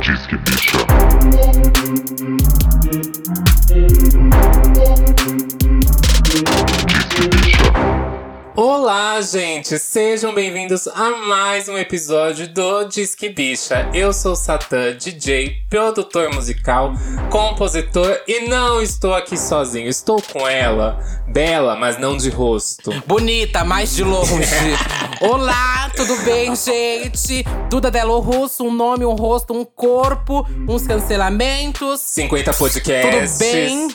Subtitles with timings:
[0.00, 0.78] Diz que bicha.
[9.20, 9.78] Olá, gente!
[9.78, 13.86] Sejam bem-vindos a mais um episódio do Disque Bicha.
[13.92, 16.94] Eu sou Satã, DJ, produtor musical,
[17.28, 19.90] compositor e não estou aqui sozinho.
[19.90, 20.98] Estou com ela,
[21.28, 22.90] bela, mas não de rosto.
[23.06, 24.32] Bonita, mais de longe.
[25.20, 27.44] Olá, tudo bem, gente?
[27.68, 32.00] Duda Delo Russo, um nome, um rosto, um corpo, uns cancelamentos.
[32.00, 33.32] 50 podcasts.
[33.32, 33.88] Tudo bem?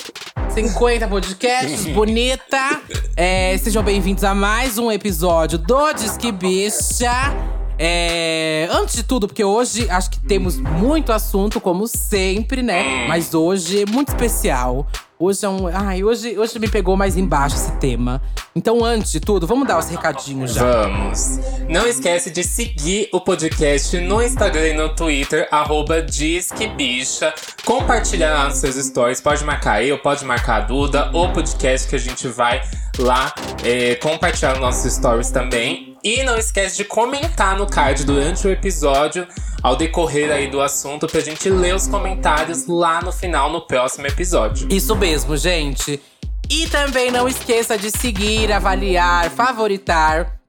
[0.53, 2.79] 50 podcasts, bonita.
[3.17, 5.14] É, sejam bem-vindos a mais um episódio
[5.57, 7.33] do Disque Bicha.
[7.77, 13.05] É, antes de tudo, porque hoje acho que temos muito assunto, como sempre, né?
[13.07, 14.87] Mas hoje é muito especial.
[15.17, 15.67] Hoje é um.
[15.67, 18.21] Ai, hoje, hoje me pegou mais embaixo esse tema.
[18.53, 20.61] Então, antes de tudo, vamos dar os recadinhos já.
[20.61, 21.39] Vamos!
[21.69, 27.33] Não esquece de seguir o podcast no Instagram e no Twitter, arroba Disquebicha.
[27.63, 29.21] Compartilhar nos seus stories.
[29.21, 32.61] Pode marcar eu, pode marcar a Duda, o podcast que a gente vai
[32.99, 35.94] lá é, compartilhar nos nossos stories também.
[36.05, 39.27] E não esquece de comentar no card durante o episódio,
[39.63, 44.05] ao decorrer aí do assunto, pra gente ler os comentários lá no final, no próximo
[44.05, 44.67] episódio.
[44.71, 45.99] Isso mesmo, gente.
[46.47, 50.39] E também não esqueça de seguir, avaliar, favoritar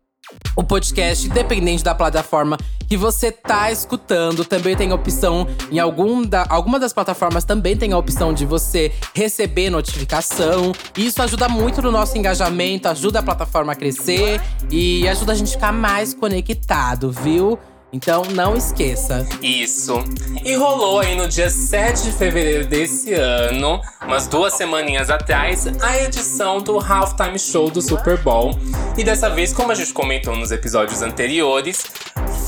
[0.57, 2.57] o podcast, independente da plataforma
[2.89, 4.45] que você tá escutando.
[4.45, 8.47] Também tem a opção em algum da, alguma das plataformas também tem a opção de
[8.47, 10.73] você receber notificação.
[10.97, 15.53] Isso ajuda muito no nosso engajamento, ajuda a plataforma a crescer e ajuda a gente
[15.53, 17.59] ficar mais conectado, viu?
[17.93, 19.27] Então não esqueça.
[19.41, 20.03] Isso.
[20.45, 26.03] E rolou aí no dia 7 de fevereiro desse ano, umas duas semaninhas atrás, a
[26.03, 28.59] edição do Halftime Show do Super Bowl.
[28.97, 31.85] E dessa vez, como a gente comentou nos episódios anteriores,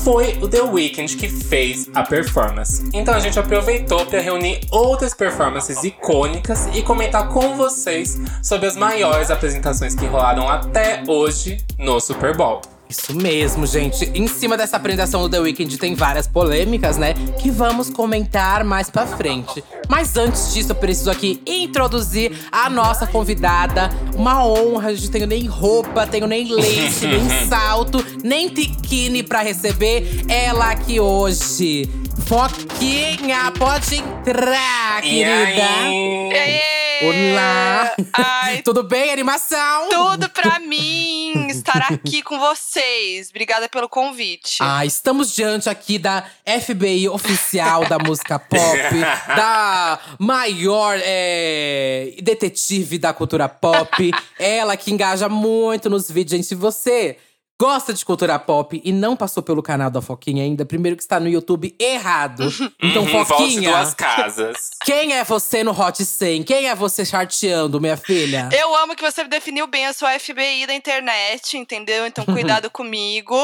[0.03, 2.87] foi o The Weeknd que fez a performance.
[2.93, 8.75] Então a gente aproveitou para reunir outras performances icônicas e comentar com vocês sobre as
[8.75, 12.61] maiores apresentações que rolaram até hoje no Super Bowl.
[12.89, 14.05] Isso mesmo, gente.
[14.15, 17.13] Em cima dessa apresentação do The Weeknd tem várias polêmicas, né?
[17.39, 19.63] Que vamos comentar mais pra frente.
[19.87, 23.91] Mas antes disso, eu preciso aqui introduzir a nossa convidada.
[24.15, 25.11] Uma honra, gente.
[25.11, 31.87] Tenho nem roupa, tenho nem leite, nem salto, nem tiquine pra receber ela aqui hoje.
[32.25, 35.63] Foquinha, pode entrar, E querida.
[35.63, 36.88] aí?
[37.01, 37.93] Olá!
[38.11, 39.89] Ai, Tudo bem, animação?
[39.89, 43.29] tudo pra mim estar aqui com vocês.
[43.29, 44.57] Obrigada pelo convite.
[44.59, 53.13] Ah, estamos diante aqui da FBI oficial da música pop, da maior é, detetive da
[53.13, 54.11] cultura pop.
[54.37, 56.31] Ela que engaja muito nos vídeos.
[56.31, 57.17] Gente, se você
[57.59, 61.19] gosta de cultura pop e não passou pelo canal da Foquinha ainda, primeiro que está
[61.19, 62.47] no YouTube errado.
[62.81, 64.69] Então, Uhum, volte Foquinha, duas casas.
[64.85, 66.43] quem é você no Hot 100?
[66.43, 68.47] Quem é você charteando, minha filha?
[68.53, 72.05] Eu amo que você definiu bem a sua FBI da internet, entendeu?
[72.07, 73.35] Então, cuidado comigo.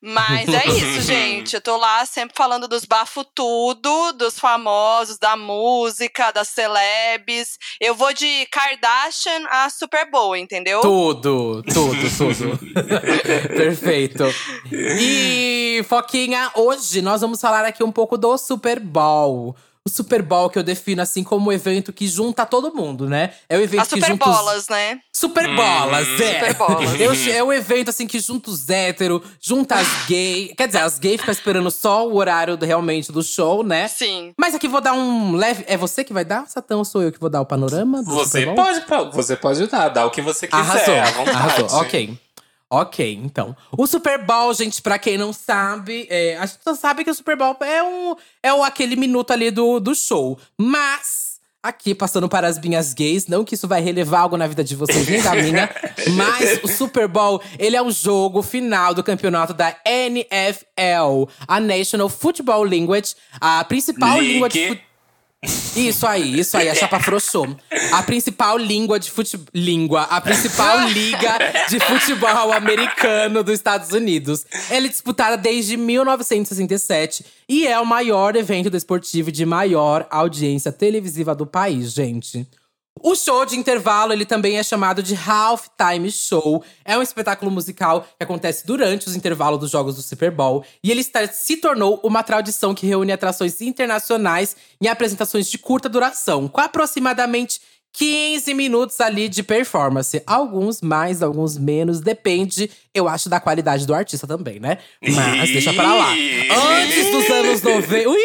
[0.00, 1.54] Mas é isso, gente.
[1.54, 7.58] Eu tô lá sempre falando dos bafo tudo, dos famosos, da música, das celebs.
[7.80, 10.80] Eu vou de Kardashian a Super Bowl, entendeu?
[10.80, 13.31] Tudo, tudo, tudo.
[13.48, 14.24] Perfeito.
[14.70, 19.54] E, Foquinha, hoje nós vamos falar aqui um pouco do Super Bowl.
[19.84, 23.32] O Super Bowl que eu defino assim como um evento que junta todo mundo, né?
[23.48, 25.00] É o evento As que Super junta os- Bolas, né?
[25.12, 26.34] Super bolas, é.
[26.34, 27.00] Super bolas.
[27.00, 30.52] Eu- é o evento assim que junta os héteros, junta as gays.
[30.56, 33.88] Quer dizer, as gays ficam esperando só o horário do- realmente do show, né?
[33.88, 34.32] Sim.
[34.38, 35.64] Mas aqui vou dar um leve.
[35.66, 36.76] É você que vai dar, Satã?
[36.76, 38.04] Ou sou eu que vou dar o panorama?
[38.04, 38.84] Do Você Super Bowl?
[38.86, 41.36] pode, você pode dar, dar o que você quiser, Arrasou, à vontade.
[41.36, 41.80] arrasou.
[41.80, 42.16] Ok.
[42.74, 43.54] Ok, então.
[43.76, 47.14] O Super Bowl, gente, pra quem não sabe, é, a gente só sabe que o
[47.14, 50.38] Super Bowl é, um, é o, aquele minuto ali do, do show.
[50.56, 54.64] Mas, aqui passando para as minhas gays, não que isso vai relevar algo na vida
[54.64, 55.68] de vocês, nem da minha.
[56.16, 62.08] mas o Super Bowl, ele é o jogo final do campeonato da NFL, a National
[62.08, 64.91] Football Language, a principal língua de futebol.
[65.74, 67.56] Isso aí, isso aí, a chapa frouxou.
[67.92, 69.46] A principal língua de futebol.
[69.52, 70.02] Língua.
[70.02, 74.46] A principal liga de futebol americano dos Estados Unidos.
[74.70, 81.34] Ela é disputada desde 1967 e é o maior evento desportivo de maior audiência televisiva
[81.34, 82.46] do país, gente.
[83.00, 86.62] O show de intervalo, ele também é chamado de Halftime Show.
[86.84, 90.64] É um espetáculo musical que acontece durante os intervalos dos jogos do Super Bowl.
[90.84, 95.88] E ele está- se tornou uma tradição que reúne atrações internacionais em apresentações de curta
[95.88, 97.60] duração, com aproximadamente
[97.94, 100.22] 15 minutos ali de performance.
[100.26, 104.78] Alguns mais, alguns menos, depende, eu acho, da qualidade do artista também, né?
[105.02, 106.10] Mas deixa pra lá.
[106.12, 108.08] Antes dos anos 90.
[108.08, 108.18] Ui!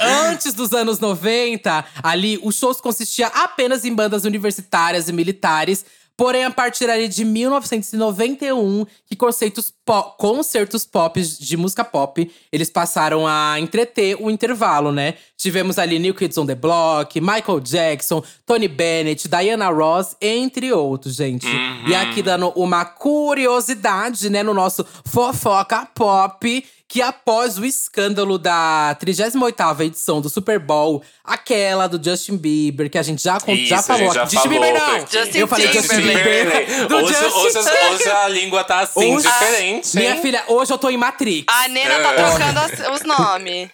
[0.00, 5.84] Antes dos anos 90, ali, os shows consistiam apenas em bandas universitárias e militares.
[6.18, 12.68] Porém, a partir ali de 1991, que conceitos po concertos pop de música pop, eles
[12.68, 15.14] passaram a entreter o intervalo, né?
[15.36, 21.14] Tivemos ali New Kids on the Block, Michael Jackson, Tony Bennett, Diana Ross, entre outros,
[21.14, 21.46] gente.
[21.46, 21.88] Uhum.
[21.88, 28.96] E aqui dando uma curiosidade, né, no nosso fofoca pop que após o escândalo da
[28.98, 33.82] 38ª edição do Super Bowl, aquela do Justin Bieber, que a gente já, Isso, já
[33.82, 34.14] falou.
[34.14, 35.00] Já Justin Bieber não!
[35.00, 36.88] Justin eu falei Justin Bieber.
[36.88, 37.58] Do hoje, Justin hoje,
[37.92, 39.96] hoje, a língua tá assim, hoje, diferente.
[39.96, 41.44] Minha filha, hoje eu tô em Matrix.
[41.46, 42.16] A Nena tá é.
[42.16, 43.68] trocando os nomes.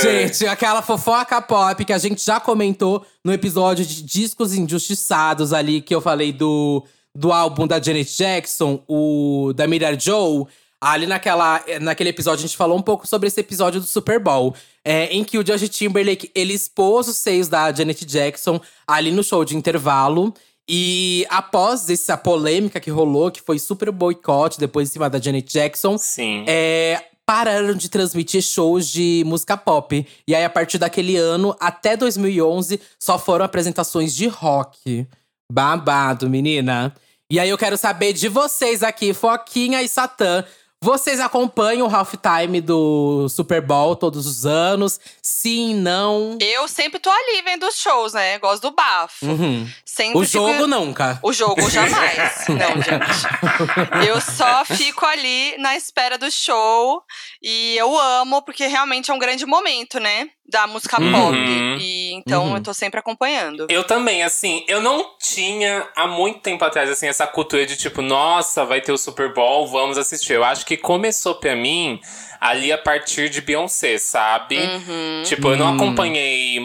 [0.00, 5.80] Gente, aquela fofoca pop que a gente já comentou no episódio de Discos Injustiçados ali,
[5.80, 10.46] que eu falei do, do álbum da Janet Jackson, o da Miriam Joe.
[10.80, 14.54] Ali naquela, naquele episódio, a gente falou um pouco sobre esse episódio do Super Bowl.
[14.84, 19.24] É, em que o Justin Timberlake, ele expôs os seios da Janet Jackson ali no
[19.24, 20.32] show de intervalo.
[20.68, 25.50] E após essa polêmica que rolou, que foi super boicote depois em cima da Janet
[25.50, 25.98] Jackson.
[25.98, 26.44] Sim.
[26.46, 30.06] É, pararam de transmitir shows de música pop.
[30.26, 35.06] E aí, a partir daquele ano até 2011, só foram apresentações de rock.
[35.50, 36.94] Babado, menina.
[37.30, 40.42] E aí eu quero saber de vocês aqui, Foquinha e Satã.
[40.80, 45.00] Vocês acompanham o halftime do Super Bowl todos os anos?
[45.20, 46.38] Sim, não?
[46.40, 48.38] Eu sempre tô ali vendo os shows, né?
[48.38, 49.26] Gosto do bafo.
[49.26, 49.68] Uhum.
[49.84, 50.66] Sempre o jogo fico...
[50.68, 51.18] nunca.
[51.20, 52.46] O jogo jamais.
[52.48, 54.06] não, gente.
[54.06, 57.02] Eu só fico ali na espera do show.
[57.42, 60.30] E eu amo, porque realmente é um grande momento, né?
[60.48, 61.12] Da música uhum.
[61.12, 61.36] pop.
[61.80, 62.56] E então uhum.
[62.56, 63.66] eu tô sempre acompanhando.
[63.68, 68.00] Eu também, assim, eu não tinha há muito tempo atrás, assim, essa cultura de tipo,
[68.00, 70.32] nossa, vai ter o Super Bowl, vamos assistir.
[70.32, 72.00] Eu acho que começou pra mim
[72.40, 74.56] ali a partir de Beyoncé, sabe?
[74.56, 75.22] Uhum.
[75.24, 76.60] Tipo, eu não acompanhei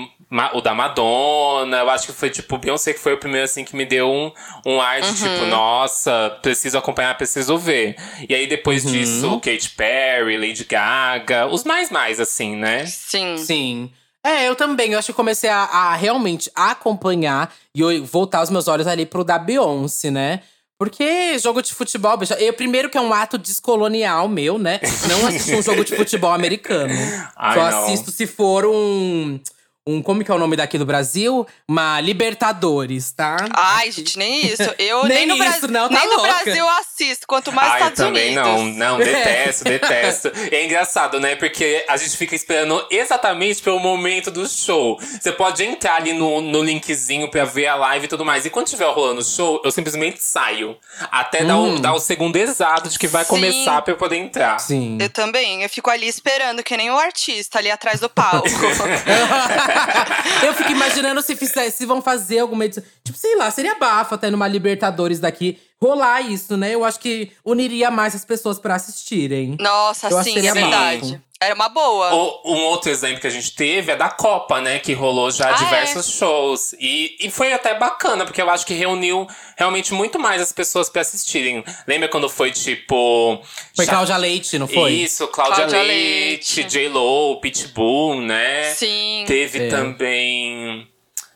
[0.54, 1.78] o da Madonna.
[1.78, 4.32] Eu acho que foi, tipo, Beyoncé que foi o primeiro, assim, que me deu um,
[4.66, 5.36] um ar de, tipo, uhum.
[5.36, 7.96] tipo, nossa, preciso acompanhar, preciso ver.
[8.28, 8.92] E aí, depois uhum.
[8.92, 11.48] disso, Katy Perry, Lady Gaga.
[11.48, 12.86] Os mais mais, assim, né?
[12.86, 13.38] Sim.
[13.38, 13.92] Sim.
[14.26, 14.94] É, eu também.
[14.94, 19.24] Eu acho que comecei a, a realmente acompanhar e voltar os meus olhos ali pro
[19.24, 20.40] da Beyoncé, né?
[20.78, 24.80] Porque jogo de futebol, bicho, eu primeiro que é um ato descolonial meu, né?
[25.08, 26.94] Não assisto um jogo de futebol americano.
[27.38, 29.40] Ai, Só assisto se for um
[29.86, 30.02] um.
[30.02, 31.46] Como que é o nome daqui do Brasil?
[31.68, 33.38] Uma Libertadores, tá?
[33.54, 34.74] Ai, gente, nem isso.
[34.80, 36.28] Eu nem, nem no, isso, Bra não, tá nem louca.
[36.28, 38.76] no Brasil eu assisto, quanto mais Ai, Estados também Unidos.
[38.78, 40.32] não, não, detesto, detesto.
[40.52, 41.36] É engraçado, né?
[41.36, 44.98] Porque a gente fica esperando exatamente pelo momento do show.
[45.00, 48.46] Você pode entrar ali no, no linkzinho pra ver a live e tudo mais.
[48.46, 50.78] E quando tiver rolando o show, eu simplesmente saio.
[51.12, 51.48] Até hum.
[51.48, 51.82] dar, o, hum.
[51.82, 53.30] dar o segundo exato de que vai Sim.
[53.30, 54.60] começar pra eu poder entrar.
[54.60, 54.98] Sim.
[55.00, 55.64] Eu também.
[55.64, 58.48] Eu fico ali esperando, que nem o artista ali atrás do palco.
[60.46, 62.84] eu fico imaginando se, fizer, se vão fazer alguma edição.
[63.04, 66.74] Tipo, sei lá, seria bafo até numa Libertadores daqui rolar isso, né?
[66.74, 69.58] Eu acho que uniria mais as pessoas para assistirem.
[69.60, 71.22] Nossa, eu sim, é verdade.
[71.44, 72.14] Era uma boa.
[72.14, 74.80] O, um outro exemplo que a gente teve é da Copa, né?
[74.80, 76.18] Que rolou já ah, diversos é?
[76.18, 76.74] shows.
[76.80, 80.90] E, e foi até bacana, porque eu acho que reuniu realmente muito mais as pessoas
[80.90, 81.64] para assistirem.
[81.88, 83.42] Lembra quando foi tipo.
[83.76, 84.94] Foi Cláudia Leite, não foi?
[84.94, 86.64] Isso, Cláudia, Cláudia Leite, Leite.
[86.64, 88.74] J-Lo, Pitbull, né?
[88.76, 89.26] Sim.
[89.28, 89.70] Teve é.
[89.70, 90.93] também.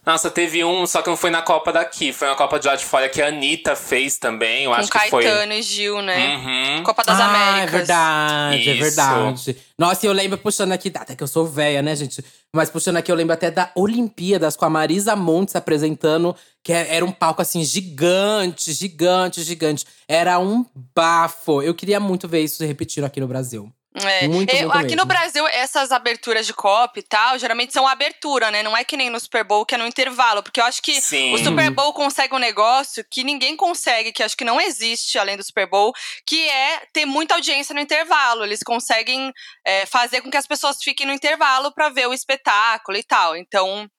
[0.07, 2.13] Nossa, teve um, só que não foi na Copa daqui.
[2.13, 4.63] Foi na Copa de lá de fora que a Anitta fez também.
[4.63, 5.23] Eu Com acho Caetano que foi.
[5.25, 6.37] Caetano e Gil, né?
[6.37, 6.83] Uhum.
[6.83, 7.73] Copa das ah, Américas.
[7.73, 8.69] É verdade, Isso.
[8.69, 9.57] é verdade.
[9.77, 12.23] Nossa, eu lembro puxando aqui, até que eu sou velha, né, gente?
[12.55, 16.33] Mas puxando aqui, eu lembro até da Olimpíadas com a Marisa Montes apresentando,
[16.63, 19.85] que é, era um palco assim gigante, gigante, gigante.
[20.07, 21.61] Era um bafo.
[21.61, 23.69] Eu queria muito ver isso repetindo aqui no Brasil.
[24.05, 24.27] É.
[24.27, 24.97] Muito, eu, muito aqui mesmo.
[24.97, 28.61] no Brasil, essas aberturas de copo e tal, geralmente são abertura, né?
[28.61, 30.43] Não é que nem no Super Bowl, que é no intervalo.
[30.43, 31.33] Porque eu acho que Sim.
[31.33, 35.37] o Super Bowl consegue um negócio que ninguém consegue, que acho que não existe além
[35.37, 35.93] do Super Bowl,
[36.25, 38.43] que é ter muita audiência no intervalo.
[38.43, 39.31] Eles conseguem
[39.65, 43.35] é, fazer com que as pessoas fiquem no intervalo para ver o espetáculo e tal.
[43.35, 43.89] Então.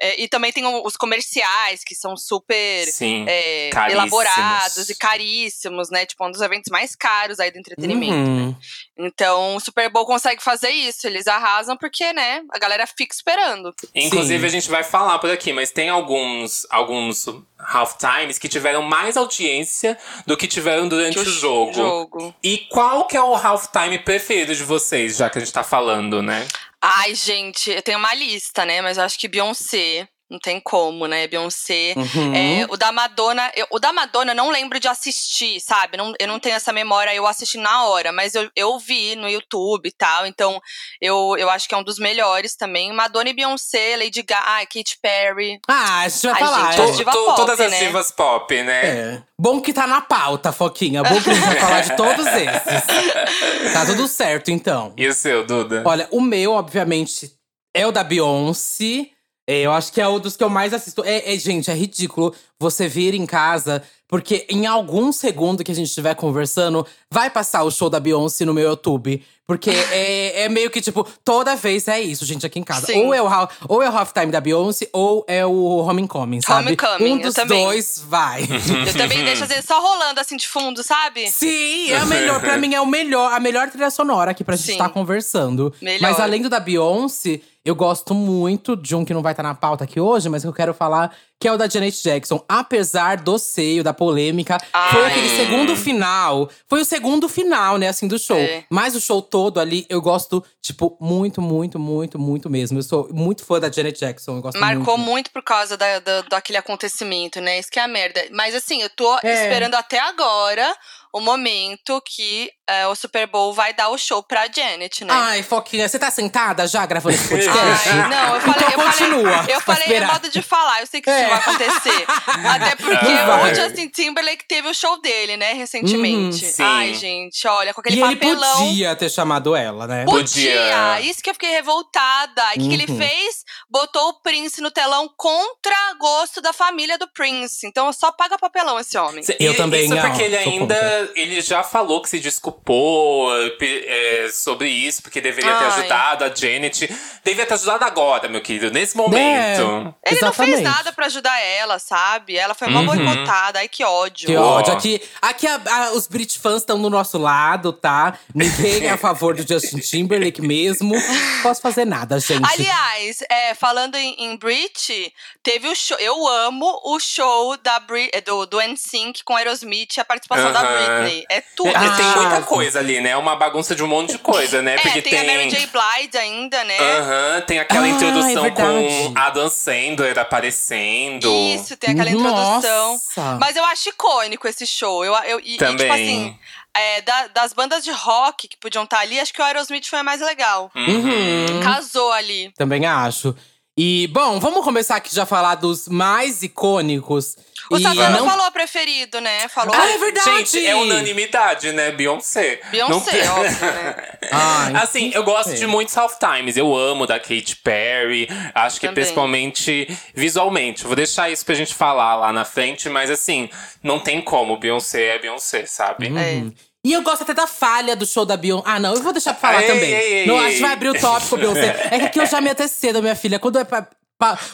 [0.00, 6.04] É, e também tem os comerciais, que são super Sim, é, elaborados e caríssimos, né?
[6.04, 8.12] Tipo, um dos eventos mais caros aí do entretenimento.
[8.12, 8.48] Uhum.
[8.48, 8.56] Né?
[8.98, 11.06] Então, o Super Bowl consegue fazer isso.
[11.06, 13.74] Eles arrasam porque, né, a galera fica esperando.
[13.94, 14.46] Inclusive, Sim.
[14.46, 17.26] a gente vai falar por aqui, mas tem alguns, alguns
[17.58, 19.96] half-times que tiveram mais audiência
[20.26, 21.72] do que tiveram durante Que o, jogo.
[21.72, 22.34] jogo.
[22.42, 26.22] E qual que é o half-time preferido de vocês, já que a gente tá falando,
[26.22, 26.46] né?
[26.86, 28.82] Ai, gente, eu tenho uma lista, né?
[28.82, 30.06] Mas eu acho que Beyoncé.
[30.30, 31.26] Não tem como, né?
[31.28, 31.92] Beyoncé.
[31.96, 32.34] Uhum.
[32.34, 35.98] É, o da Madonna, eu- o da Madonna eu não lembro de assistir, sabe?
[35.98, 39.28] Não, eu não tenho essa memória, eu assisti na hora, mas eu, eu vi no
[39.28, 40.58] YouTube e tal, então
[41.00, 42.90] eu, eu acho que é um dos melhores também.
[42.92, 45.60] Madonna e Beyoncé, Lady Gaga, Katy Perry.
[45.68, 46.72] Ah, a gente vai Ai, falar.
[46.72, 46.84] gente, é.
[46.90, 47.78] as diva pop, todas as né?
[47.78, 48.86] divas pop, né?
[48.86, 49.22] É.
[49.38, 51.02] Bom que tá na pauta, Foquinha.
[51.02, 53.72] Bom que a gente vai falar de todos esses.
[53.74, 54.94] Tá tudo certo, então.
[54.96, 55.82] E o seu, Duda?
[55.84, 57.30] Olha, o meu, obviamente,
[57.74, 59.10] é o da Beyoncé.
[59.46, 61.04] É, eu acho que é o dos que eu mais assisto.
[61.04, 65.74] É, é, gente, é ridículo você vir em casa, porque em algum segundo que a
[65.74, 69.22] gente estiver conversando, vai passar o show da Beyoncé no meu YouTube.
[69.46, 72.86] Porque é, é meio que, tipo, toda vez é isso, gente, aqui em casa.
[72.86, 73.04] Sim.
[73.04, 73.28] Ou é, o,
[73.68, 76.68] ou é o halftime da Beyoncé, ou é o Homecoming, sabe?
[76.68, 78.42] Homecoming, um dos dois vai.
[78.86, 81.30] Eu também deixo às vezes só rolando assim de fundo, sabe?
[81.30, 82.40] Sim, é a melhor.
[82.40, 85.74] Pra mim é o melhor, a melhor trilha sonora aqui pra gente estar conversando.
[85.80, 86.00] Melhor.
[86.00, 89.54] Mas além do da Beyoncé, eu gosto muito de um que não vai estar na
[89.54, 92.42] pauta aqui hoje, mas que eu quero falar, que é o da Janet Jackson.
[92.48, 94.56] Apesar do seio, da polêmica,
[94.90, 95.10] foi Ai.
[95.10, 96.48] aquele segundo final.
[96.68, 98.36] Foi o segundo final, né, assim, do show.
[98.38, 98.64] É.
[98.70, 102.78] Mas o show todo ali, eu gosto, tipo, muito, muito, muito, muito mesmo.
[102.78, 104.40] Eu sou muito fã da Janet Jackson.
[104.56, 105.10] Marcou muito.
[105.14, 107.58] muito por causa da, da- daquele acontecimento, né?
[107.58, 108.24] Isso que é a merda.
[108.32, 109.42] Mas assim, eu tô É.
[109.44, 110.74] esperando até agora
[111.14, 115.12] o momento que é, o Super Bowl vai dar o show pra Janet, né?
[115.14, 117.88] Ai, Foquinha, você tá sentada já gravando esse podcast?
[117.88, 120.80] Ai, não, eu falei, Então eu continua, falei, eu pra falei é modo de falar,
[120.80, 121.28] eu sei que isso É.
[121.28, 122.06] vai acontecer.
[122.50, 123.52] Até porque vai.
[123.52, 126.44] o Justin Timberlake teve o show dele, né, recentemente.
[126.44, 126.62] Uhum, sim.
[126.62, 128.56] Ai, gente, olha, com aquele e ele papelão.
[128.66, 130.04] podia ter chamado ela, né?
[130.06, 131.00] Podia.
[131.00, 132.42] Isso que eu fiquei revoltada.
[132.56, 132.98] E o que, que ele Uhum.
[132.98, 133.44] fez?
[133.70, 137.66] Botou o Prince no telão contra gosto da família do Prince.
[137.66, 139.22] Então só paga papelão esse homem.
[139.38, 141.03] Eu e- também, Isso não, porque ele ainda.
[141.14, 143.30] Ele já falou que se desculpou
[143.60, 145.70] é, sobre isso, porque deveria ter Ai.
[145.78, 146.88] ajudado a Janet.
[147.24, 149.94] Devia ter ajudado agora, meu querido, nesse momento.
[150.04, 150.62] Ele não fez Exatamente.
[150.62, 152.36] nada pra ajudar ela, sabe?
[152.36, 153.04] Ela foi mal Uhum.
[153.04, 153.58] boicotada.
[153.60, 154.26] Ai, que ódio.
[154.26, 154.72] Que ódio.
[154.72, 158.18] Aqui, aqui a- a- os Brit fãs estão do nosso lado, tá?
[158.34, 160.94] Ninguém é a favor do Justin Timberlake mesmo.
[161.42, 162.44] Posso fazer nada, gente.
[162.52, 165.96] Aliás, é, falando em, em Brit, teve o show.
[165.98, 170.52] Eu amo o show da Brit, é, do, do NSYNC com Aerosmith e a participação
[170.52, 170.68] da Aham.
[171.02, 171.24] Britney.
[171.28, 171.68] É tudo.
[171.68, 171.96] É, Ah.
[171.96, 173.10] Tem muita coisa ali, né?
[173.10, 174.74] É uma bagunça de um monte de coisa, né?
[174.74, 175.66] É, Porque tem, a Mary J.
[175.66, 176.78] Blige ainda, né?
[176.78, 179.12] Aham, tem aquela Ah, introdução é com.
[179.16, 181.28] Adam Sandler aparecendo.
[181.54, 182.92] Isso, tem aquela introdução.
[182.92, 183.38] Nossa.
[183.40, 185.04] Mas eu acho icônico esse show.
[185.04, 185.76] Eu, eu, e, e, Também.
[185.76, 186.38] tipo assim,
[186.76, 189.98] é, da- das bandas de rock que podiam estar ali, acho que o Aerosmith foi
[190.00, 190.70] a mais legal.
[190.74, 191.60] Uhum.
[191.62, 192.52] Casou ali.
[192.56, 193.34] Também acho.
[193.76, 197.36] E, bom, vamos começar aqui já a falar dos mais icônicos.
[197.70, 198.28] O Savana não...
[198.28, 199.48] falou preferido, né?
[199.48, 200.30] Falou Ah, é verdade!
[200.38, 201.90] Gente, é unanimidade, né?
[201.92, 202.60] Beyoncé.
[202.70, 203.96] Beyoncé, Não- óbvio, né?
[204.32, 205.54] Ai, Assim, eu gosto É.
[205.54, 206.56] de muitos half-times.
[206.56, 208.28] Eu amo da Katy Perry.
[208.54, 209.02] Acho que Também.
[209.02, 210.84] principalmente visualmente.
[210.84, 213.48] Vou deixar isso pra gente falar lá na frente, mas assim,
[213.82, 214.56] não tem como.
[214.58, 216.06] Beyoncé é Beyoncé, sabe?
[216.18, 216.42] É.
[216.86, 218.64] E eu gosto até da falha do show da Beyoncé.
[218.66, 219.90] Ah, não, eu vou deixar pra falar Ei, também.
[219.90, 221.88] ei, ei, não, a gente vai abrir o tópico Beyoncé.
[221.90, 223.38] É que aqui eu já me antecedo, minha filha.
[223.38, 223.88] Quando é pra-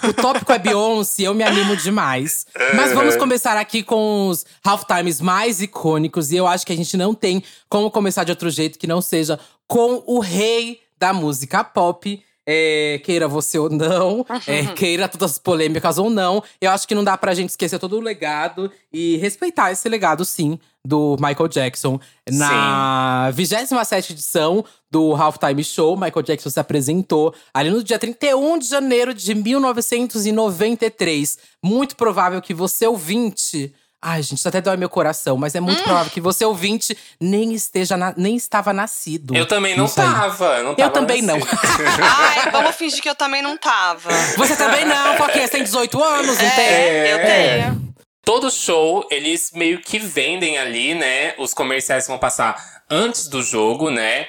[0.08, 2.46] o tópico é Beyoncé, eu me animo demais.
[2.74, 6.32] Mas vamos começar aqui com os halftimes mais icônicos.
[6.32, 9.00] E eu acho que a gente não tem como começar de outro jeito que não
[9.00, 12.22] seja com o rei da música pop.
[12.46, 16.94] É, queira você ou não, é, queira todas as polêmicas ou não, eu acho que
[16.94, 21.48] não dá pra gente esquecer todo o legado e respeitar esse legado, sim, do Michael
[21.48, 22.00] Jackson.
[22.30, 28.68] Na 27 edição do Halftime Show, Michael Jackson se apresentou ali no dia 31 de
[28.68, 31.38] janeiro de 1993.
[31.62, 33.74] Muito provável que você ouvinte.
[34.02, 35.64] Ai, gente, isso até dói meu coração, mas é Hum.
[35.64, 39.36] muito provável que você ouvinte nem esteja na- nem estava nascido.
[39.36, 40.62] Eu também não tava.
[40.62, 41.38] Não tava também não.
[41.38, 41.58] nascido.
[42.02, 44.10] Ai, vamos fingir que eu também não tava.
[44.38, 46.64] Você também não, porque você tem 18 anos, não tem?
[46.66, 47.18] É, eu
[47.66, 47.94] tenho.
[48.24, 51.34] Todo show, eles meio que vendem ali, né?
[51.38, 54.26] Os comerciais vão passar antes do jogo, né?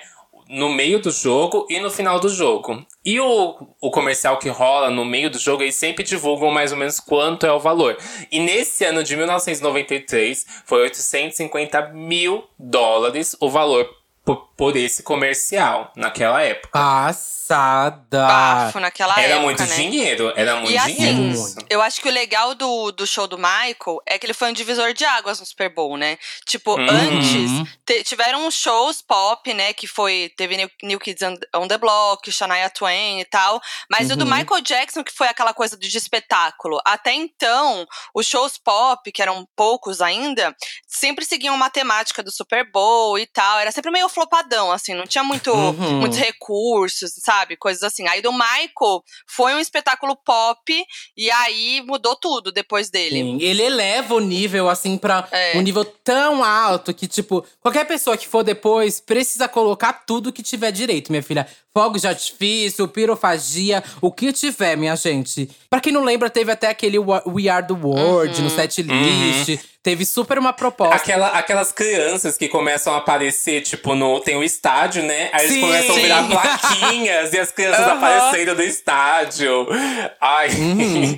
[0.50, 2.86] No meio do jogo e no final do jogo.
[3.04, 6.78] E o, o comercial que rola no meio do jogo, eles sempre divulgam mais ou
[6.78, 7.98] menos quanto é o valor.
[8.32, 15.92] E nesse ano de 1993, foi 850 mil dólares o valor por, por esse comercial,
[15.96, 16.70] naquela época.
[16.80, 18.28] Passada.
[18.28, 19.76] Bafo naquela era época, muito né?
[19.76, 21.18] dinheiro, era muito E dinheiro.
[21.18, 21.56] assim, isso.
[21.70, 24.54] eu acho que o legal do, do show do Michael é que ele foi um
[24.54, 26.18] divisor de águas no Super Bowl, né?
[26.46, 26.88] Tipo, Uhum.
[26.90, 29.74] antes te- tiveram shows pop, né?
[29.74, 30.32] Que foi.
[30.38, 33.60] Teve New, New Kids on, on the Block, Shania Twain e tal.
[33.90, 34.32] Mas o do Uhum.
[34.38, 36.80] Michael Jackson, que foi aquela coisa de, espetáculo.
[36.86, 37.86] Até então,
[38.16, 40.56] os shows pop, que eram poucos ainda,
[40.88, 43.60] sempre seguiam matemática do Super Bowl e tal.
[43.60, 46.00] Era sempre meio flopadão, assim, não tinha muito, Uhum.
[46.02, 47.56] muitos recursos, sabe?
[47.58, 48.08] Coisas assim.
[48.08, 50.86] Aí do Michael foi um espetáculo pop
[51.18, 53.16] e aí mudou tudo depois dele.
[53.16, 55.58] Sim, ele eleva o nível, assim, pra É.
[55.58, 60.44] um nível tão alto que, tipo, qualquer pessoa que for depois precisa colocar tudo que
[60.44, 61.48] tiver direito, minha filha.
[61.74, 65.50] Fogos de artifício, pirofagia, o que tiver, minha gente.
[65.70, 68.44] Pra quem não lembra, teve até aquele We Are the World Uhum.
[68.44, 69.58] no set list.
[69.82, 70.96] Teve super uma proposta.
[70.98, 74.20] Aquela, aquelas crianças que começam a aparecer, tipo, no.
[74.20, 75.30] Tem o estádio, né?
[75.32, 75.62] Aí eles Sim.
[75.62, 77.94] começam a virar plaquinhas e as crianças Aham.
[77.98, 79.66] aparecendo do estádio.
[80.20, 80.50] Ai.
[80.50, 81.18] Uhum.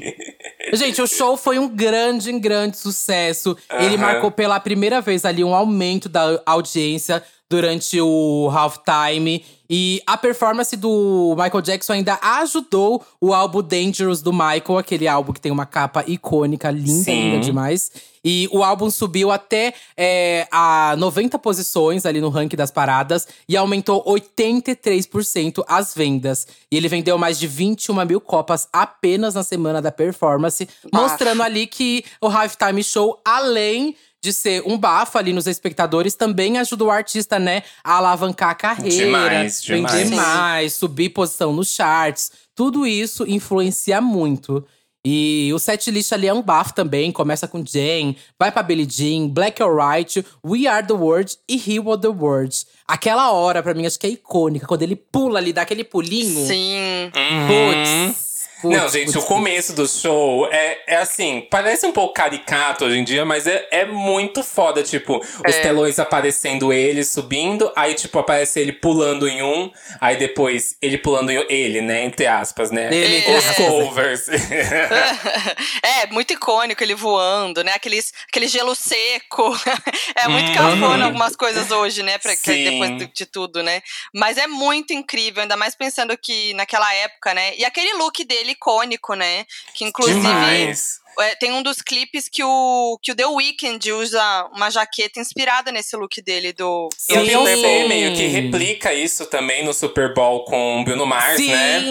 [0.73, 3.57] Gente, o show foi um grande, grande sucesso.
[3.79, 9.45] Ele marcou pela primeira vez ali um aumento da audiência durante o halftime.
[9.69, 15.31] E a performance do Michael Jackson ainda ajudou o álbum Dangerous do Michael, aquele álbum
[15.31, 17.31] que tem uma capa icônica, linda, Sim.
[17.31, 17.91] linda demais.
[18.25, 23.55] E o álbum subiu até é, a 90 posições ali no ranking das paradas e
[23.55, 26.47] aumentou 83% as vendas.
[26.71, 31.67] E ele vendeu mais de 21 mil copas apenas na semana da performance, mostrando ali
[31.67, 36.91] que o Halftime Show, além de ser um bafo ali nos espectadores, também ajudou o
[36.91, 40.09] artista, né, a alavancar a carreira, Demais, vender demais.
[40.11, 42.31] mais, subir posição nos charts.
[42.55, 44.65] Tudo isso influencia muito.
[45.05, 47.11] E o setlist ali é um bafo também.
[47.11, 51.55] Começa com Jane, vai pra Billie Jean, Black or White, We Are the World e
[51.57, 52.55] He Was the World.
[52.87, 54.65] Aquela hora, pra mim, acho que é icônica.
[54.65, 56.47] Quando ele pula ali, dá aquele pulinho.
[56.47, 57.11] Sim.
[57.13, 58.15] Uhum.
[58.63, 58.77] Putz.
[58.77, 62.97] Não, gente, putz, o começo do show é, é assim, parece um pouco caricato hoje
[62.97, 64.81] em dia, mas é, é muito foda.
[64.81, 65.61] Tipo, os É.
[65.61, 71.29] telões aparecendo ele subindo, aí, tipo, aparece ele pulando em um, aí depois ele pulando
[71.29, 72.05] em ele, né?
[72.05, 72.87] Entre aspas, né?
[72.93, 74.27] Ele, entre Os covers.
[75.83, 77.73] é, muito icônico ele voando, né?
[77.75, 79.53] Aqueles, aquele gelo seco.
[80.15, 80.53] é muito Uhum.
[80.55, 82.17] cafona algumas coisas hoje, né?
[82.17, 83.81] Pra, que- depois de, de tudo, né?
[84.13, 87.55] Mas é muito incrível, ainda mais pensando que naquela época, né?
[87.57, 89.45] E aquele look dele icônico, né?
[89.73, 90.19] Que inclusive.
[90.19, 90.99] Demais.
[91.19, 95.71] é, tem um dos clipes que o, que o The Weeknd usa uma jaqueta inspirada
[95.71, 96.89] nesse look dele do.
[97.09, 97.25] E Sim.
[97.25, 101.83] Beyoncé meio que replica isso também no Super Bowl com o Bruno Mars, Sim, né?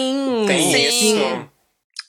[0.47, 0.87] Tem Sim.
[0.87, 1.52] isso.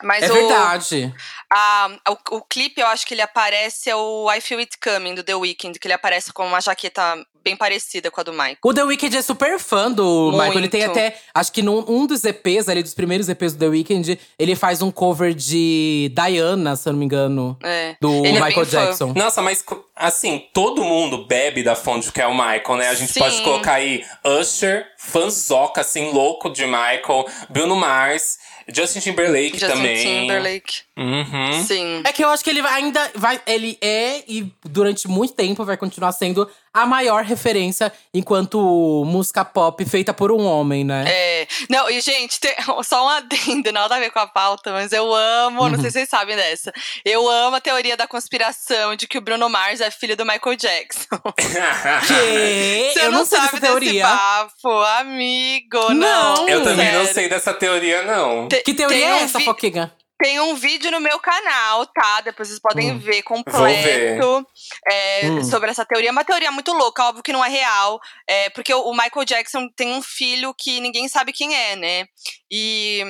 [0.02, 1.14] Mas É o, verdade.
[1.50, 1.90] a-
[2.30, 5.22] o, o clipe, eu acho que ele aparece é o I Feel It Coming, do
[5.22, 8.57] The Weeknd, que ele aparece com uma jaqueta bem parecida com a do Michael.
[8.64, 10.02] O The Weeknd é super fã do
[10.33, 10.37] Muito.
[10.38, 10.59] Michael.
[10.59, 13.66] Ele tem até, acho que num um dos EPs ali, dos primeiros EPs do The
[13.68, 17.57] Weeknd, ele faz um cover de Diana, se eu não me engano.
[17.62, 17.96] É.
[18.00, 18.87] Do Ele é Michael fã.
[18.87, 19.12] Jackson.
[19.14, 19.62] Nossa, mas
[19.94, 22.88] assim, todo mundo bebe da fonte que é o Michael, né?
[22.88, 23.20] A gente Sim.
[23.20, 30.03] pode colocar aí Usher, fanzoca, assim, louco de Michael, Bruno Mars, Justin Timberlake Justin também.
[30.03, 30.83] Timberlake.
[30.96, 31.64] Uhum.
[31.66, 32.02] Sim.
[32.04, 33.40] É que eu acho que ele vai- ainda vai.
[33.46, 39.85] Ele é e durante muito tempo vai continuar sendo a maior referência enquanto música pop
[39.85, 41.04] feita por um homem, né?
[41.07, 42.54] É, não, e gente, tem,
[42.85, 45.92] só um adendo, nada a ver com a pauta, mas eu amo, não sei se
[45.98, 46.72] vocês sabem dessa.
[47.04, 50.57] Eu amo a teoria da conspiração de que o Bruno Mars é filho do Michael
[50.57, 51.07] Jackson.
[52.07, 52.92] Que?
[52.92, 53.92] Você eu não, sei sabe dessa teoria.
[54.04, 54.68] desse papo,
[55.00, 56.35] amigo, não.
[56.35, 56.48] Não.
[56.48, 57.14] Eu também não sério.
[57.14, 58.48] sei dessa teoria, não.
[58.48, 59.92] Te- Que teoria é um essa, vi- Foquinha?
[60.18, 62.20] Tem um vídeo no meu canal, tá?
[62.20, 62.98] Depois vocês podem Hum.
[62.98, 63.22] ver Vou ver.
[63.24, 64.46] completo
[64.87, 65.44] é, Hum.
[65.44, 66.09] sobre essa teoria.
[66.09, 68.00] É uma teoria muito louca, óbvio que não é real.
[68.29, 72.07] É, porque o, o Michael Jackson tem um filho que ninguém sabe quem é, né?
[72.50, 73.03] E.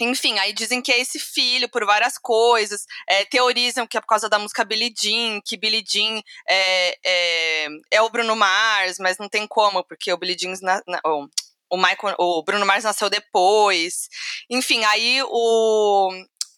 [0.00, 2.82] Enfim, aí dizem que é esse filho por várias coisas.
[3.08, 7.66] é, teorizam que é por causa da música Billie Jean, que Billie Jean é, é,
[7.92, 10.54] é o Bruno Mars, mas não tem como, porque o Billie Jean.
[10.62, 11.26] Na, na- oh,
[11.70, 14.08] o, Michael, o Bruno Mars nasceu depois.
[14.50, 16.10] Enfim, aí o,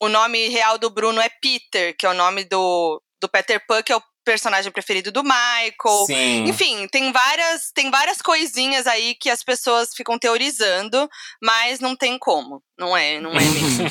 [0.05, 3.83] o nome real do Bruno é Peter, que é o nome do, do Peter Pan,
[3.83, 6.07] que é o personagem preferido do Michael.
[6.07, 6.45] Sim.
[6.49, 11.09] Enfim, tem várias, tem várias coisinhas aí que as pessoas ficam teorizando,
[11.43, 12.62] mas não tem como.
[12.79, 13.85] Não é, não é mesmo.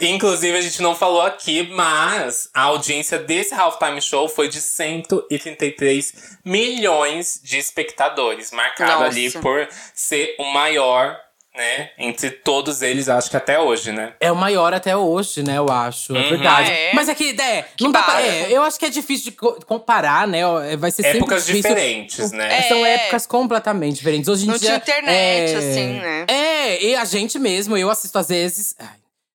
[0.00, 6.38] Inclusive, a gente não falou aqui, mas a audiência desse Halftime Show foi de 133
[6.44, 9.06] milhões de espectadores, marcado Nossa.
[9.06, 11.18] ali por ser o maior,
[11.56, 11.90] né?
[11.98, 14.14] Entre todos eles, acho que até hoje, né?
[14.18, 15.56] É o maior até hoje, né?
[15.58, 16.14] Eu acho.
[16.16, 16.28] É Uhum.
[16.30, 16.70] verdade.
[16.70, 16.92] Ah, é?
[16.94, 19.58] Mas é que, é, não dá pra, é, eu acho que é difícil de co-
[19.66, 20.40] comparar, né?
[20.70, 21.70] é, Vai ser Épocas difícil.
[21.70, 22.58] diferentes, né?
[22.58, 22.62] É.
[22.62, 24.28] São épocas completamente diferentes.
[24.28, 24.80] Hoje em Não dia.
[24.80, 26.26] tinha internet, é, assim, né?
[26.28, 28.74] É, e a gente mesmo, eu assisto às vezes.
[28.78, 28.88] ai,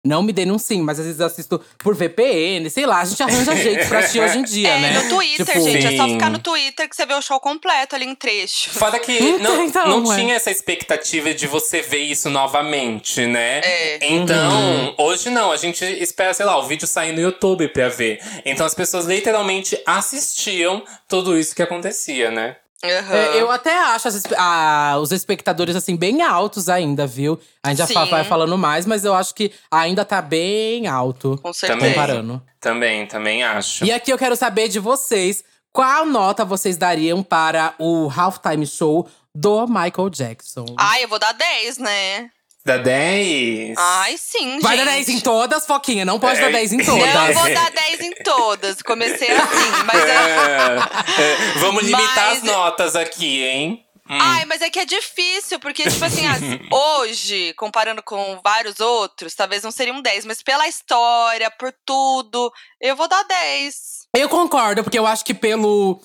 [0.10, 3.54] Não me denunciem, mas às vezes eu assisto por VPN, sei lá, a gente arranja
[3.56, 5.04] jeito pra assistir hoje em dia, é, né?
[5.04, 5.86] no Twitter, Tipo, gente.
[5.86, 6.13] É só Sim.
[6.13, 8.72] ficar no Twitter que você vê o show completo ali em trecho.
[8.72, 13.60] Foda que Então, não, então, não tinha essa expectativa de você ver isso novamente, né?
[13.60, 14.00] É.
[14.02, 18.19] Então, hoje não, a gente espera, sei lá, o vídeo sair no YouTube pra ver.
[18.43, 22.56] Então as pessoas literalmente assistiam tudo isso que acontecia, né?
[22.84, 23.15] Aham.
[23.15, 27.39] É, eu até acho as ah, os espectadores, assim, bem altos ainda, viu?
[27.62, 31.32] A gente já vai falando mais, mas eu acho que ainda tá bem alto.
[31.42, 31.54] Com Também.
[31.54, 31.89] certeza.
[31.89, 32.42] Comparando.
[32.60, 33.84] Também, também acho.
[33.84, 35.44] E aqui eu quero saber de vocês.
[35.72, 40.65] Qual nota vocês dariam para o halftime show do Michael Jackson?
[40.78, 42.30] Ai, eu vou dar 10, né?
[42.65, 43.76] Da 10.
[43.78, 44.86] Ai, sim, Vai gente.
[44.86, 46.04] dar 10 em todas, Foquinha?
[46.06, 46.41] Não pode É.
[46.41, 47.13] dar 10 em todas.
[47.13, 48.82] Não, eu vou dar 10 em todas.
[48.82, 51.22] Comecei assim, mas é.
[51.22, 53.86] É, é, vamos limitar Mas- as notas aqui, hein?
[54.10, 54.17] Hum.
[54.19, 56.39] Ai, mas é que é difícil, porque, tipo assim, as-
[56.72, 62.52] hoje, comparando com vários outros, talvez não seria um 10, mas pela história, por tudo,
[62.82, 64.08] eu vou dar 10.
[64.17, 66.02] Eu concordo, porque eu acho que pelo.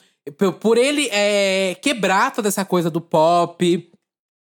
[0.61, 3.91] Por ele é, quebrar toda essa coisa do pop,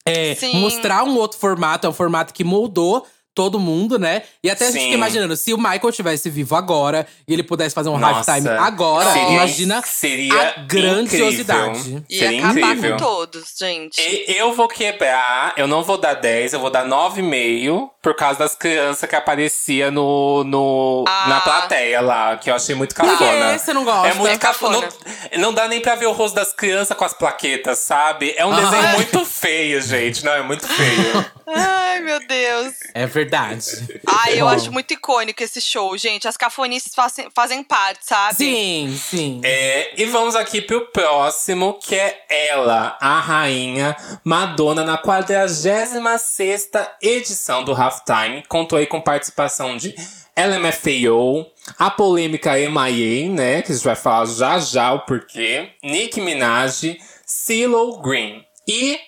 [0.06, 0.56] é, Sim.
[0.60, 4.22] mostrar um outro formato, é um formato que moldou todo mundo, né?
[4.42, 4.84] E até a gente Sim.
[4.86, 8.48] fica imaginando, se o Michael tivesse vivo agora e ele pudesse fazer um Nossa, halftime
[8.48, 11.78] agora, seria- imagina seria a grandiosidade.
[11.78, 12.04] incrível.
[12.10, 12.90] Ia Seria acabar incrível.
[12.92, 14.00] com todos, gente.
[14.00, 18.38] E- Eu vou quebrar, eu não vou dar 10, eu vou dar 9,5 por causa
[18.38, 21.26] das crianças que aparecia no, no Ah.
[21.28, 23.58] na plateia lá, que eu achei muito Por que cafona.
[23.58, 24.08] você não gosta?
[24.08, 24.80] É muito É cafona.
[24.80, 25.04] cafona.
[25.34, 28.34] Não, não dá nem pra ver o rosto das crianças com as plaquetas, sabe?
[28.38, 28.60] É um Ah.
[28.60, 30.24] desenho muito feio, gente.
[30.24, 31.26] Não, é muito feio.
[31.52, 32.74] Ai, meu Deus.
[32.94, 33.66] É verdade.
[34.06, 34.52] Ai, eu Bom.
[34.52, 36.28] acho muito icônico esse show, gente.
[36.28, 38.36] As cafonices fazem, fazem parte, sabe?
[38.36, 39.40] Sim, sim.
[39.44, 47.64] É, e vamos aqui pro próximo, que é ela, a rainha Madonna, na 46ª edição
[47.64, 48.42] do Halftime.
[48.48, 49.94] Contou aí com participação de
[50.36, 51.46] LMFAO,
[51.78, 56.96] a polêmica MIA, né, que a gente vai falar já já o porquê, Nicki Minaj,
[57.26, 58.44] CeeLo Green.
[58.66, 58.98] E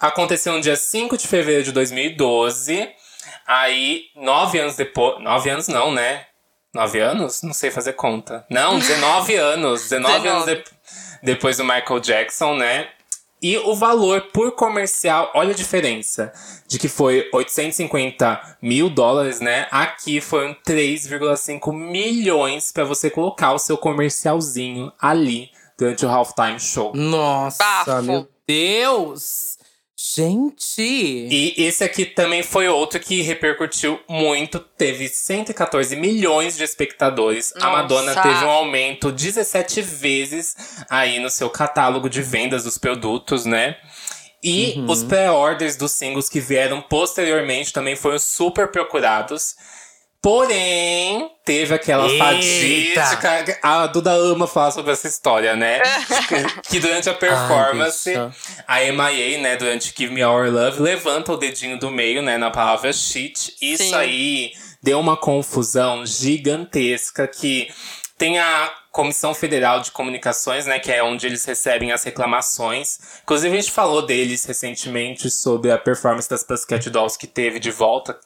[0.00, 2.88] aconteceu no dia 5 de fevereiro de 2012.
[3.46, 5.20] Aí, nove anos depois.
[5.22, 6.26] Nove anos não, né?
[6.72, 7.42] Nove anos?
[7.42, 8.46] Não sei fazer conta.
[8.48, 9.82] Não, 19 anos.
[9.82, 10.54] 19 anos 19.
[10.54, 10.64] de-
[11.24, 12.88] depois do Michael Jackson, né?
[13.42, 16.32] E o valor por comercial, olha a diferença.
[16.68, 19.66] De que foi 850 mil dólares, né?
[19.70, 26.92] Aqui foram 3,5 milhões pra você colocar o seu comercialzinho ali durante o halftime show.
[26.94, 28.02] Nossa, Bafo.
[28.02, 29.51] meu Deus!
[30.14, 30.80] Gente!
[30.80, 34.58] E esse aqui também foi outro que repercutiu muito.
[34.58, 37.52] Teve 114 milhões de espectadores.
[37.56, 37.70] A Nossa.
[37.70, 40.54] Madonna teve um aumento 17 vezes
[40.90, 43.76] aí no seu catálogo de vendas dos produtos, né?
[44.42, 44.90] E Uhum.
[44.90, 49.54] os pré-orders dos singles que vieram posteriormente também foram super procurados.
[50.22, 52.24] Porém, teve aquela Eita.
[52.24, 53.58] fatídica.
[53.60, 55.80] A Duda ama falar sobre essa história, né?
[56.70, 58.32] que durante a performance, bicha.
[58.68, 62.52] a MIA, né, durante Give Me Our Love, levanta o dedinho do meio, né, na
[62.52, 63.56] palavra shit.
[63.60, 63.94] Isso Sim.
[63.96, 67.68] aí deu uma confusão gigantesca que
[68.16, 73.00] tem a Comissão Federal de Comunicações, né, que é onde eles recebem as reclamações.
[73.24, 77.72] Inclusive, a gente falou deles recentemente sobre a performance das Pussycat Dolls que teve de
[77.72, 78.16] volta,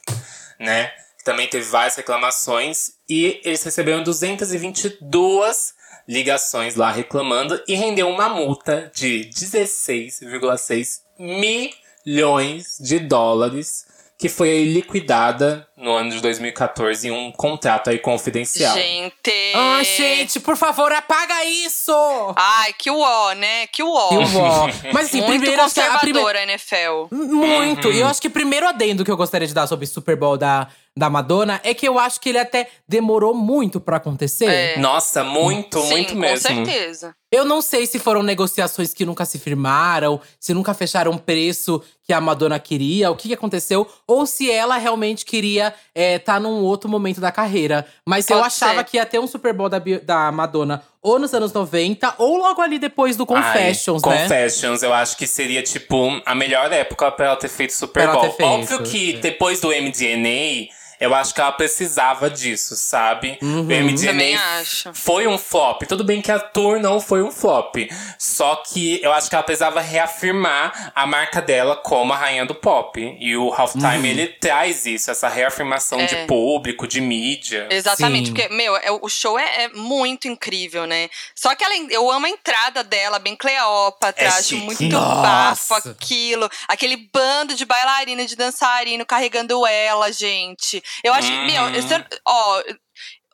[0.59, 0.91] né?
[1.27, 2.91] Também teve várias reclamações.
[3.09, 5.73] E eles receberam 222
[6.07, 13.85] ligações lá reclamando e rendeu uma multa de 16,6 milhões de dólares
[14.17, 18.73] que foi liquidada no ano de 2014 em um contrato aí confidencial.
[18.73, 19.53] Gente.
[19.53, 21.93] Ai, gente, por favor, apaga isso!
[22.35, 23.67] Ai, que uó, né?
[23.67, 24.09] Que uó.
[24.11, 24.67] Eu vou.
[24.91, 26.25] Mas assim, Muito primeiro acho que a primeira.
[26.25, 27.15] conservadora a NFL.
[27.15, 27.89] Muito.
[27.89, 27.93] Uhum.
[27.93, 30.15] E eu acho que o primeiro adendo que eu gostaria de dar sobre o Super
[30.15, 34.45] Bowl da, da Madonna é que eu acho que ele até demorou muito pra acontecer.
[34.47, 34.77] É.
[34.79, 36.47] Nossa, muito, Sim, muito com mesmo.
[36.47, 37.15] certeza.
[37.31, 41.81] Eu não sei se foram negociações que nunca se firmaram, se nunca fecharam o preço
[42.01, 46.63] que a Madonna queria, o que, que aconteceu, ou se ela realmente queria estar num
[46.63, 47.85] outro momento da carreira.
[48.07, 48.83] Mas eu Pode achava ser.
[48.85, 52.61] que ia ter um Super Bowl da, da Madonna ou nos anos 90, ou logo
[52.61, 54.21] ali depois do Confessions, Ai, né?
[54.23, 58.03] Confessions, eu acho que seria, tipo, a melhor época pra ela ter feito Super Pra
[58.03, 58.21] ela Bowl.
[58.23, 59.17] ter feito, Óbvio que é.
[59.19, 60.67] depois do MDNA,
[60.99, 63.37] eu acho que ela precisava disso, sabe?
[63.41, 63.61] Uhum.
[63.61, 64.93] O MDNA Também acho.
[64.93, 65.83] foi um flop.
[65.87, 67.75] Tudo bem que a tour não foi um flop.
[68.17, 72.55] Só que eu acho que ela precisava reafirmar a marca dela como a rainha do
[72.55, 72.99] pop.
[73.19, 74.05] E o Halftime, Uhum.
[74.05, 76.25] ele traz isso, essa reafirmação de É.
[76.25, 77.67] público, de mídia.
[77.69, 78.33] Exatamente, Sim.
[78.33, 81.09] porque, meu, é- o show é, é muito incrível, né?
[81.35, 84.61] Só que ela, eu amo a entrada dela, bem Cleópatra, É acho chique.
[84.65, 85.21] muito Nossa.
[85.21, 86.49] bafo aquilo.
[86.67, 90.83] Aquele bando de bailarina, de dançarino carregando ela, gente.
[91.03, 92.03] Eu acho que, meu, eu, Uhum.
[92.27, 92.63] ó,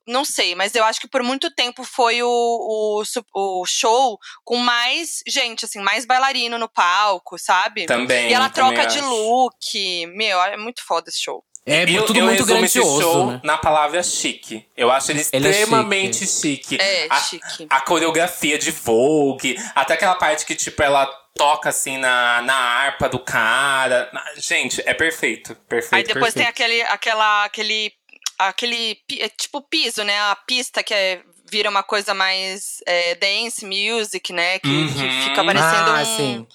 [0.07, 4.57] não sei, mas eu acho que por muito tempo foi o, o, o show com
[4.57, 7.85] mais gente, assim, mais bailarino no palco, sabe?
[7.85, 8.29] Também.
[8.29, 9.07] E ela também troca de acho.
[9.07, 10.07] look.
[10.07, 11.43] Meu, é muito foda esse show.
[11.65, 13.41] É eu, tudo eu muito esse grandioso, show né?
[13.43, 14.65] na palavra chique.
[14.75, 16.77] Eu acho ele Ele é extremamente chique.
[16.79, 17.67] É, a, chique.
[17.69, 23.07] a coreografia de Vogue, até aquela parte que, tipo, ela toca assim na, na harpa
[23.07, 24.09] do cara.
[24.11, 25.55] Na- Gente, é perfeito.
[25.69, 25.95] Perfeito.
[25.95, 26.49] Aí depois tem perfeito.
[26.71, 27.93] aquele, aquela, aquele,
[28.37, 30.19] aquele, é tipo piso, né?
[30.19, 34.59] A pista que é, vira uma coisa mais é, dance music, né?
[34.59, 35.23] Que, que Uhum.
[35.23, 36.47] fica parecendo ah, um, sim.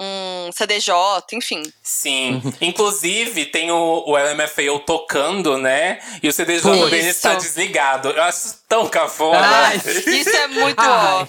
[0.00, 0.94] Um CDJ,
[1.34, 1.62] enfim.
[1.82, 2.40] Sim.
[2.60, 6.00] Inclusive, tem o, o LMFAO tocando, né?
[6.22, 6.90] E o CDJ Putz.
[6.90, 8.08] dele está desligado.
[8.08, 9.46] Eu acho tão cafona.
[9.46, 9.76] Ai.
[9.76, 10.88] Isso é muito Ai.
[10.88, 11.26] ó.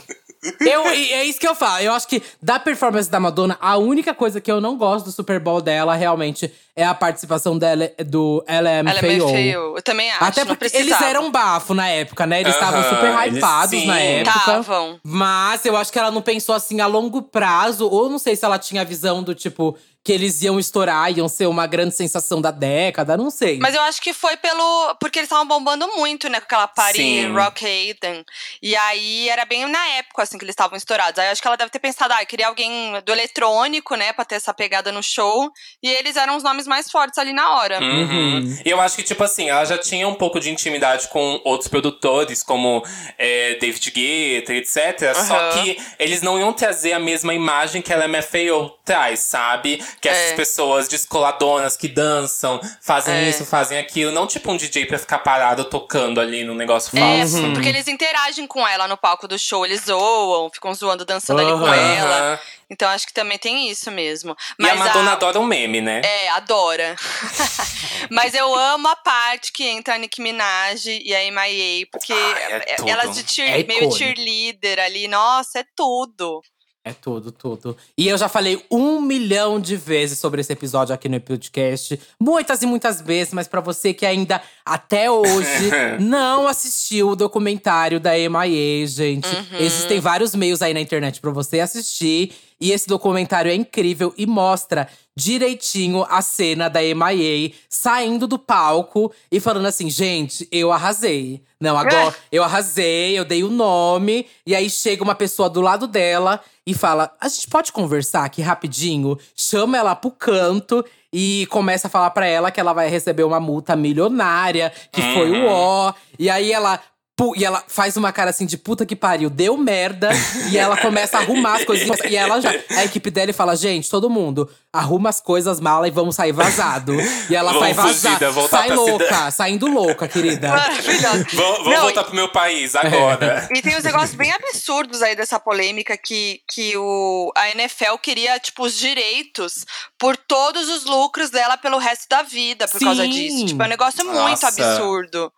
[0.60, 1.84] Eu, e é isso que eu falo.
[1.84, 5.12] Eu acho que da performance da Madonna, a única coisa que eu não gosto do
[5.12, 9.27] Super Bowl dela realmente é a participação dela do LMFAO.
[9.27, 9.38] LMFAO.
[9.77, 10.23] Eu também acho.
[10.23, 12.41] Até não porque eles eram bafo na época, né?
[12.41, 14.38] Eles estavam Aham, super eles- hypados na época.
[14.39, 14.99] Estavam.
[15.04, 18.43] Mas eu acho que ela não pensou assim a longo prazo, ou não sei se
[18.45, 22.41] ela tinha a visão do tipo que eles iam estourar, iam ser uma grande sensação
[22.41, 23.59] da década, não sei.
[23.59, 24.95] Mas eu acho que foi pelo.
[24.99, 26.39] Porque eles estavam bombando muito, né?
[26.39, 27.33] Com aquela party Sim.
[27.33, 28.25] Rock Hayden.
[28.61, 31.19] E aí era bem na época, assim, que eles estavam estourados.
[31.19, 34.11] Aí eu acho que ela deve ter pensado, ah, eu queria alguém do eletrônico, né?
[34.11, 35.51] Pra ter essa pegada no show.
[35.83, 37.79] E eles eram os nomes mais fortes ali na hora.
[37.79, 38.59] Uhum.
[38.65, 41.67] E eu acho que, tipo assim, ela já tinha um pouco de intimidade com outros
[41.67, 42.83] produtores, como
[43.19, 45.15] é, David Guetta, etc.
[45.27, 45.61] Só Aham.
[45.61, 49.83] que eles não iam trazer a mesma imagem que a LMFAO traz, sabe?
[49.99, 50.36] Que essas É.
[50.36, 53.30] pessoas descoladonas que dançam, fazem É.
[53.30, 54.12] isso, fazem aquilo.
[54.12, 57.51] Não tipo um DJ pra ficar parado tocando ali no negócio É, falso.
[57.54, 61.51] porque eles interagem com ela no palco do show, eles zoam, ficam zoando, dançando ali
[61.51, 62.39] com ela.
[62.69, 64.36] Então acho que também tem isso mesmo.
[64.58, 66.01] E a Mas Madonna adora um meme, né?
[66.06, 66.95] É, adora.
[68.10, 72.43] Mas eu amo a parte que entra a Nicki Minaj e a MIA, porque Ai,
[72.43, 76.41] é é- elas de cheer- É meio cheerleader ali, nossa, é tudo.
[76.84, 77.78] É tudo, tudo.
[77.96, 82.00] E eu já falei um milhão de vezes sobre esse episódio aqui no podcast.
[82.20, 85.70] Muitas e muitas vezes, mas pra você que ainda até hoje
[86.02, 89.28] não assistiu o documentário da MIA, gente.
[89.28, 89.60] Uhum.
[89.60, 92.34] Existem vários meios aí na internet pra você assistir.
[92.62, 99.12] E esse documentário é incrível e mostra direitinho a cena da MIA saindo do palco
[99.32, 101.41] e falando assim: gente, eu arrasei.
[101.60, 104.28] Não, agora eu arrasei, eu dei o nome.
[104.45, 108.41] E aí chega uma pessoa do lado dela e fala: a gente pode conversar aqui
[108.41, 109.17] rapidinho?
[109.36, 113.39] Chama ela pro canto e começa a falar pra ela que ela vai receber uma
[113.39, 115.93] multa milionária, que foi o ó.
[116.17, 116.80] E aí ela.
[117.21, 120.10] Pu- E ela faz uma cara assim de puta que pariu, deu merda.
[120.51, 121.99] e ela começa a arrumar as coisinhas.
[122.10, 122.51] E ela já.
[122.71, 126.95] A equipe dela fala: gente, todo mundo, arruma as coisas, mala e vamos sair vazado.
[127.29, 128.31] E ela Vamos sai vazada.
[128.47, 129.34] Sai louca, cidade.
[129.36, 130.49] saindo louca, querida.
[130.49, 131.27] Maravilhosa.
[131.34, 133.47] Não, voltar pro meu país agora.
[133.53, 138.39] E tem uns negócios bem absurdos aí dessa polêmica que, que o, a NFL queria,
[138.39, 139.65] tipo, os direitos
[139.99, 143.10] por todos os lucros dela pelo resto da vida por causa Sim.
[143.10, 143.45] disso.
[143.47, 144.47] Tipo, é um negócio muito Nossa.
[144.47, 145.31] absurdo.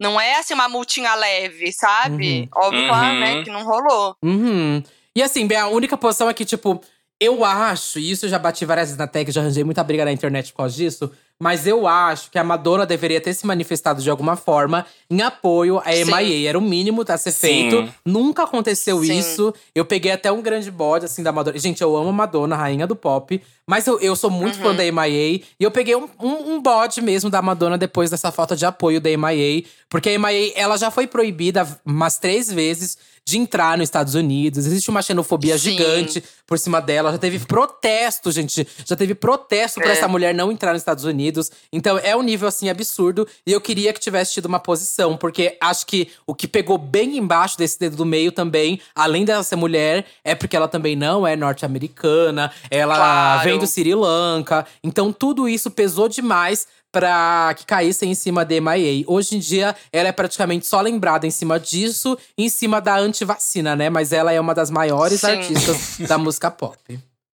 [0.00, 2.48] Não é assim uma multinha leve, sabe?
[2.54, 3.20] Óbvio que lá, Uhum.
[3.20, 4.16] né, que não rolou.
[4.22, 4.82] Uhum.
[5.14, 6.80] E assim, bem, a única posição é que, tipo,
[7.18, 10.04] eu acho, e isso eu já bati várias vezes na tech, já arranjei muita briga
[10.04, 11.10] na internet por causa disso.
[11.38, 15.78] Mas eu acho que a Madonna deveria ter se manifestado de alguma forma em apoio
[15.80, 15.84] à.
[15.90, 16.48] MIA.
[16.48, 17.38] Era o mínimo a ser Sim.
[17.70, 17.92] feito.
[18.04, 19.18] Nunca aconteceu Sim.
[19.18, 19.52] isso.
[19.74, 21.58] Eu peguei até um grande bode, assim, da Madonna.
[21.58, 23.40] Gente, eu amo a Madonna, rainha do pop.
[23.66, 24.62] Mas eu, eu sou muito Uhum.
[24.62, 25.40] fã da MIA.
[25.40, 28.98] E eu peguei um, um, um bode mesmo da Madonna depois dessa falta de apoio
[29.00, 29.64] da MIA.
[29.90, 32.96] Porque a MIA, ela já foi proibida umas três vezes
[33.28, 34.64] de entrar nos Estados Unidos.
[34.66, 35.70] Existe uma xenofobia Sim.
[35.72, 37.10] gigante por cima dela.
[37.10, 38.66] Já teve protesto, gente.
[38.84, 39.92] Já teve protesto pra É.
[39.94, 41.50] essa mulher não entrar nos Estados Unidos.
[41.72, 43.26] Então é um nível, assim, absurdo.
[43.44, 45.16] E eu queria que tivesse tido uma posição.
[45.16, 49.42] Porque acho que o que pegou bem embaixo desse dedo do meio também, além dela
[49.42, 52.52] ser mulher, é porque ela também não é norte-americana.
[52.70, 53.42] Ela Claro.
[53.44, 54.64] vem do Sri Lanka.
[54.84, 59.04] Então tudo isso pesou demais pra que caíssem em cima da MIA.
[59.06, 63.76] Hoje em dia, ela é praticamente só lembrada em cima disso, em cima da antivacina,
[63.76, 63.90] né?
[63.90, 65.26] Mas ela é uma das maiores Sim.
[65.26, 66.78] artistas da música pop.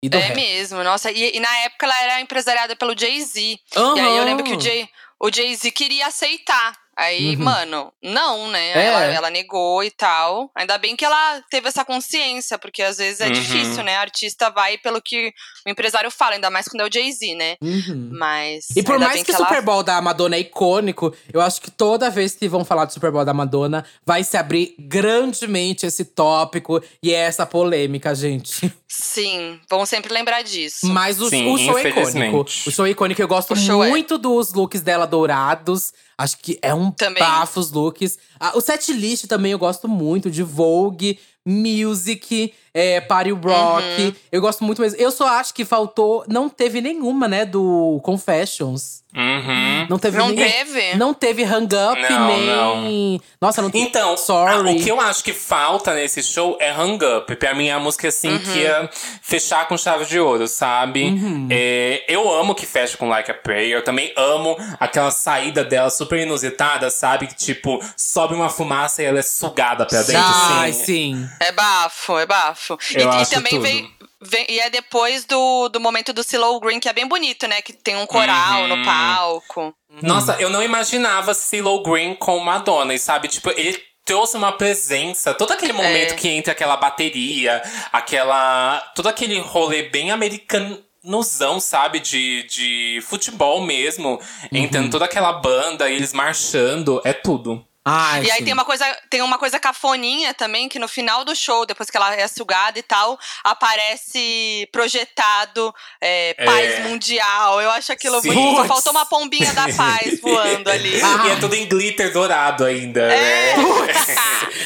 [0.01, 0.37] É rap.
[0.37, 1.11] mesmo, nossa.
[1.11, 3.41] E, e na época ela era empresariada pelo Jay-Z.
[3.41, 6.79] E aí eu lembro que o Jay, o Jay-Z queria aceitar.
[6.99, 7.45] Aí, Uhum.
[7.45, 8.73] mano, não, né?
[8.73, 8.87] É.
[8.87, 10.51] Ela, ela negou e tal.
[10.57, 13.33] Ainda bem que ela teve essa consciência, porque às vezes é Uhum.
[13.33, 13.97] difícil, né?
[13.97, 15.33] A artista vai pelo que
[15.65, 17.57] o empresário fala, ainda mais quando é o Jay-Z, né?
[17.63, 18.11] Uhum.
[18.13, 18.67] Mas.
[18.77, 21.71] E por mais que o ela- Super Bowl da Madonna é icônico, eu acho que
[21.71, 26.05] toda vez que vão falar do Super Bowl da Madonna, vai se abrir grandemente esse
[26.05, 28.73] tópico e essa polêmica, gente.
[28.91, 30.87] Sim, vamos sempre lembrar disso.
[30.87, 32.41] Mas o, Sim, o show é icônico.
[32.67, 33.21] O show é icônico.
[33.21, 33.89] Eu gosto é.
[33.89, 35.93] muito dos looks dela dourados.
[36.17, 37.23] Acho que é um Também.
[37.23, 38.19] bafo os looks.
[38.41, 44.03] Ah, o set list também eu gosto muito de Vogue, Music, é, Party Rock.
[44.03, 44.15] Uhum.
[44.33, 44.99] Eu gosto muito mesmo.
[44.99, 46.25] Eu só acho que faltou.
[46.27, 49.03] Não teve nenhuma, né, do Confessions.
[49.19, 49.87] Uhum.
[49.91, 50.49] Não teve Não ninguém.
[50.51, 50.95] teve?
[50.97, 53.21] Não teve Hang Up, Não, nem.
[53.41, 53.85] Nossa, não teve.
[53.85, 54.53] Então, Sorry.
[54.55, 57.35] a- o que eu acho que falta nesse show é Hang Up.
[57.37, 58.89] Pra mim é a música assim que ia
[59.21, 61.03] fechar com chave de ouro, sabe?
[61.05, 61.49] Uhum.
[61.51, 63.73] É, eu amo que fecha com Like a Prayer.
[63.79, 67.27] Eu também amo aquela saída dela super inusitada, sabe?
[67.27, 70.85] Que tipo, sobe uma fumaça e ela é sugada pra dentro, Ai, assim.
[70.85, 71.29] sim.
[71.41, 72.79] É bafo, é bafo.
[72.95, 73.63] E, Eu e acho também tudo.
[73.63, 77.47] vem, vem- E é depois do, do momento do Silo Green, que é bem bonito,
[77.47, 77.61] né?
[77.63, 78.69] Que tem um coral Uhum.
[78.77, 79.75] no palco.
[80.03, 83.29] Nossa, eu não imaginava CeeLo Green com Madonna, e sabe?
[83.29, 85.35] Tipo, ele trouxe uma presença.
[85.35, 86.17] Todo aquele momento É.
[86.17, 88.81] que entra aquela bateria, aquela.
[88.95, 92.01] Todo aquele rolê bem americanozão, sabe?
[92.01, 94.21] De, de futebol mesmo.
[94.53, 97.65] Entrando toda aquela banda, e eles marchando, é tudo.
[97.91, 101.35] Ai, E aí tem uma coisa, tem uma coisa cafoninha também, que no final do
[101.35, 106.81] show, depois que ela é sugada e tal, aparece projetado é, paz É.
[106.81, 107.61] mundial.
[107.61, 108.33] Eu acho aquilo Sim.
[108.33, 108.57] muito.
[108.63, 111.01] Só faltou uma pombinha da paz voando ali.
[111.03, 111.27] Ah.
[111.27, 113.57] E é tudo em glitter dourado ainda, É.
[113.57, 113.65] né?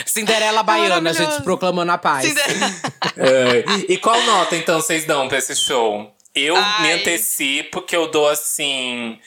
[0.07, 2.27] Cinderela Baiana, a gente proclamando a paz.
[2.27, 2.73] Cinderela-
[3.17, 3.65] É.
[3.89, 6.15] E qual nota, então, vocês dão pra esse show?
[6.35, 6.83] Eu Ai.
[6.83, 9.19] me antecipo que eu dou assim.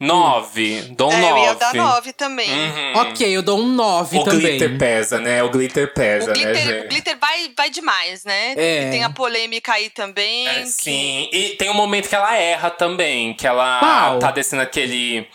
[0.00, 0.80] Nove.
[0.96, 1.40] Dou um É, eu nove.
[1.42, 2.50] ia dar nove também.
[2.50, 2.92] Uhum.
[2.96, 4.40] Ok, eu dou um 9 O também.
[4.40, 5.42] glitter pesa, né?
[5.42, 6.88] O glitter pesa, O glitter, né, o gente?
[6.88, 8.54] glitter vai, vai demais, né?
[8.56, 8.90] É.
[8.90, 10.48] Tem a polêmica aí também.
[10.48, 11.28] É, que- sim.
[11.30, 14.18] E tem um momento que ela erra também, que ela Qual?
[14.18, 15.28] tá descendo aquele.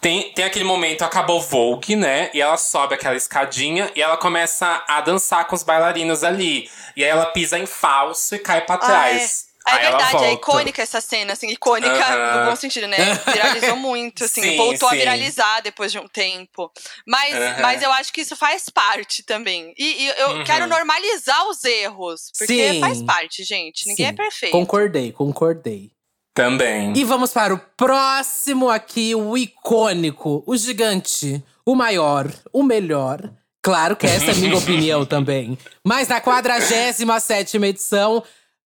[0.00, 2.30] Tem, tem aquele momento, acabou o Vogue, né?
[2.32, 6.70] E ela sobe aquela escadinha e ela começa a dançar com os bailarinos ali.
[6.96, 9.46] E aí ela pisa em falso e cai pra Ah, trás.
[9.66, 12.40] É Aí verdade, é icônica essa cena, assim, icônica Aham.
[12.44, 12.96] no bom sentido, né?
[13.26, 14.98] Viralizou muito, assim, Sim, voltou a sim.
[14.98, 16.72] viralizar depois de um tempo.
[17.06, 17.60] Mas, Aham.
[17.60, 19.74] mas eu acho que isso faz parte também.
[19.78, 20.44] E, e eu Uhum.
[20.44, 22.80] quero normalizar os erros, porque Sim.
[22.80, 23.86] faz parte, gente.
[23.86, 24.52] Ninguém Sim, é perfeito.
[24.52, 25.90] Concordei, concordei.
[26.34, 26.92] Também.
[26.96, 33.30] E vamos para o próximo aqui, o icônico, o gigante, o maior, o melhor.
[33.62, 35.58] Claro que essa é a minha opinião também.
[35.84, 38.22] Mas na 47ª edição,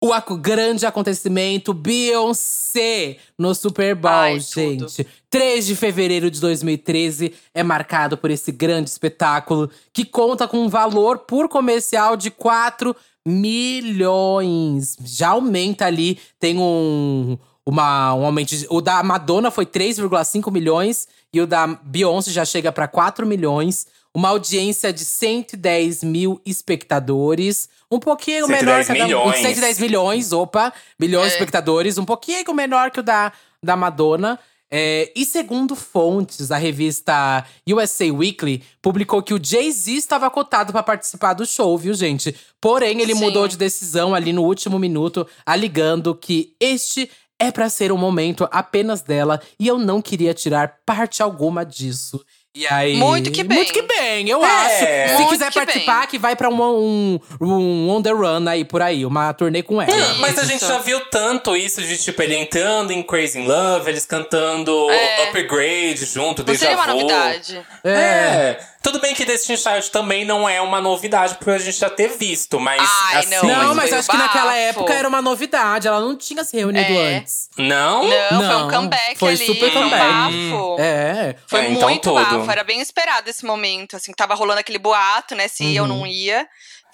[0.01, 4.87] o grande acontecimento Beyoncé no Super Bowl, Ai, tudo.
[4.87, 5.05] gente.
[5.29, 10.69] 3 de fevereiro de 2013 é marcado por esse grande espetáculo que conta com um
[10.69, 12.95] valor por comercial de 4
[13.27, 14.95] milhões.
[15.03, 18.55] Já aumenta ali, tem um, uma, um aumento.
[18.55, 23.25] de- o da Madonna foi 3,5 milhões e o da Beyoncé já chega para 4
[23.27, 23.85] milhões.
[24.15, 27.69] Uma audiência de 110 mil espectadores.
[27.91, 29.37] Um pouquinho 110 menor que a da, milhões.
[29.41, 31.33] 110 milhões, opa, milhões de É.
[31.35, 33.31] espectadores, um pouquinho menor que o da,
[33.63, 34.39] da Madonna.
[34.71, 40.83] É, e segundo fontes, a revista USA Weekly publicou que o Jay-Z estava cotado para
[40.83, 42.35] participar do show, viu, gente?
[42.61, 43.21] Porém, ele Sim.
[43.21, 48.47] mudou de decisão ali no último minuto, alegando que este é para ser um momento
[48.51, 52.23] apenas dela e eu não queria tirar parte alguma disso.
[52.55, 52.95] E aí.
[52.95, 53.57] Muito que bem.
[53.59, 54.47] Muito que bem, eu É.
[54.49, 55.09] acho.
[55.11, 56.07] Se Muito quiser que participar, bem.
[56.07, 59.79] que vai pra um, um, um on the run aí por aí, uma turnê com
[59.79, 59.95] ela.
[59.95, 63.45] Não, mas a gente já viu tanto isso de tipo ele entrando em Crazy in
[63.47, 65.25] Love, eles cantando É.
[65.29, 67.61] Upgrade junto, Não Deja seria uma novidade.
[67.83, 68.57] É.
[68.81, 72.07] Tudo bem que Destiny Child também não é uma novidade por a gente já ter
[72.17, 74.57] visto, mas Ai, assim, não, Não, mas mas foi acho que naquela bafo.
[74.57, 75.87] época era uma novidade.
[75.87, 77.17] Ela não tinha se reunido É.
[77.17, 77.49] antes.
[77.57, 78.03] Não?
[78.07, 80.11] Não, foi Não, um comeback foi ali, super foi um comeback.
[80.13, 80.75] bafo.
[80.79, 81.35] É.
[81.45, 82.15] Foi É, então muito tudo.
[82.23, 85.87] bafo, era bem esperado esse momento, assim, tava rolando aquele boato, né, se ia ou
[85.87, 86.47] não ia.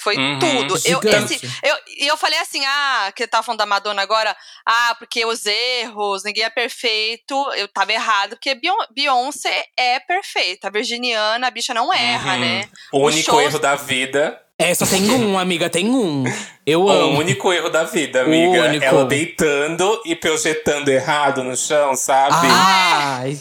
[0.06, 0.38] Foi Uhum.
[0.38, 0.76] tudo.
[0.86, 4.38] Eu, esse, eu, e eu falei assim, ah, que eu tava falando da Madonna agora,
[4.64, 10.68] ah, porque os erros, ninguém é perfeito, eu tava errado, porque Beyon- Beyoncé é perfeita,
[10.68, 12.40] a virginiana, a bicha não erra, Uhum.
[12.40, 12.70] né?
[12.94, 14.40] O único shows- erro da vida.
[14.58, 16.24] É, só tem um, amiga, tem um.
[16.66, 17.20] Eu O amo.
[17.20, 18.64] único erro da vida, amiga.
[18.70, 18.86] único.
[18.86, 22.48] Ela deitando e projetando errado no chão, sabe?
[22.50, 23.38] Ai.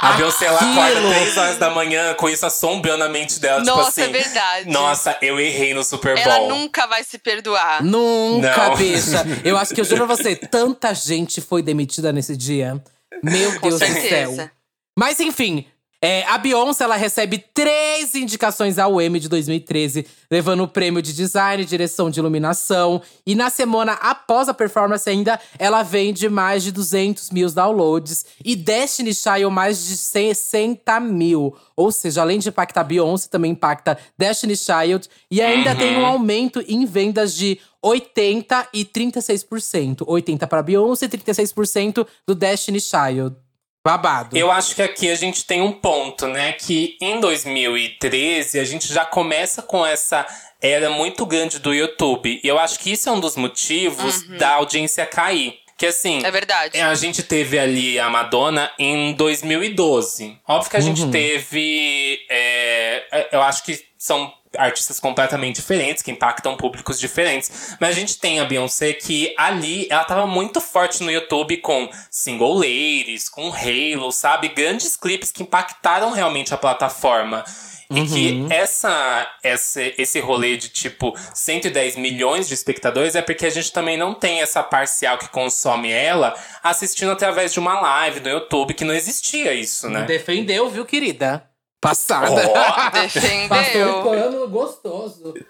[0.00, 1.08] a Beyoncé ela acorda aquilo.
[1.10, 3.62] 3 horas da manhã com isso assombrando a mente dela.
[3.62, 4.70] Nossa, tipo é assim, verdade.
[4.70, 6.48] Nossa, eu errei no Super Ela Bowl.
[6.48, 7.80] nunca vai se perdoar.
[7.84, 8.76] Nunca, Não.
[8.76, 9.24] bicha.
[9.44, 12.82] Eu acho que eu juro pra você, tanta gente foi demitida nesse dia.
[13.22, 14.34] Meu Com Deus do certeza.
[14.36, 14.50] céu.
[14.98, 15.64] Mas enfim,
[16.00, 21.12] É, a Beyoncé ela recebe três indicações ao Emmy de 2013, levando o prêmio de
[21.12, 23.00] design e direção de iluminação.
[23.26, 28.26] E na semana após a performance ainda, ela vende mais de 200 mil downloads.
[28.44, 31.56] E Destiny Child mais de 60 mil.
[31.74, 35.08] Ou seja, além de impactar Beyoncé, também impacta Destiny Child.
[35.30, 35.76] E ainda Uhum.
[35.78, 40.04] tem um aumento em vendas de 80% e 36%.
[40.06, 43.34] 80% para Beyoncé e 36% do Destiny Child.
[43.86, 44.36] Babado.
[44.36, 46.50] Eu acho que aqui a gente tem um ponto, né?
[46.52, 50.26] Que em 2013 a gente já começa com essa
[50.60, 52.40] era muito grande do YouTube.
[52.42, 55.60] E eu acho que isso é um dos motivos da audiência cair.
[55.78, 56.20] Que assim.
[56.24, 56.80] É verdade.
[56.80, 60.36] A gente teve ali a Madonna em 2012.
[60.48, 62.18] Óbvio que a gente teve.
[62.28, 67.76] é, é, eu acho que são artistas completamente diferentes, que impactam públicos diferentes.
[67.80, 71.88] Mas a gente tem a Beyoncé que ali ela tava muito forte no YouTube com
[72.10, 74.48] Single Ladies, com Halo, sabe?
[74.48, 77.44] Grandes clipes que impactaram realmente a plataforma.
[77.88, 83.50] E que essa, essa, esse rolê de tipo 110 milhões de espectadores é porque a
[83.50, 88.28] gente também não tem essa parcial que consome ela assistindo através de uma live no
[88.28, 90.02] YouTube, que não existia isso, né?
[90.02, 91.48] Defendeu, viu, querida?
[91.86, 92.32] Passada.
[92.32, 92.52] Ó.
[92.90, 94.02] Passou um Defendeu.
[94.02, 95.34] pano gostoso.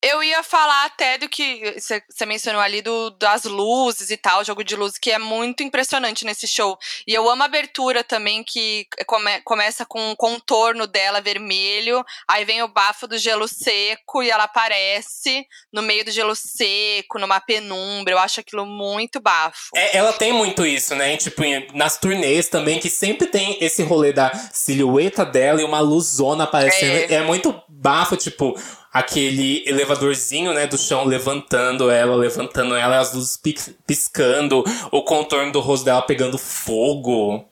[0.00, 4.62] Eu ia falar até do que você mencionou ali do, das luzes e tal, jogo
[4.62, 6.78] de luz, que é muito impressionante nesse show.
[7.06, 12.44] E eu amo a abertura também, que come- começa com o contorno dela vermelho, aí
[12.44, 17.40] vem o bafo do gelo seco e ela aparece no meio do gelo seco, numa
[17.40, 18.14] penumbra.
[18.14, 19.70] Eu acho aquilo muito bafo.
[19.74, 21.16] É, ela tem muito isso, né?
[21.16, 21.42] Tipo,
[21.74, 27.12] nas turnês também, que sempre tem esse rolê da silhueta dela e uma luzona aparecendo.
[27.12, 27.14] É.
[27.14, 28.54] É, muito bafo, tipo,
[28.98, 35.52] aquele elevadorzinho, né, do chão levantando ela, levantando ela, as luzes pis- piscando, o contorno
[35.52, 37.44] do rosto dela pegando fogo.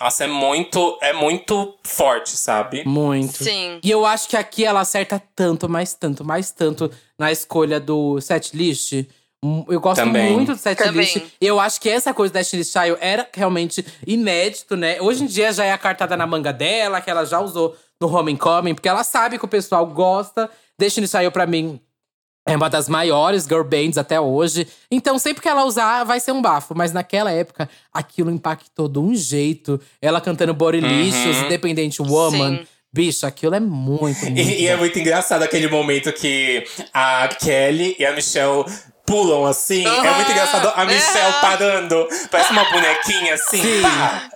[0.00, 2.82] Nossa, é muito, é muito forte, sabe?
[2.84, 3.44] Muito.
[3.44, 3.78] Sim.
[3.84, 8.20] E eu acho que aqui ela acerta tanto, mais tanto, mais tanto na escolha do
[8.20, 8.92] set list.
[9.44, 10.32] Hum, Eu gosto Também.
[10.32, 11.02] muito do set Também.
[11.04, 11.22] list.
[11.40, 15.00] Eu acho que essa coisa da Destiny Child era realmente inédito, né?
[15.00, 18.08] Hoje em dia já é a cartada na manga dela, que ela já usou no
[18.12, 20.50] Homecoming, porque ela sabe que o pessoal gosta.
[20.78, 21.80] Destiny Child, pra mim,
[22.46, 24.66] é uma das maiores girl bands até hoje.
[24.90, 26.74] Então, sempre que ela usar, vai ser um bafo.
[26.74, 29.80] Mas naquela época, aquilo impactou de um jeito.
[30.00, 31.46] Ela cantando Borylicious, Uhum.
[31.46, 32.56] Independent Woman.
[32.58, 32.66] Sim.
[32.94, 36.62] Bicho, aquilo é muito, muito E, e é muito engraçado aquele momento que
[36.92, 38.64] a Kelly e a Michelle
[39.06, 39.86] pulam assim.
[39.86, 41.40] É muito engraçado a Michelle É.
[41.40, 42.08] parando.
[42.30, 43.62] Parece uma bonequinha assim.
[43.62, 43.82] Sim.
[43.82, 44.28] pá.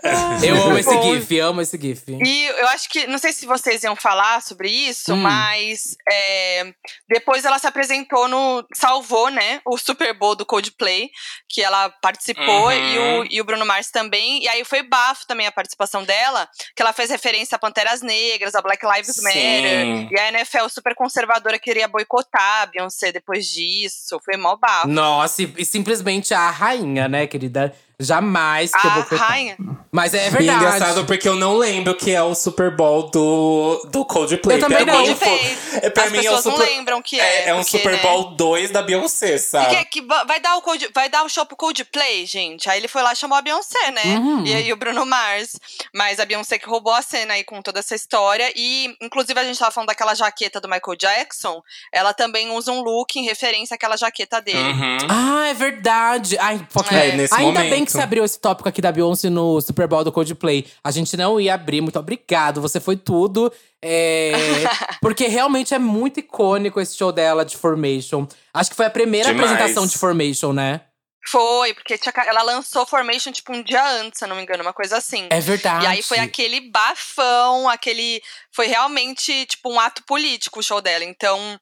[0.43, 2.03] Eu amo esse gif, amo esse gif.
[2.09, 5.17] E eu acho que, não sei se vocês iam falar sobre isso, Hum.
[5.17, 6.73] mas é,
[7.09, 8.65] depois ela se apresentou no.
[8.75, 9.61] salvou, né?
[9.65, 11.11] O Super Bowl do Coldplay,
[11.49, 12.73] que ela participou, Uhum.
[12.73, 14.43] e, o, e o Bruno Mars também.
[14.43, 18.55] E aí foi bafo também a participação dela, que ela fez referência a Panteras Negras,
[18.55, 19.23] a Black Lives Sim.
[19.23, 20.09] Matter.
[20.13, 24.19] E a NFL super conservadora queria boicotar a Beyoncé depois disso.
[24.25, 24.66] Foi mó bafo.
[24.87, 27.73] Nossa, e, e simplesmente a rainha, né, querida?
[27.99, 29.25] Jamais que eu vou A cortar.
[29.25, 29.57] rainha.
[29.91, 30.59] Mas é E verdade.
[30.59, 34.59] engraçado porque eu não lembro que é o Super Bowl do, do Coldplay.
[34.59, 35.07] Eu também pra não.
[35.07, 35.59] Mim, fez.
[35.83, 37.49] é, pra As mim é o pessoas não Super, lembram que é, é.
[37.49, 38.03] é um porque, Super né?
[38.03, 39.75] Bowl 2 da Beyoncé, sabe?
[39.77, 42.69] Que, que va- vai, dar o Cold, vai dar o show pro Coldplay, gente.
[42.69, 44.03] Aí ele foi lá e chamou a Beyoncé, né?
[44.19, 44.45] Uhum.
[44.45, 45.59] E aí o Bruno Mars.
[45.95, 48.53] Mas a Beyoncé que roubou a cena aí com toda essa história.
[48.55, 51.63] E, inclusive, a gente tava falando daquela jaqueta do Michael Jackson.
[51.91, 54.59] Ela também usa um look em referência àquela jaqueta dele.
[54.59, 54.99] Uhum.
[55.09, 56.37] Ah, é verdade.
[56.39, 57.17] Ai, É, it.
[57.17, 57.86] nesse Ainda bem momento.
[57.87, 60.67] Que você abriu esse tópico aqui da Beyoncé no Super Bowl do Coldplay.
[60.85, 62.61] A gente não ia abrir, muito obrigado.
[62.61, 63.53] Você foi tudo.
[63.83, 64.33] É,
[65.01, 68.27] porque realmente é muito icônico esse show dela de Formation.
[68.53, 69.53] Acho que foi a primeira Demais.
[69.53, 70.83] apresentação de Formation, né?
[71.29, 74.63] Foi, porque tinha ela lançou Formation, tipo, um dia antes, se eu não me engano,
[74.63, 75.27] uma coisa assim.
[75.31, 75.85] É verdade.
[75.85, 78.23] E aí foi aquele bafão, aquele.
[78.53, 81.05] Foi realmente, tipo, um ato político o show dela.
[81.05, 81.59] Então,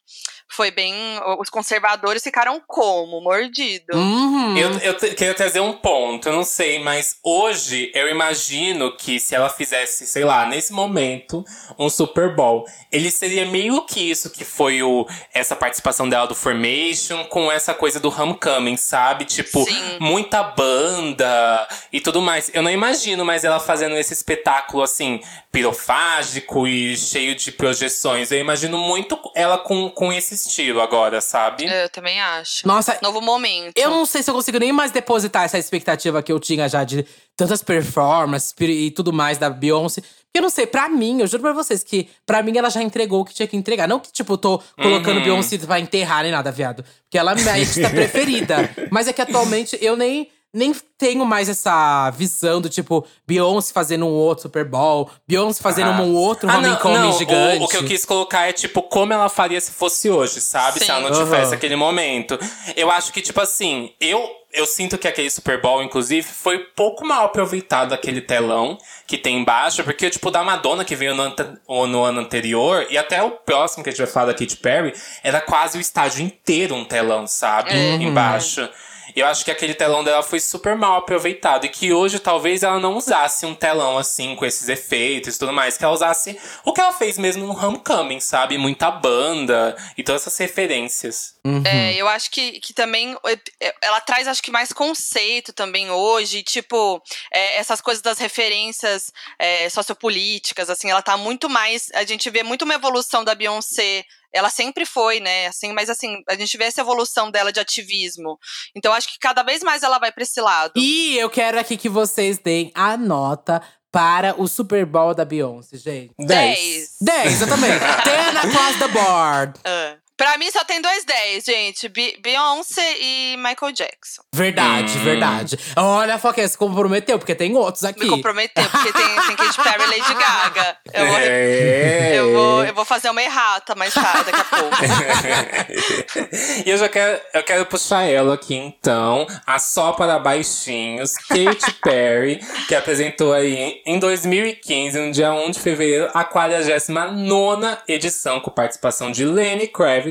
[0.47, 0.93] foi bem.
[1.39, 3.21] Os conservadores ficaram como?
[3.21, 3.95] Mordido.
[3.95, 4.57] Uhum.
[4.57, 9.35] Eu, eu queria trazer um ponto, eu não sei, mas hoje eu imagino que se
[9.35, 11.43] ela fizesse, sei lá, nesse momento,
[11.77, 16.35] um Super Bowl, ele seria meio que isso que foi o, essa participação dela do
[16.35, 19.25] Formation com essa coisa do Homecoming, sabe?
[19.25, 19.97] Tipo, Sim.
[19.99, 22.51] muita banda e tudo mais.
[22.53, 25.19] Eu não imagino mais ela fazendo esse espetáculo assim,
[25.51, 28.31] pirofágico e cheio de projeções.
[28.31, 31.65] Eu imagino muito ela com, com esse estilo agora, sabe?
[31.65, 32.67] Eu também acho.
[32.67, 33.73] Nossa, Novo momento.
[33.77, 36.83] Eu não sei se eu consigo nem mais depositar essa expectativa que eu tinha já
[36.83, 37.05] de
[37.35, 40.01] tantas performances e tudo mais da Beyoncé.
[40.01, 42.81] Porque eu não sei, pra mim, eu juro pra vocês que pra mim ela já
[42.81, 43.87] entregou o que tinha que entregar.
[43.87, 45.23] Não que, tipo, eu tô colocando Uhum.
[45.23, 46.83] Beyoncé pra enterrar nem nada, viado.
[47.03, 48.69] Porque ela é minha artista preferida.
[48.91, 50.29] Mas é que atualmente eu nem.
[50.55, 55.89] Nem tenho mais essa visão do tipo Beyoncé fazendo um outro Super Bowl, Beyoncé fazendo
[55.91, 56.01] Ah.
[56.01, 57.61] um outro Ah, homecoming não, não, gigante.
[57.61, 60.79] O, o que eu quis colocar é, tipo, como ela faria se fosse hoje, sabe?
[60.79, 60.91] Se Sim.
[60.91, 61.53] ela não tivesse Aham.
[61.55, 62.39] aquele momento.
[62.77, 67.05] Eu acho que, tipo assim, eu, eu sinto que aquele Super Bowl, inclusive, foi pouco
[67.05, 72.03] mal aproveitado aquele telão que tem embaixo, porque, tipo, da Madonna que veio no, no
[72.05, 75.41] ano anterior, e até o próximo que a gente vai falar da Katy Perry, era
[75.41, 77.71] quase o estádio inteiro um telão, sabe?
[77.71, 77.95] É.
[77.95, 78.67] Embaixo.
[79.15, 81.65] Eu acho que aquele telão dela foi super mal aproveitado.
[81.65, 85.53] E que hoje talvez ela não usasse um telão assim, com esses efeitos e tudo
[85.53, 85.77] mais.
[85.77, 88.57] Que ela usasse o que ela fez mesmo no Homecoming, sabe?
[88.57, 91.34] Muita banda e todas essas referências.
[91.65, 93.15] É, eu acho que, que também
[93.61, 96.41] é, ela traz, acho que, mais conceito também hoje.
[96.41, 101.89] Tipo, é, essas coisas das referências é, sociopolíticas, assim, ela tá muito mais.
[101.93, 104.03] A gente vê muito uma evolução da Beyoncé.
[104.33, 105.47] Ela sempre foi, né?
[105.47, 108.37] Assim, mas assim, a gente vê essa evolução dela de ativismo.
[108.75, 110.73] Então, acho que cada vez mais ela vai pra esse lado.
[110.75, 115.77] E eu quero aqui que vocês deem a nota para o Super Bowl da Beyoncé,
[115.77, 116.13] gente.
[116.19, 116.95] 10.
[116.99, 117.69] 10, eu também.
[117.79, 119.59] 10 across the board.
[119.63, 120.04] Ah.
[120.17, 121.89] Pra mim só tem dois 10, gente.
[121.89, 124.21] Be- Beyoncé e Michael Jackson.
[124.33, 125.03] Verdade, Hum.
[125.03, 125.59] verdade.
[125.75, 128.05] Olha, a Foquinha se comprometeu, porque tem outros aqui.
[128.05, 130.77] Me comprometeu, porque tem, tem Katy Perry e Lady Gaga.
[130.93, 132.11] Eu vou, É.
[132.15, 134.75] eu vou, eu vou fazer uma errata mais tarde, daqui a pouco.
[136.65, 141.73] e eu já quero, eu quero puxar ela aqui então, a só para baixinhos, Katy
[141.83, 148.49] Perry, que apresentou aí em 2015, no dia 1 de fevereiro, a 49ª edição com
[148.51, 150.04] participação de Lenny Kravitz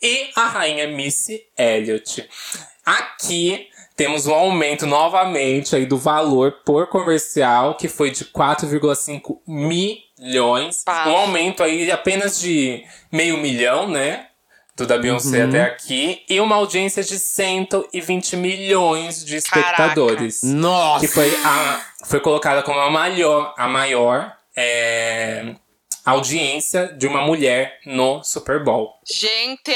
[0.00, 2.28] e a rainha Missy Elliott.
[2.84, 10.82] Aqui temos um aumento novamente aí do valor por comercial, que foi de 4,5 milhões.
[10.84, 11.08] Pá.
[11.08, 14.26] Um aumento aí apenas de meio milhão, né?
[14.74, 16.22] Do da Beyoncé até aqui.
[16.28, 20.40] E uma audiência de 120 milhões de espectadores.
[20.42, 21.06] Nossa!
[21.06, 25.54] Que foi, a, foi colocada como a maior, a maior é,
[26.04, 28.94] audiência de uma mulher no Super Bowl.
[29.10, 29.72] Gente,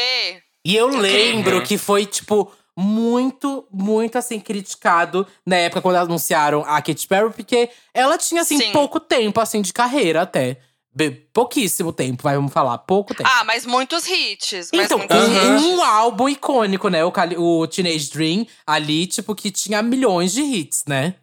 [0.64, 1.62] E eu lembro Uhum.
[1.62, 7.70] que foi, tipo, muito, muito, assim, criticado na época quando anunciaram a Katy Perry, porque
[7.94, 8.72] ela tinha, assim, Sim.
[8.72, 10.58] pouco tempo, assim, de carreira até.
[11.32, 13.28] Pouquíssimo tempo, vai, vamos falar, pouco tempo.
[13.32, 14.70] ah, mas muitos hits.
[14.74, 15.62] Mas Então, muitos um, hits.
[15.64, 17.04] um álbum icônico, né?
[17.04, 21.14] O, o Teenage Dream ali, tipo, que tinha milhões de hits, né?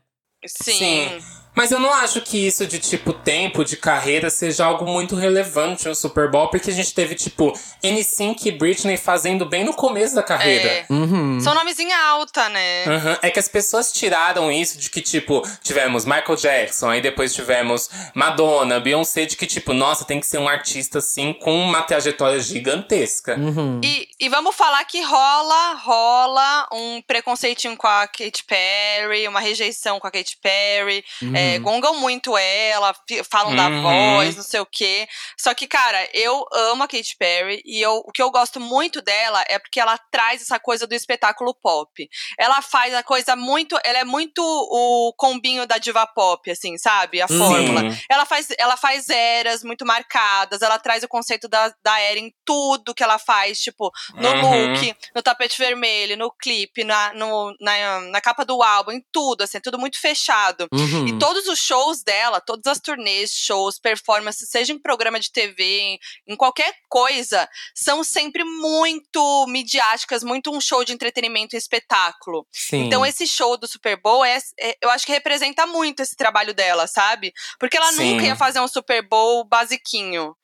[0.45, 1.08] Sim.
[1.56, 5.88] Mas eu não acho que isso de, tipo, tempo de carreira seja algo muito relevante
[5.88, 10.16] no Super Bowl, porque a gente teve, tipo, NSYNC e Britney fazendo bem no começo
[10.16, 10.68] da carreira.
[10.68, 10.86] É.
[10.89, 11.39] Uhum.
[11.39, 12.86] São nomes em alta, né?
[12.86, 13.20] Aham.
[13.22, 17.89] É que as pessoas tiraram isso de que, tipo, tivemos Michael Jackson, aí depois tivemos
[18.16, 22.39] Madonna, Beyoncé, de que, tipo, nossa, tem que ser um artista, assim, com uma trajetória
[22.39, 23.38] gigantesca.
[23.38, 23.80] Uhum.
[23.84, 29.99] E, e vamos falar que rola, rola um preconceitinho com a Katy Perry, uma rejeição
[29.99, 31.04] com a Katy Perry.
[31.34, 32.94] É, gongam muito ela,
[33.30, 33.82] falam da Uhum.
[33.82, 35.08] voz, não sei o quê.
[35.39, 39.02] Só que, cara, eu amo a Katy Perry e eu, o que eu gosto muito
[39.02, 42.10] dela é porque ela traz essa coisa do espetáculo pop.
[42.38, 43.78] Ela faz a coisa muito.
[43.84, 47.22] Ela é muito o combinho da diva pop, assim, sabe?
[47.22, 47.38] A Sim.
[47.38, 47.82] fórmula.
[48.10, 52.34] Ela faz, ela faz eras muito marcadas, ela traz o conceito da, da era em
[52.46, 54.74] tudo que ela faz, tipo, no Uhum.
[54.74, 59.41] look, no tapete vermelho, no clipe, na, no- na, na capa do álbum, em tudo,
[59.44, 60.68] assim, é tudo muito fechado.
[60.72, 61.08] Uhum.
[61.08, 65.97] E todos os shows dela, todas as turnês, shows, performances, seja em programa de TV,
[66.27, 72.45] em, qualquer coisa, são sempre muito midiáticas, muito um show de entretenimento e espetáculo.
[72.51, 72.86] Sim.
[72.86, 76.53] Então, esse show do Super Bowl, é, é- eu acho que representa muito esse trabalho
[76.53, 77.34] dela, sabe?
[77.59, 78.13] Porque ela Sim.
[78.13, 80.36] nunca ia fazer um Super Bowl basiquinho.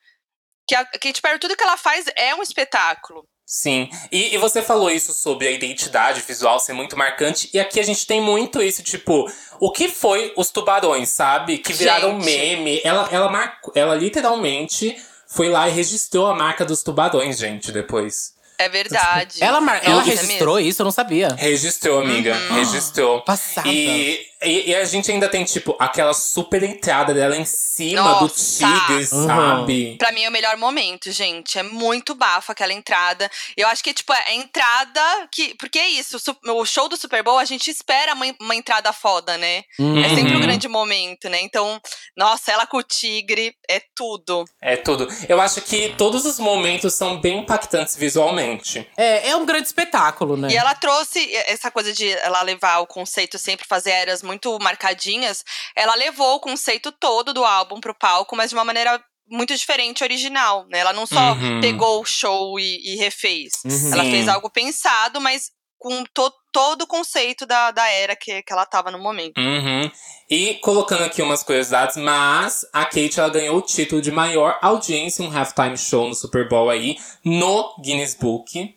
[0.68, 3.28] Que a Katy Perry, tudo que ela faz é um espetáculo.
[3.52, 7.80] Sim, e, e você falou isso sobre a identidade visual ser muito marcante, e aqui
[7.80, 9.26] a gente tem muito isso, tipo,
[9.60, 11.58] o que foi os tubarões, sabe?
[11.58, 12.26] Que viraram Gente.
[12.26, 12.80] meme.
[12.84, 14.96] Ela, ela, marcou, ela literalmente
[15.26, 18.36] foi lá e registrou a marca dos tubarões, gente, depois.
[18.60, 19.44] É verdade.
[19.44, 20.70] Ela, ela Isso é registrou mesmo.
[20.70, 21.30] isso, eu não sabia.
[21.30, 23.22] Registrou, amiga, registrou.
[23.22, 23.68] Passada.
[23.68, 28.22] E, e, e a gente ainda tem, tipo, aquela super entrada dela em cima do
[28.22, 28.58] Nossa!
[28.58, 29.26] tigre, Uhum.
[29.28, 29.96] sabe?
[29.98, 31.58] Pra mim é o melhor momento, gente.
[31.60, 33.30] É muito bafo aquela entrada.
[33.58, 35.56] Eu acho que, tipo, é a entrada que.
[35.56, 36.18] Porque é isso,
[36.48, 39.64] o show do Super Bowl, a gente espera uma, uma entrada foda, né?
[40.06, 40.42] É sempre um Uhum.
[40.42, 41.42] grande momento, né?
[41.42, 41.80] Então,
[42.16, 44.46] nossa, ela com o tigre é tudo.
[44.62, 45.08] É tudo.
[45.28, 48.88] Eu acho que todos os momentos são bem impactantes visualmente.
[48.98, 50.50] É, é um grande espetáculo, né?
[50.52, 55.44] E ela trouxe essa coisa de ela levar o conceito sempre fazer eras muito marcadinhas.
[55.76, 60.04] Ela levou o conceito todo do álbum pro palco, mas de uma maneira muito diferente,
[60.04, 60.80] original, né?
[60.80, 61.60] Ela não só Uhum.
[61.62, 63.52] pegou o show e, e refez.
[63.66, 63.94] Uhum.
[63.94, 68.52] Ela fez algo pensado, mas com to, todo o conceito da, da era que, que
[68.52, 69.38] ela tava no momento.
[69.40, 69.90] Uhum.
[70.30, 75.24] E colocando aqui umas curiosidades, mas a Kate ela ganhou o título de maior audiência
[75.24, 78.76] em um halftime show no Super Bowl aí, no Guinness Book.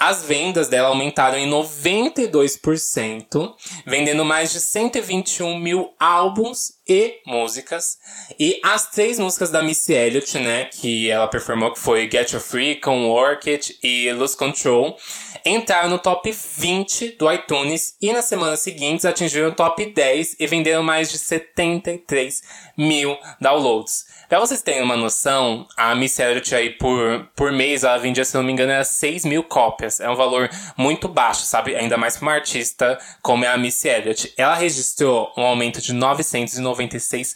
[0.00, 3.54] As vendas dela aumentaram em 92%,
[3.86, 7.98] vendendo mais de 121 mil álbuns e músicas.
[8.38, 12.40] E as três músicas da Missy Elliott, né, que ela performou, que foi Get Your
[12.40, 14.96] Freak, Work It e Lose Control,
[15.44, 20.46] entraram no top 20 do iTunes e nas semanas seguintes atingiram o top 10 e
[20.46, 22.42] venderam mais de 73
[22.74, 24.06] mil downloads.
[24.30, 28.32] Pra vocês terem uma noção, a Miss Elliott aí por, por mês, ela vendia, se
[28.36, 29.98] não me engano, era 6 mil cópias.
[29.98, 31.74] É um valor muito baixo, sabe?
[31.74, 34.32] Ainda mais pra uma artista como é a Miss Elliott.
[34.36, 37.34] Ela registrou um aumento de 996%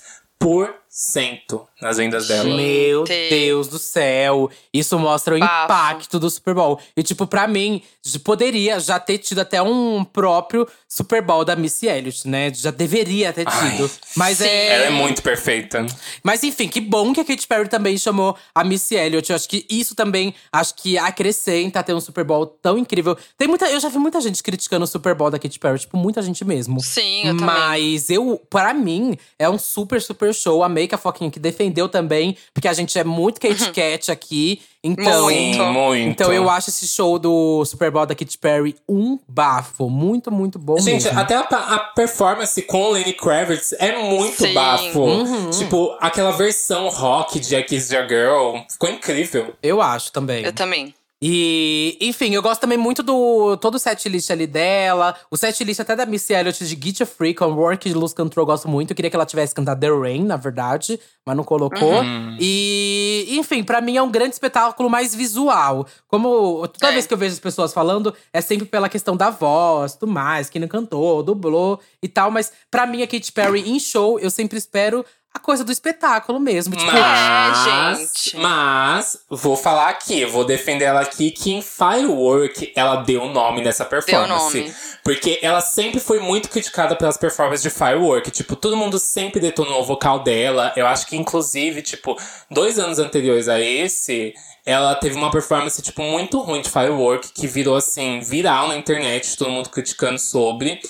[1.82, 2.45] nas vendas dela.
[2.45, 3.30] Meu Gente.
[3.30, 4.49] Deus do céu.
[4.72, 5.64] Isso mostra o Bafo.
[5.64, 6.80] impacto do Super Bowl.
[6.97, 7.82] E, tipo, pra mim,
[8.24, 12.53] poderia já ter tido até um próprio Super Bowl da Missy Elliott, né?
[12.55, 13.90] Já deveria ter Ai, tido.
[14.16, 14.45] Mas sim.
[14.45, 14.68] é.
[14.68, 15.84] Ela é muito perfeita.
[16.22, 19.30] Mas enfim, que bom que a Katy Perry também chamou a Missy Elliott.
[19.30, 23.18] Eu acho que isso também acho que acrescenta ter um Super Bowl tão incrível.
[23.36, 25.97] Tem muita, eu já vi muita gente criticando o Super Bowl da Katy Perry, tipo,
[25.97, 26.80] muita gente mesmo.
[26.80, 27.47] Sim, eu também.
[27.47, 30.62] Mas eu, para mim, é um super, super show.
[30.62, 34.62] Amei que a Foquinha que defendeu também, porque a gente é muito Kate Kat aqui.
[34.87, 35.62] Então, Muito.
[35.64, 36.09] Muito.
[36.11, 39.89] então eu acho esse show do Super Bowl da Katy Perry um bafo.
[39.89, 41.18] Muito, muito bom Gente, mesmo.
[41.18, 44.53] até a, a performance com Lenny Kravitz é muito Sim.
[44.53, 45.01] bafo.
[45.01, 45.51] Uhum.
[45.51, 49.55] Tipo, aquela versão rock de I Kiss Your Girl ficou incrível.
[49.62, 50.45] Eu acho também.
[50.45, 50.95] Eu também.
[51.22, 55.14] E, enfim, eu gosto também muito do todo o setlist ali dela.
[55.30, 58.42] O setlist até da Missy Elliott de Get Your Freak, on Work de Lose Control,
[58.42, 58.90] eu gosto muito.
[58.90, 62.02] Eu queria que ela tivesse cantado The Rain, na verdade, mas não colocou.
[62.02, 62.36] Uhum.
[62.38, 65.86] E, enfim, pra mim é um grande espetáculo mais visual.
[66.08, 66.92] Como toda É.
[66.92, 70.50] vez que eu vejo as pessoas falando, é sempre pela questão da voz, tudo mais,
[70.50, 72.30] quem não cantou, dublou e tal.
[72.30, 75.04] Mas pra mim, a Katy Perry em show, eu sempre espero
[75.35, 76.76] a coisa do espetáculo mesmo.
[76.76, 78.37] Tipo, Mas, gente.
[78.37, 83.61] mas, vou falar aqui, vou defender ela aqui que em Firework ela deu o nome
[83.61, 84.59] nessa performance.
[84.61, 84.74] nome.
[85.03, 88.30] Porque ela sempre foi muito criticada pelas performances de Firework.
[88.30, 90.72] Tipo, todo mundo sempre detonou o vocal dela.
[90.76, 92.16] Eu acho que, inclusive, tipo,
[92.49, 94.32] dois anos anteriores a esse,
[94.66, 99.36] ela teve uma performance, tipo, muito ruim de Firework, que virou, assim, viral na internet,
[99.36, 100.80] todo mundo criticando sobre.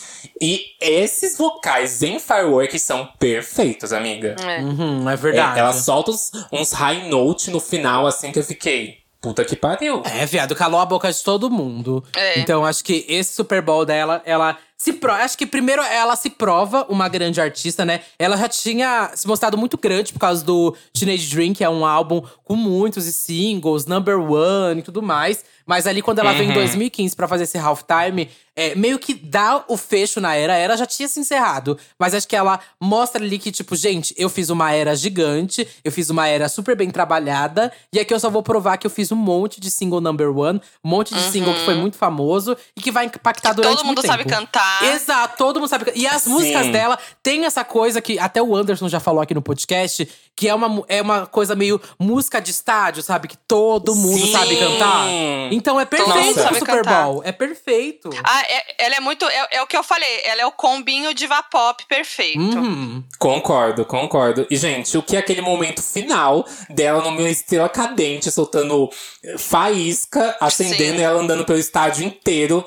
[0.41, 4.37] E esses vocais em Firework são perfeitos, amiga.
[4.41, 4.61] É.
[4.61, 5.59] uhum, é É, verdade.
[5.59, 8.99] ela solta uns, uns high note no final, assim, que eu fiquei.
[9.21, 10.03] Puta que pariu.
[10.05, 12.05] É, viado, calou a boca de todo mundo.
[12.15, 12.39] É.
[12.39, 15.23] Então, acho que esse Super Bowl dela, ela se prova.
[15.23, 18.03] Acho que primeiro ela se prova uma grande artista, né?
[18.19, 21.87] Ela já tinha se mostrado muito grande por causa do Teenage Dream, que é um
[21.87, 25.43] álbum com muitos singles, number one e tudo mais.
[25.67, 26.55] Mas ali, quando ela veio em Uhum.
[26.55, 30.53] 2015 pra fazer esse halftime, é, meio que dá o fecho na era.
[30.53, 31.77] A era já tinha se encerrado.
[31.99, 35.91] Mas acho que ela mostra ali que, tipo, gente, eu fiz uma era gigante, eu
[35.91, 37.73] fiz uma era super bem trabalhada.
[37.93, 40.61] E aqui eu só vou provar que eu fiz um monte de single number one,
[40.85, 43.77] um monte de single que foi muito famoso e que vai impactar durante Uhum.
[43.79, 44.37] Todo mundo muito sabe tempo.
[44.41, 44.95] cantar.
[44.95, 45.87] Exato, todo mundo sabe.
[45.87, 49.35] can- E as músicas dela tem essa coisa que até o Anderson já falou aqui
[49.35, 50.07] no podcast,
[50.37, 53.29] que é uma, é uma coisa meio música de estádio, sabe?
[53.29, 54.33] Que todo mundo Sim.
[54.33, 55.07] sabe cantar.
[55.55, 57.05] Então é perfeito pro Super cantar.
[57.05, 57.23] Bowl.
[57.25, 58.11] É perfeito.
[58.25, 59.25] Ah, é- ela é muito.
[59.27, 62.39] É, é o que eu falei, ela é o combinho diva pop perfeito.
[62.39, 63.03] Uhum.
[63.19, 64.47] Concordo, concordo.
[64.51, 68.91] E, gente, o que é aquele momento final dela numa estrela cadente, soltando
[69.39, 71.01] faísca, acendendo Sim.
[71.01, 72.65] e ela andando pelo estádio inteiro.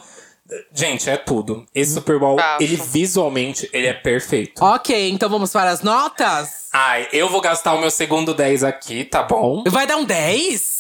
[0.74, 1.66] Gente, é tudo.
[1.76, 2.64] Esse Super Bowl, Bafo.
[2.64, 4.64] ele visualmente, ele é perfeito.
[4.64, 6.70] Ok, então vamos para as notas?
[6.72, 9.64] Ai, eu vou gastar o meu segundo 10 aqui, tá bom?
[9.68, 10.77] Vai dar um 10?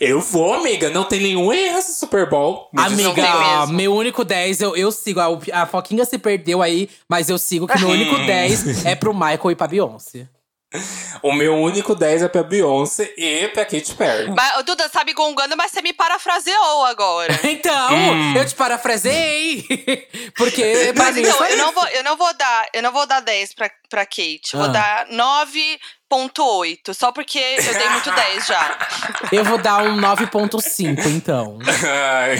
[0.00, 0.90] Eu vou, amiga.
[0.90, 2.68] Não tem nenhum erro esse Super Bowl.
[2.72, 3.22] Me Amiga,
[3.58, 3.74] mesmo.
[3.74, 5.20] meu único 10, eu, eu sigo.
[5.20, 9.14] A, a Foquinha se perdeu aí, mas eu sigo que meu único 10 é pro
[9.14, 10.28] Michael e pra Beyoncé.
[11.22, 14.28] O meu único 10 é pra Beyoncé e pra Katy Perry.
[14.32, 17.32] Mas, Duda, sabe gongando, mas você me parafraseou agora.
[17.44, 19.64] Então, eu te parafrasei.
[20.36, 23.54] Porque Mas então, eu não vou, eu não vou dar, eu não vou dar 10
[23.54, 24.50] pra, pra Kate.
[24.52, 24.72] Eu Vou Ah.
[24.72, 25.06] dar
[26.14, 28.78] 9.8, só porque eu dei muito 10 já.
[29.32, 31.58] eu vou dar um 9.5, então.
[31.66, 32.36] Ai.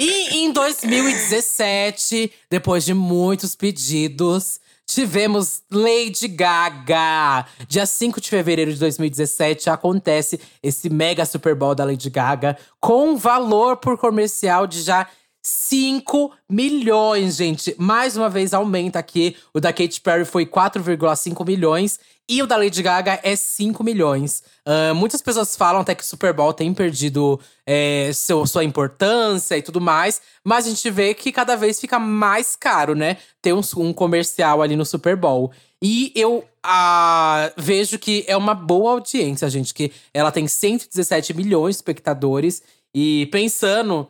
[0.00, 7.46] E em 2017, depois de muitos pedidos, tivemos Lady Gaga.
[7.68, 13.10] Dia 5 de fevereiro de 2017 acontece esse mega Super Bowl da Lady Gaga, com
[13.10, 15.06] um valor por comercial de já
[15.48, 17.74] 5 milhões, gente.
[17.78, 19.34] Mais uma vez aumenta aqui.
[19.54, 21.98] O da Katy Perry foi 4,5 milhões.
[22.28, 24.42] E o da Lady Gaga é 5 milhões.
[24.66, 29.56] Uh, muitas pessoas falam até que o Super Bowl tem perdido é, seu, sua importância
[29.56, 30.20] e tudo mais.
[30.44, 33.16] Mas a gente vê que cada vez fica mais caro, né?
[33.40, 35.50] Ter um, um comercial ali no Super Bowl.
[35.80, 39.72] E eu uh, vejo que é uma boa audiência, gente.
[39.72, 42.62] Que ela tem 117 milhões de espectadores.
[42.94, 44.06] E pensando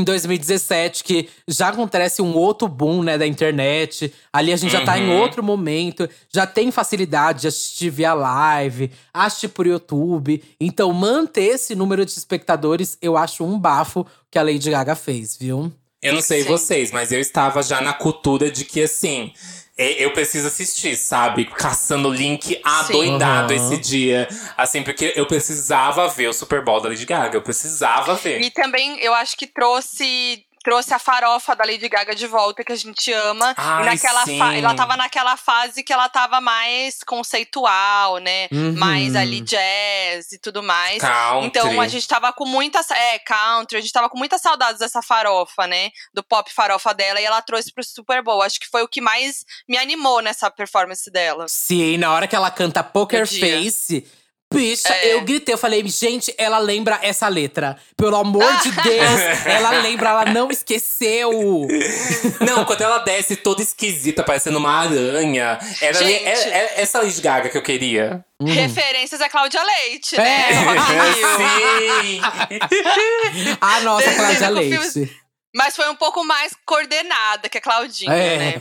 [0.00, 4.12] em 2017, que já acontece um outro boom, né, da internet.
[4.32, 4.80] Ali a gente uhum.
[4.80, 5.20] já tá em uhum.
[5.20, 10.42] outro momento, já tem facilidade de assistir via live, assistir por YouTube.
[10.60, 15.36] Então, manter esse número de espectadores, eu acho um bafo que a Lady Gaga fez,
[15.36, 15.72] viu?
[16.02, 19.32] Eu não sei vocês, mas eu estava já na cultura de que, assim,
[19.80, 21.46] eu preciso assistir, sabe?
[21.46, 23.56] Caçando link adoidado uhum.
[23.56, 24.28] esse dia.
[24.56, 27.36] Assim, porque eu precisava ver o Super Bowl da Lady Gaga.
[27.36, 28.40] Eu precisava ver.
[28.40, 32.72] E também eu acho que trouxe trouxe a farofa da Lady Gaga de volta, que
[32.72, 33.54] a gente ama.
[33.56, 38.48] Ai, e naquela fa- ela tava naquela fase que ela tava mais conceitual, né?
[38.52, 38.74] Uhum.
[38.76, 41.00] Mais ali jazz e tudo mais.
[41.00, 41.46] Country.
[41.46, 42.80] Então a gente tava com muita.
[42.94, 45.90] É, country, a gente tava com muitas saudades dessa farofa, né?
[46.12, 47.20] Do pop farofa dela.
[47.20, 48.42] E ela trouxe pro Super Bowl.
[48.42, 51.46] Acho que foi o que mais me animou nessa performance dela.
[51.48, 54.06] Sim, na hora que ela canta Poker Face
[54.52, 55.14] Bicha, é.
[55.14, 57.76] eu gritei, eu falei, gente, ela lembra essa letra.
[57.96, 61.30] Pelo amor de Deus, ela lembra, ela não esqueceu.
[62.44, 65.58] Não, quando ela desce toda esquisita, parecendo uma aranha.
[65.80, 68.24] Era gente, é, é, essa Lady Gaga que eu queria.
[68.40, 68.52] Uhum.
[68.52, 70.46] Referências a Cláudia Leite, né?
[70.50, 70.54] É.
[72.10, 73.56] Sim!
[73.60, 75.20] a nossa Cláudia Leite.
[75.54, 78.38] Mas foi um pouco mais coordenada que a Claudinha, é.
[78.38, 78.54] né?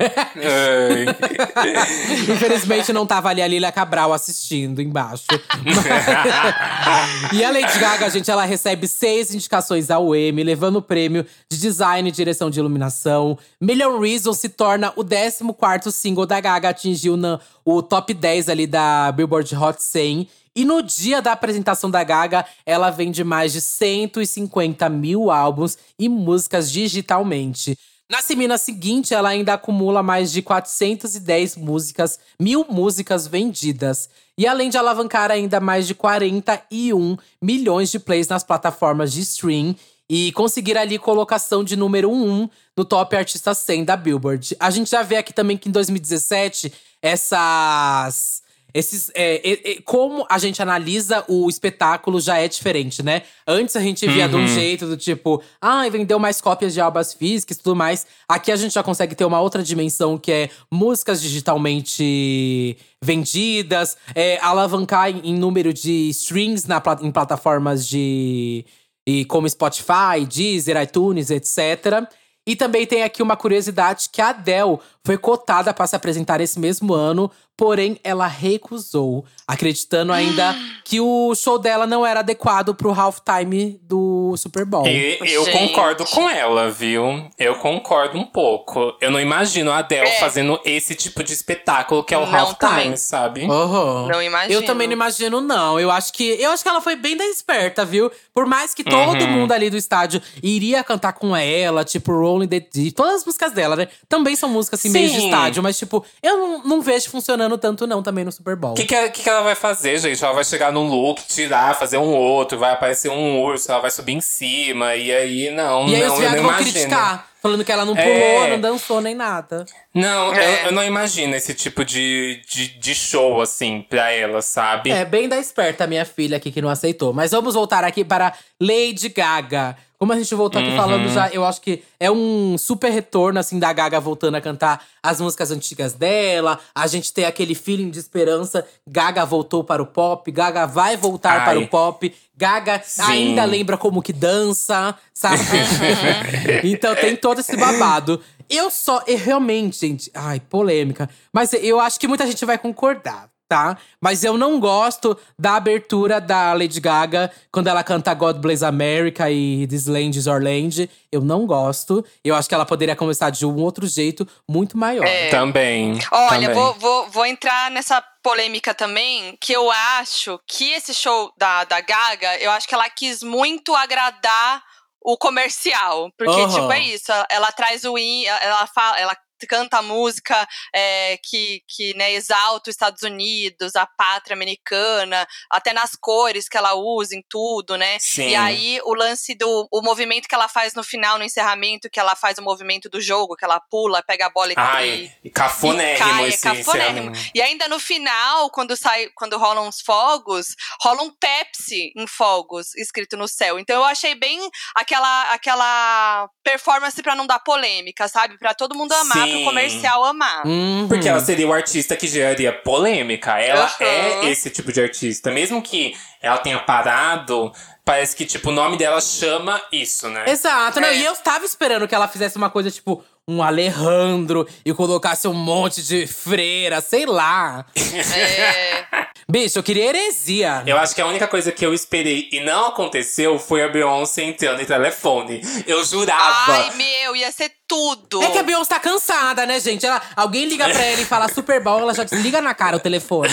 [2.33, 5.25] Infelizmente não tava ali a Lilia Cabral assistindo embaixo.
[7.31, 11.59] e a Lady Gaga, gente, ela recebe seis indicações ao Emmy, levando o prêmio de
[11.59, 13.37] design e direção de iluminação.
[13.61, 18.65] Million Reasons se torna o 14 single da Gaga, atingiu na, o top 10 ali
[18.65, 20.27] da Billboard Hot 100
[20.59, 26.09] e no dia da apresentação da Gaga, ela vende mais de 150 mil álbuns e
[26.09, 27.79] músicas digitalmente.
[28.11, 34.09] Na semana seguinte, ela ainda acumula mais de 410 músicas, mil músicas vendidas.
[34.37, 39.73] E além de alavancar ainda mais de 41 milhões de plays nas plataformas de stream
[40.09, 44.57] e conseguir ali colocação de número 1 no Top Artista 100 da Billboard.
[44.59, 48.43] A gente já vê aqui também que em 2017 essas
[48.73, 53.23] esses, é, é, como a gente analisa o espetáculo já é diferente, né?
[53.47, 54.29] Antes a gente via uhum.
[54.29, 54.47] de um uhum.
[54.47, 58.05] jeito do tipo, ah, vendeu mais cópias de albas físicas e tudo mais.
[58.27, 64.37] Aqui a gente já consegue ter uma outra dimensão que é músicas digitalmente vendidas, é,
[64.41, 68.65] alavancar em, em, número de streams na, em plataformas de.
[69.07, 72.07] E como Spotify, Deezer, iTunes, etc.
[72.45, 76.59] E também tem aqui uma curiosidade que a Adele foi cotada para se apresentar esse
[76.59, 80.55] mesmo ano Porém, ela recusou, acreditando ainda
[80.85, 84.87] que o show dela não era adequado pro halftime do Super Bowl.
[84.87, 85.57] E eu Gente.
[85.57, 87.29] concordo com ela, viu?
[87.37, 88.95] Eu concordo um pouco.
[89.01, 90.19] Eu não imagino a Adele é.
[90.21, 93.41] fazendo esse tipo de espetáculo que é o não halftime, sabe?
[93.41, 94.07] Uhum.
[94.07, 94.53] Não imagino.
[94.53, 95.77] Eu também não imagino, não.
[95.77, 98.09] Eu acho que eu acho que ela foi bem da esperta, viu?
[98.33, 99.31] Por mais que todo uhum.
[99.31, 103.51] mundo ali do estádio iria cantar com ela, tipo Rolling the Deep, todas as músicas
[103.51, 103.89] dela, né?
[104.07, 107.87] Também são músicas assim, de estádio, mas tipo, eu não, não vejo funcionando funcionando tanto
[107.87, 108.71] não também no Super Bowl.
[108.71, 110.23] O que, que, que, ela vai fazer, gente?
[110.23, 113.91] Ela vai chegar num look, tirar, fazer um outro, vai aparecer um urso, ela vai
[113.91, 116.71] subir em cima, e aí não, e aí não, os eu não vão imagino.
[116.71, 117.29] criticar.
[117.41, 118.49] Falando que ela não pulou, é...
[118.49, 119.65] não dançou nem nada.
[119.93, 120.63] Não, é.
[120.63, 124.91] eu, eu, não imagino esse tipo de, de, de, show, assim, pra ela, sabe?
[124.91, 127.13] É, bem da esperta minha filha aqui que não aceitou.
[127.13, 129.77] Mas vamos voltar aqui para Lady Gaga.
[129.99, 130.77] Como a gente voltou aqui uhum.
[130.77, 134.81] falando já, eu acho que é um super retorno, assim, da Gaga voltando a cantar
[135.03, 136.57] as músicas antigas dela.
[136.73, 138.65] A gente tem aquele feeling de esperança.
[138.87, 141.45] Gaga voltou para o pop, Gaga vai voltar Ai.
[141.45, 142.15] para o pop.
[142.33, 143.01] Gaga Sim.
[143.01, 145.43] ainda lembra como que dança, sabe?
[145.43, 146.59] Uhum.
[146.71, 148.21] então tem todo esse babado.
[148.49, 151.09] Eu só, eu realmente, gente, ai, polêmica.
[151.33, 153.75] Mas eu acho que muita gente vai concordar tá?
[153.99, 159.29] Mas eu não gosto da abertura da Lady Gaga quando ela canta God Bless America
[159.29, 160.87] e This Land is Our Land.
[161.11, 162.05] Eu não gosto.
[162.23, 165.03] Eu acho que ela poderia começar de um outro jeito muito maior.
[165.03, 165.29] É.
[165.29, 165.99] Também.
[166.11, 166.53] Olha, também.
[166.53, 171.81] Vou, vou, vou entrar nessa polêmica também, que eu acho que esse show da, da
[171.81, 174.61] Gaga, eu acho que ela quis muito agradar
[175.01, 176.11] o comercial.
[176.15, 176.49] Porque, uhum.
[176.49, 177.11] tipo, é isso.
[177.11, 179.17] Ela, ela traz o in, ela fala, ela
[179.47, 185.73] canta a música é, que, que né, exalta os Estados Unidos, a pátria americana, até
[185.73, 187.97] nas cores que ela usa em tudo, né?
[187.99, 188.29] Sim.
[188.29, 191.99] E aí o lance do o movimento que ela faz no final, no encerramento, que
[191.99, 195.29] ela faz o movimento do jogo, que ela pula, pega a bola e, Ai, e
[195.29, 197.11] cafonérrimo cai, é esse cafonérrimo.
[197.11, 197.31] encerramento.
[197.33, 200.47] E ainda no final, quando sai, quando rolam os fogos,
[200.81, 203.59] rola um Pepsi em fogos escrito no céu.
[203.59, 204.39] Então eu achei bem
[204.75, 208.37] aquela aquela performance pra não dar polêmica, sabe?
[208.37, 210.45] Pra todo mundo amar, Pro comercial amar.
[210.45, 210.85] Uhum.
[210.87, 213.39] Porque ela seria o artista que geraria polêmica.
[213.39, 213.85] Ela Uhum.
[213.87, 215.31] é esse tipo de artista.
[215.31, 217.51] Mesmo que ela tenha parado,
[217.85, 220.25] parece que, tipo, o nome dela chama isso, né?
[220.27, 220.95] Exato, não, É.
[220.97, 225.33] e eu tava esperando que ela fizesse uma coisa tipo um Alejandro e colocasse um
[225.33, 227.63] monte de freira, sei lá.
[227.75, 228.85] É,
[229.29, 230.63] Bicho, eu queria heresia.
[230.65, 234.23] Eu acho que a única coisa que eu esperei e não aconteceu foi a Beyoncé
[234.23, 235.39] entrando em telefone.
[235.67, 236.51] Eu jurava.
[236.51, 238.23] Ai, meu, ia ser tudo.
[238.23, 239.85] É que a Beyoncé tá cansada, né, gente?
[239.85, 242.79] Ela, alguém liga pra ela e fala Super Bowl, ela já desliga na cara o
[242.79, 243.29] telefone.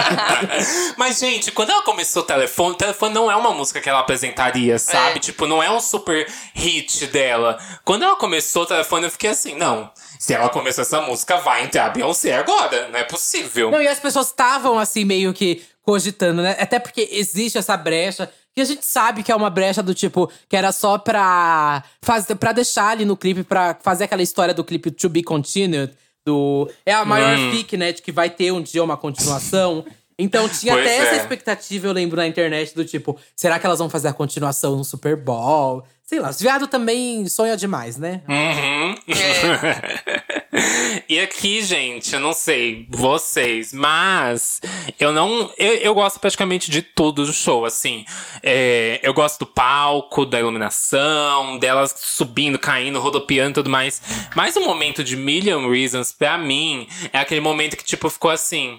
[0.96, 4.00] Mas, gente, quando ela começou o telefone, o telefone não é uma música que ela
[4.00, 5.16] apresentaria, sabe?
[5.16, 5.20] É.
[5.20, 7.58] Tipo, não é um super hit dela.
[7.84, 9.90] Quando ela começou o telefone, eu fiquei assim, não.
[10.22, 12.86] Se ela começou essa música, vai entrar a Beyoncé agora.
[12.90, 13.72] Não é possível.
[13.72, 16.56] Não, e as pessoas estavam assim, meio que cogitando, né?
[16.60, 18.30] Até porque existe essa brecha.
[18.54, 22.36] Que a gente sabe que é uma brecha do tipo, que era só pra, fazer,
[22.36, 25.92] pra deixar ali no clipe, pra fazer aquela história do clipe To Be Continued.
[26.24, 27.50] Do, é a maior Hum.
[27.50, 27.90] fic, né?
[27.90, 29.84] De que vai ter um dia uma continuação.
[30.18, 31.18] Então tinha Pois até essa é.
[31.18, 34.84] expectativa, eu lembro, na internet, do tipo, será que elas vão fazer a continuação no
[34.84, 35.82] Super Bowl?
[36.04, 38.20] Sei lá, os viado também sonha demais, né?
[38.28, 38.94] Uhum.
[41.08, 44.60] e aqui, gente, eu não sei vocês, mas
[45.00, 45.50] eu não.
[45.56, 48.04] Eu, eu gosto praticamente de tudo do show, assim.
[48.42, 54.02] É, eu gosto do palco, da iluminação, delas subindo, caindo, rodopiando e tudo mais.
[54.34, 58.78] Mas o momento de Million Reasons, pra mim, é aquele momento que, tipo, ficou assim.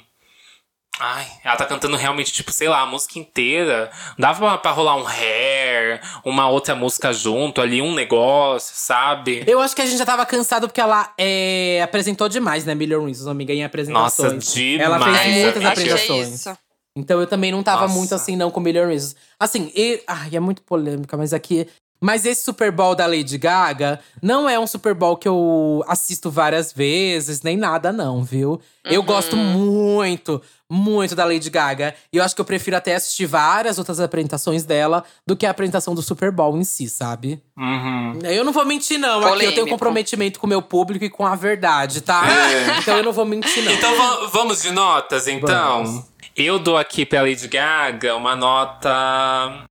[1.06, 3.92] Ai, ela tá cantando realmente, tipo, sei lá, a música inteira.
[4.18, 9.44] Dava pra, pra rolar um hair, uma outra música junto ali, um negócio, sabe?
[9.46, 12.74] Eu acho que a gente já tava cansado porque ela é, apresentou demais, né?
[12.74, 14.34] Million Reasons, amiga, em apresentações.
[14.34, 14.82] Nossa, demais.
[14.82, 16.28] Ela fez muitas É, apresentações.
[16.28, 16.58] É isso.
[16.96, 17.94] Então eu também não tava Nossa.
[17.96, 19.16] muito assim, não, com Million Reasons.
[19.38, 21.68] Assim, e, ai, é muito polêmica, mas aqui.
[22.06, 26.30] Mas esse Super Bowl da Lady Gaga não é um Super Bowl que eu assisto
[26.30, 28.60] várias vezes, nem nada, não, viu?
[28.84, 31.96] Eu gosto muito, muito da Lady Gaga.
[32.12, 35.52] E eu acho que eu prefiro até assistir várias outras apresentações dela do que a
[35.52, 37.42] apresentação do Super Bowl em si, sabe?
[37.58, 38.20] Uhum.
[38.24, 39.20] Eu não vou mentir, não.
[39.20, 39.70] Aqui eu tenho Polêmico.
[39.70, 42.24] comprometimento com o meu público e com a verdade, tá?
[42.30, 42.80] É.
[42.80, 43.72] Então eu não vou mentir, não.
[43.72, 45.86] Então va- vamos de notas, então?
[45.86, 46.04] Vamos.
[46.36, 49.64] Eu dou aqui pra Lady Gaga uma nota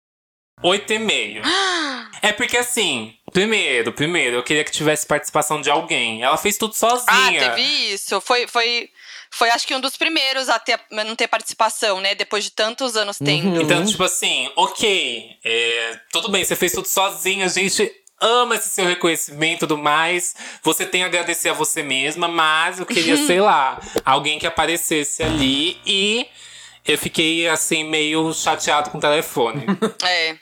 [0.63, 1.43] 8,5.
[2.23, 6.23] é porque assim, primeiro, primeiro, eu queria que tivesse participação de alguém.
[6.23, 7.51] Ela fez tudo Ah, sozinha.
[7.51, 8.21] teve isso.
[8.21, 8.89] Foi, foi,
[9.31, 12.15] foi acho que um dos primeiros a, ter, a não ter participação, né?
[12.15, 13.61] Depois de tantos anos tendo.
[13.63, 17.91] Então, tipo assim, ok, é, tudo bem, você fez tudo sozinha, a gente
[18.21, 20.35] ama esse seu reconhecimento e tudo mais.
[20.63, 25.25] Você tem a agradecer a você mesma, mas eu queria, sei lá, alguém que aparecesse
[25.25, 26.25] ali e
[26.87, 29.65] eu fiquei assim, meio chateado com o telefone.
[30.05, 30.37] É.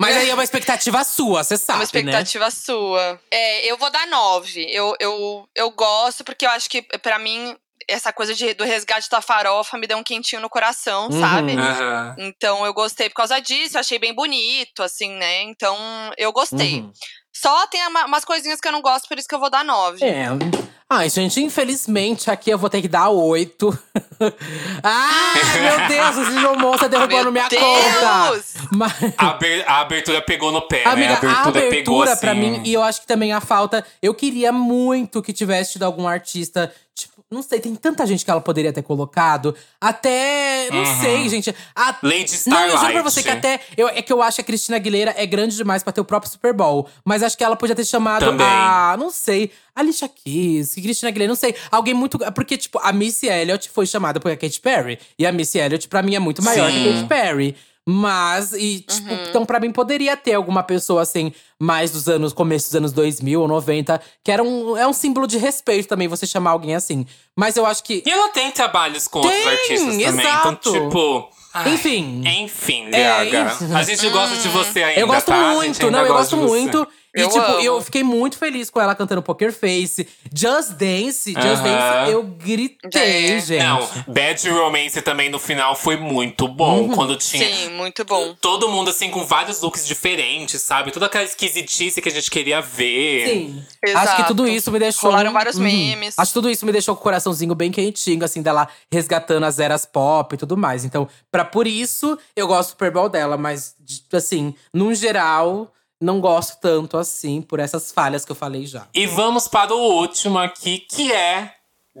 [0.00, 3.20] Mas aí é uma expectativa sua, você É sabe, uma expectativa sua.
[3.30, 4.66] É, eu vou dar nove.
[4.68, 7.56] Eu, eu, eu gosto, porque eu acho que, pra mim,
[7.88, 11.20] essa coisa de, do resgate da farofa me deu um quentinho no coração, Uhum.
[11.20, 11.52] sabe?
[11.56, 12.14] Aham.
[12.18, 15.42] Então eu gostei por causa disso, achei bem bonito, assim, né?
[15.42, 15.76] Então
[16.18, 16.80] eu gostei.
[16.80, 16.92] Uhum.
[17.40, 19.64] Só tem uma- umas coisinhas que eu não gosto, por isso que eu vou dar
[19.64, 20.00] nove.
[20.04, 20.08] né?
[20.24, 20.66] É.
[20.88, 23.76] Ai, gente, infelizmente aqui eu vou ter que dar oito.
[24.82, 27.60] Ai, meu Deus, o Gil Monster derrubando Meu minha Deus!
[27.62, 28.68] conta.
[28.72, 31.14] Mas, A, aber- a abertura pegou no pé, Amiga, né?
[31.14, 32.20] A abertura, a abertura pegou assim.
[32.20, 33.84] pra mim, e eu acho que também a falta.
[34.00, 36.72] Eu queria muito que tivesse tido algum artista.
[36.94, 39.54] Tipo, não sei, tem tanta gente que ela poderia ter colocado.
[39.80, 40.68] Até.
[40.70, 41.00] Não Uhum.
[41.00, 41.54] sei, gente.
[41.74, 43.02] A, Lady não, eu juro pra Starlight.
[43.04, 43.60] você que até.
[43.76, 46.04] Eu, é que eu acho que a Cristina Aguilera é grande demais pra ter o
[46.04, 46.88] próprio Super Bowl.
[47.04, 48.46] Mas acho que ela podia ter chamado Também.
[48.46, 48.96] a.
[48.98, 49.50] Não sei.
[49.74, 51.54] Alicia Keys, Cristina Aguilera, não sei.
[51.70, 52.18] Alguém muito.
[52.32, 54.98] Porque, tipo, a Missy Elliott foi chamada por Katy Perry.
[55.18, 56.92] E a Missy Elliott, pra mim, é muito maior que a Sim.
[56.94, 57.56] Katy Perry.
[57.88, 62.66] Mas, e, tipo, então pra mim poderia ter alguma pessoa assim, mais dos anos, começo
[62.66, 66.26] dos anos 2000 ou 90, que era um, é um símbolo de respeito também você
[66.26, 67.06] chamar alguém assim.
[67.36, 68.02] Mas eu acho que.
[68.04, 70.06] E ela tem trabalhos com outros Tem, artistas também.
[70.06, 70.48] exato.
[70.48, 71.30] Então, tipo.
[71.54, 72.22] ai, Enfim.
[72.26, 73.52] Enfim, É, Gaga.
[73.54, 73.72] enfim.
[73.74, 75.52] A gente gosta de você ainda, eu gosto tá?
[75.54, 76.86] Muito, não, eu gosto de você.
[77.16, 77.60] E, Eu tipo, amo.
[77.60, 80.06] eu fiquei muito feliz com ela cantando Poker Face.
[80.34, 81.62] Just Dance, Just Aham.
[81.62, 83.40] Dance, eu gritei, É.
[83.40, 83.62] gente.
[83.64, 86.82] Não, Bad Romance também no final foi muito bom.
[86.82, 86.88] Uhum.
[86.94, 87.46] Quando tinha.
[87.48, 88.34] Sim, muito bom.
[88.40, 90.90] Todo mundo, assim, com vários looks diferentes, sabe?
[90.92, 93.28] Toda aquela esquisitice que a gente queria ver.
[93.28, 93.62] Sim.
[93.84, 94.08] Exato.
[94.08, 95.10] Acho que tudo isso me deixou.
[95.10, 95.62] Rolaram vários Uhum.
[95.62, 96.18] memes.
[96.18, 99.58] Acho que tudo isso me deixou com o coraçãozinho bem quentinho, assim, dela resgatando as
[99.58, 100.84] eras pop e tudo mais.
[100.84, 103.74] Então, pra, por isso, eu gosto do Super Bowl dela, mas,
[104.12, 105.72] assim, num geral,
[106.06, 108.86] não gosto tanto assim, por essas falhas que eu falei já.
[108.94, 111.52] E vamos para o último aqui, que é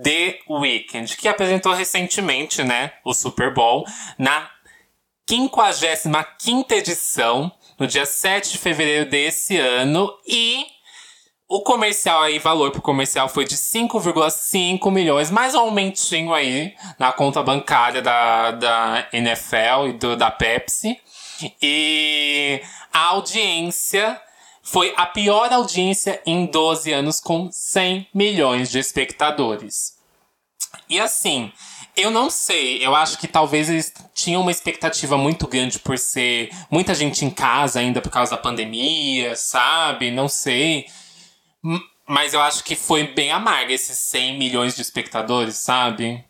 [0.02, 3.84] The Weeknd, que apresentou recentemente, né, o Super Bowl
[4.18, 4.48] na
[5.28, 10.66] 55ª edição, no dia 7 de fevereiro desse ano, e
[11.48, 17.12] o comercial aí, valor pro comercial foi de 5,5 milhões, mais um aumentinho aí na
[17.12, 20.98] conta bancária da, da NFL e do, da Pepsi.
[21.60, 22.62] E
[22.92, 24.20] a audiência
[24.62, 29.96] foi a pior audiência em 12 anos, com 100 milhões de espectadores.
[30.88, 31.52] E assim,
[31.96, 36.50] eu não sei, eu acho que talvez eles tinham uma expectativa muito grande por ser
[36.70, 40.10] muita gente em casa ainda por causa da pandemia, sabe?
[40.10, 40.86] Não sei.
[42.06, 46.24] Mas eu acho que foi bem amarga esses 100 milhões de espectadores, sabe?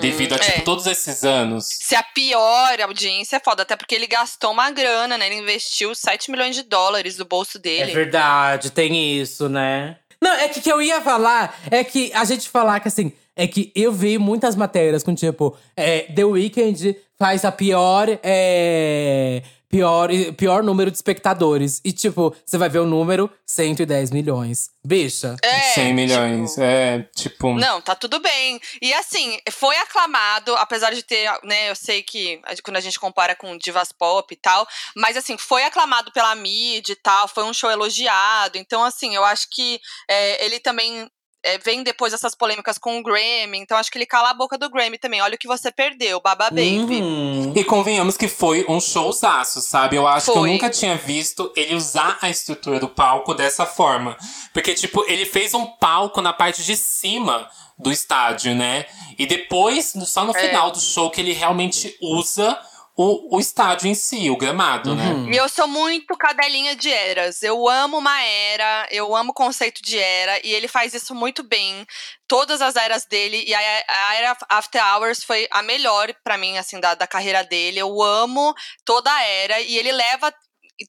[0.00, 0.62] Devido a, tipo, é.
[0.62, 1.66] todos esses anos.
[1.66, 5.26] Se a pior audiência é foda, até porque ele gastou uma grana, né?
[5.26, 7.92] Ele investiu 7 milhões de dólares do bolso É dele.
[7.92, 9.96] verdade, tem isso, né?
[10.20, 13.46] Não, é que que eu ia falar é que a gente falar que assim, é
[13.46, 20.08] que eu vi muitas matérias com tipo, é, The Weeknd faz a pior, é, pior,
[20.36, 21.80] pior número de espectadores.
[21.84, 24.70] E tipo, você vai ver o número, 110 milhões.
[24.84, 25.36] Bicha.
[25.42, 26.50] É, 100 milhões.
[26.52, 27.54] tipo, É, tipo.
[27.54, 28.58] Não, tá tudo bem.
[28.80, 32.98] E assim, foi aclamado, apesar de ter, né, eu sei que a- quando a gente
[32.98, 34.66] compara com divas pop e tal,
[34.96, 38.56] mas assim, foi aclamado pela mídia e tal, foi um show elogiado.
[38.56, 41.10] Então, assim, eu acho que é, ele também
[41.48, 44.58] é, vem depois dessas polêmicas com o Grammy, então acho que ele cala a boca
[44.58, 45.20] do Grammy também.
[45.22, 47.00] Olha o que você perdeu, Baba Baby.
[47.00, 47.52] Uhum.
[47.56, 49.96] E convenhamos que foi um showzaço, sabe?
[49.96, 50.52] Eu acho que eu Foi.
[50.52, 54.16] nunca tinha visto ele usar a estrutura do palco dessa forma.
[54.52, 58.86] Porque, tipo, ele fez um palco na parte de cima do estádio, né?
[59.18, 60.40] E depois, só no É.
[60.40, 62.58] final do show, que ele realmente usa
[63.00, 65.12] o, o estádio em si, o gramado, né?
[65.12, 65.32] Uhum.
[65.32, 67.44] E eu sou muito cadelinha de eras.
[67.44, 71.44] Eu amo uma era, eu amo o conceito de era, e ele faz isso muito
[71.44, 71.86] bem.
[72.26, 76.58] Todas as eras dele, e a, a era After Hours foi a melhor pra mim,
[76.58, 77.78] assim, da, da carreira dele.
[77.78, 78.52] Eu amo
[78.84, 80.34] toda a era, e ele leva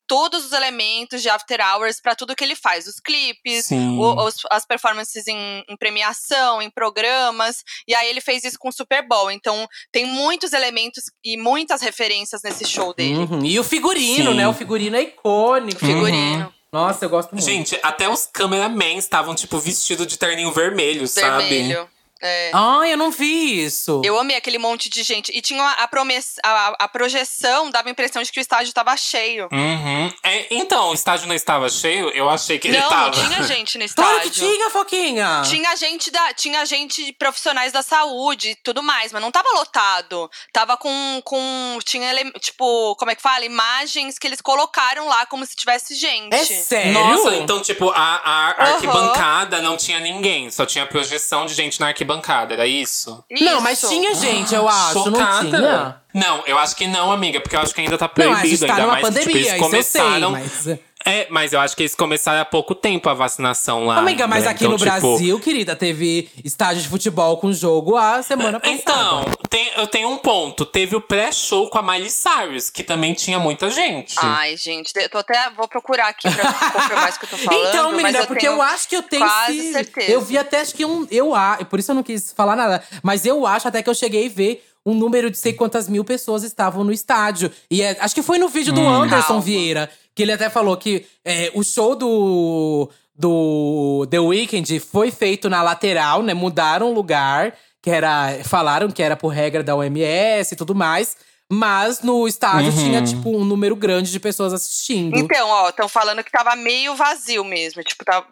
[0.08, 2.86] todos os elementos de After Hours pra tudo que ele faz.
[2.88, 7.64] Os clipes, o- os- as performances em, em premiação, em programas.
[7.88, 9.32] E aí ele fez isso com o Super Bowl.
[9.32, 13.18] Então tem muitos elementos e muitas referências nesse show dele.
[13.20, 13.44] Uhum.
[13.46, 14.38] E o figurino, Sim.
[14.38, 14.48] né?
[14.48, 15.80] O figurino é icônico.
[15.80, 16.54] Figurino.
[16.72, 17.44] Nossa, eu gosto muito.
[17.44, 21.48] Gente, até os cameramen estavam, tipo, vestidos de terninho vermelho, sabe?
[21.50, 21.90] Vermelho.
[22.22, 22.52] É.
[22.54, 24.02] Ai, eu não vi isso.
[24.04, 25.32] Eu amei aquele monte de gente.
[25.36, 28.96] E tinha a, promessa, a, a projeção, dava a impressão de que o estádio tava
[28.98, 29.48] cheio.
[29.52, 30.14] Uhum.
[30.24, 32.10] É, então, o estádio não estava cheio?
[32.10, 33.16] Eu achei que ele não, tava.
[33.18, 34.32] não tinha gente no Claro estádio.
[34.32, 35.42] que tinha, Foquinha!
[35.50, 39.50] Tinha gente, da, tinha gente de profissionais da saúde e tudo mais, mas não tava
[39.54, 40.30] lotado.
[40.52, 41.22] Tava com.
[41.24, 43.46] com tinha, ele- tipo, como é que fala?
[43.46, 46.34] Imagens que eles colocaram lá como se tivesse gente.
[46.36, 46.94] É sério?
[46.94, 50.50] Nossa, então, tipo, a, a arquibancada não tinha ninguém.
[50.52, 52.09] Só tinha projeção de gente na arquibancada,
[52.54, 53.24] era isso?
[53.42, 53.90] Não, mas Isso.
[53.90, 55.50] tinha gente, eu acho, não Chocada.
[55.50, 55.96] tinha?
[56.14, 58.40] Não, eu acho que não, amiga, porque eu acho que ainda tá Não, proibido.
[58.42, 60.32] a gente tá ainda numa mais que, tipo, pandemia, eles isso eu sei, começaram.
[60.32, 60.80] mas…
[61.06, 63.98] É, mas eu acho que eles começaram há pouco tempo a vacinação lá.
[63.98, 64.52] Amiga, mas né?
[64.52, 68.80] aqui Então, no tipo, Brasil, querida, teve estádio de futebol com jogo a semana passada.
[68.82, 70.66] Então, tem- eu tenho um ponto.
[70.66, 74.16] Teve o pré-show com a Miley Cyrus, que também tinha muita gente.
[74.20, 75.50] Ai, gente, eu tô até.
[75.52, 77.68] Vou procurar aqui pra confirmar isso que eu tô falando.
[77.70, 80.12] Então, menina, eu porque eu acho que eu tenho quase esse- certeza.
[80.12, 81.08] Eu vi até acho que um.
[81.10, 81.66] Eu acho.
[81.66, 82.84] Por isso eu não quis falar nada.
[83.02, 86.04] Mas eu acho até que eu cheguei a ver um número de sei quantas mil
[86.04, 87.52] pessoas estavam no estádio.
[87.70, 89.42] E é- acho que foi no vídeo do Anderson Calma.
[89.42, 95.50] Vieira que ele até falou que é, o show do, do The Weeknd foi feito
[95.50, 96.34] na lateral, né?
[96.34, 98.40] Mudaram o lugar, que era.
[98.44, 101.16] Falaram que era por regra da OMS e tudo mais.
[101.52, 105.18] Mas no estádio tinha, tipo, um número grande de pessoas assistindo.
[105.18, 107.82] Então, ó, estão falando que tava meio vazio mesmo.
[107.82, 108.28] Tipo, tava,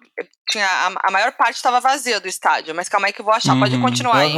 [0.51, 2.75] tinha, a, a maior parte tava vazia do estádio.
[2.75, 3.57] Mas calma aí que eu vou achar.
[3.57, 3.81] Pode Uhum.
[3.81, 4.35] continuar aí.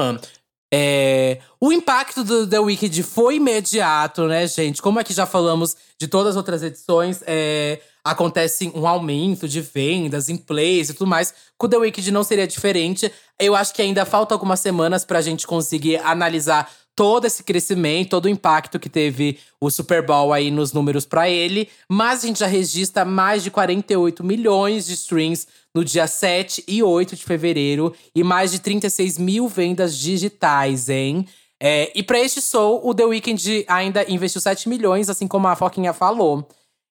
[0.72, 4.82] É, o impacto do The Wicked foi imediato, né, gente?
[4.82, 10.30] Como aqui já falamos de todas as outras edições, é, acontece um aumento de vendas
[10.30, 11.34] em plays e tudo mais.
[11.58, 13.12] Com o The Wicked não seria diferente.
[13.40, 18.26] Eu acho que ainda falta algumas semanas pra gente conseguir analisar todo esse crescimento, todo
[18.26, 21.70] o impacto que teve o Super Bowl aí nos números para ele.
[21.88, 26.82] Mas a gente já registra mais de 48 milhões de streams no dia 7 e
[26.82, 31.26] 8 de fevereiro e mais de 36 mil vendas digitais, hein?
[31.62, 35.56] É, e para este show, o The Weeknd ainda investiu 7 milhões, assim como a
[35.56, 36.48] Foquinha falou.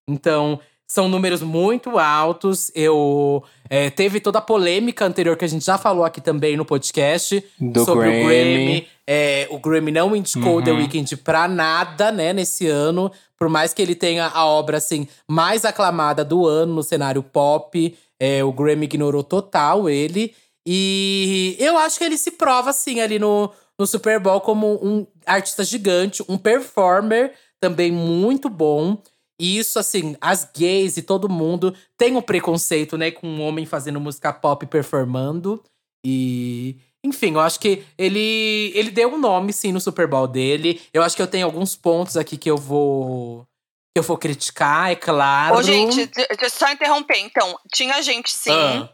[0.07, 2.71] Então, são números muito altos.
[2.75, 6.65] Eu é, teve toda a polêmica anterior que a gente já falou aqui também no
[6.65, 8.23] podcast Do sobre Grammy.
[8.23, 8.87] o Grammy.
[9.07, 10.77] É, o Grammy não indicou o The Uhum.
[10.77, 13.11] Weeknd pra nada, né, nesse ano.
[13.37, 17.95] Por mais que ele tenha a obra assim mais aclamada do ano no cenário pop,
[18.19, 20.35] é, o Grammy ignorou total ele.
[20.67, 25.07] E eu acho que ele se prova assim ali no, no Super Bowl como um
[25.25, 29.01] artista gigante, um performer também muito bom.
[29.39, 33.65] E isso, assim, as gays e todo mundo tem um preconceito, né, com um homem
[33.65, 35.63] fazendo música pop performando.
[36.05, 36.77] E.
[37.01, 40.81] Enfim, eu acho que ele, ele deu um nome, sim, no Super Bowl dele.
[40.93, 43.47] Eu acho que eu tenho alguns pontos aqui que eu vou.
[43.95, 45.57] Eu vou criticar, é claro.
[45.57, 47.17] Ô, gente, de- deixa eu só interromper.
[47.19, 48.89] Então, tinha gente sim, Ah,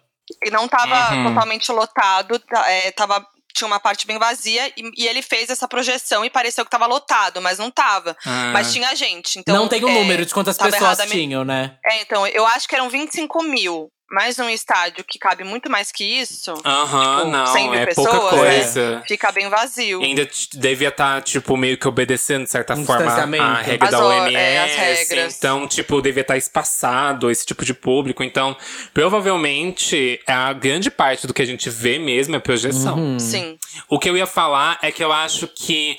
[0.46, 1.28] e não tava Uhum.
[1.28, 3.26] totalmente lotado, tá- é, tava,
[3.56, 6.86] tinha uma parte bem vazia, e, e ele fez essa projeção e pareceu que tava
[6.88, 8.18] lotado, mas não tava.
[8.26, 8.52] Ah.
[8.54, 9.40] Mas tinha gente.
[9.40, 11.78] Então, não tem o é, número de quantas pessoas tinham, né?
[11.86, 13.90] É, então, eu acho que eram 25 mil.
[14.16, 17.86] Mas num estádio que cabe muito mais que isso, Aham, tipo, não, 100 mil é
[17.86, 18.42] pessoas, pouca né?
[18.44, 19.04] coisa.
[19.06, 20.02] fica bem vazio.
[20.02, 23.92] E Ainda devia estar, tipo, meio que obedecendo, de certa Um forma, a regra As
[23.92, 24.34] da OMS.
[24.38, 25.38] é, as regras.
[25.38, 28.24] Então, tipo, devia estar espaçado esse tipo de público.
[28.24, 28.56] Então,
[28.94, 32.96] provavelmente, a grande parte do que a gente vê mesmo é projeção.
[32.98, 33.20] Uhum.
[33.20, 33.60] Sim.
[33.90, 35.98] O que eu ia falar é que eu acho que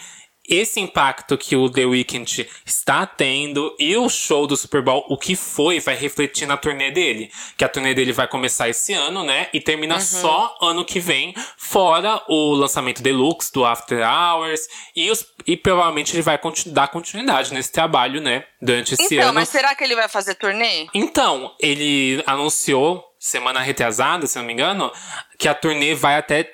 [0.48, 5.16] esse impacto que o The Weeknd está tendo e o show do Super Bowl, o
[5.16, 7.30] que foi, vai refletir na turnê dele.
[7.56, 9.48] Que a turnê dele vai começar esse ano, né?
[9.52, 10.00] E termina Uhum.
[10.00, 14.60] só ano que vem, fora o lançamento deluxe do After Hours.
[14.94, 18.44] E, os, e provavelmente ele vai continu- dar continuidade nesse trabalho, né?
[18.60, 19.34] Durante esse Então, ano.
[19.34, 20.86] mas será que ele vai fazer turnê?
[20.94, 24.92] Então, ele anunciou, semana retrasada, se não me engano,
[25.38, 26.50] que a turnê vai até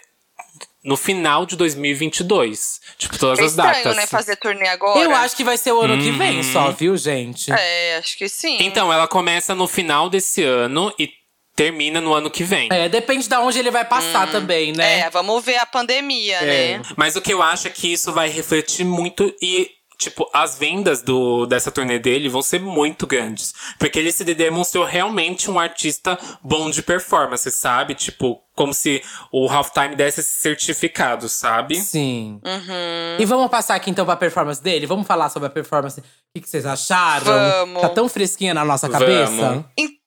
[0.85, 2.81] no final de 2022.
[2.99, 3.97] Tipo, todas É as estranho, datas.
[3.97, 5.01] né, fazer turnê agora.
[5.01, 6.43] Eu acho que vai ser o ano que vem Uhum.
[6.43, 7.53] só, viu, gente?
[7.53, 8.59] É, acho que sim.
[8.61, 11.11] Então, ela começa no final desse ano e
[11.55, 12.69] termina no ano que vem.
[12.73, 15.01] É, depende de onde ele vai passar também, né?
[15.01, 16.79] É, vamos ver a pandemia, É.
[16.79, 16.83] né?
[16.97, 19.71] Mas o que eu acho é que isso vai refletir muito e.
[20.03, 23.53] Tipo, as vendas do, dessa turnê dele vão ser muito grandes.
[23.79, 27.95] Porque ele se demonstrou realmente um artista bom de performance, sabe?
[27.95, 31.77] Tipo, como se o Halftime desse esse certificado, sabe?
[31.77, 32.41] Sim.
[32.45, 33.17] Uhum.
[33.21, 34.87] E vamos passar aqui então pra performance dele?
[34.87, 36.01] Vamos falar sobre a performance.
[36.01, 37.25] O que, que vocês acharam?
[37.25, 37.81] Vamos.
[37.83, 39.07] Tá tão fresquinha na nossa Vamos.
[39.07, 39.65] cabeça?
[39.79, 40.02] En- Então,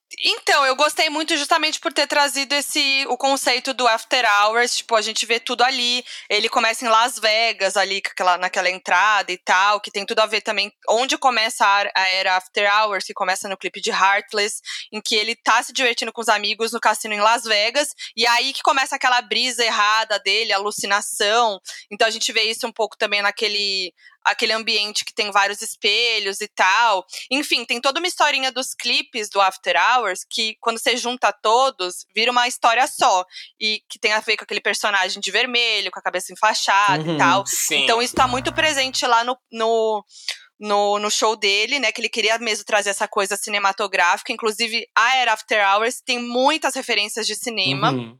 [0.65, 5.01] eu gostei muito justamente por ter trazido esse o conceito do after hours, tipo, a
[5.01, 6.03] gente vê tudo ali.
[6.29, 8.01] Ele começa em Las Vegas ali
[8.39, 12.35] naquela entrada e tal, que tem tudo a ver também onde começa a, a era
[12.35, 14.61] after hours, que começa no clipe de Heartless,
[14.91, 18.25] em que ele tá se divertindo com os amigos no cassino em Las Vegas, e
[18.27, 21.59] aí que começa aquela brisa errada dele, alucinação.
[21.91, 23.93] Então a gente vê isso um pouco também naquele
[24.25, 27.05] aquele ambiente que tem vários espelhos e tal.
[27.31, 32.05] Enfim, tem toda uma historinha dos clipes do After Hours que, quando você junta todos,
[32.15, 33.23] vira uma história só.
[33.59, 37.15] E que tem a ver com aquele personagem de vermelho, com a cabeça enfaixada Uhum,
[37.15, 37.45] e tal.
[37.45, 37.83] Sim.
[37.83, 39.37] Então, isso tá muito presente lá no.
[39.51, 40.03] no
[40.57, 41.91] no, no show dele, né?
[41.91, 44.31] Que ele queria mesmo trazer essa coisa cinematográfica.
[44.31, 47.91] Inclusive, a Era After Hours tem muitas referências de cinema.
[47.91, 48.17] Uhum.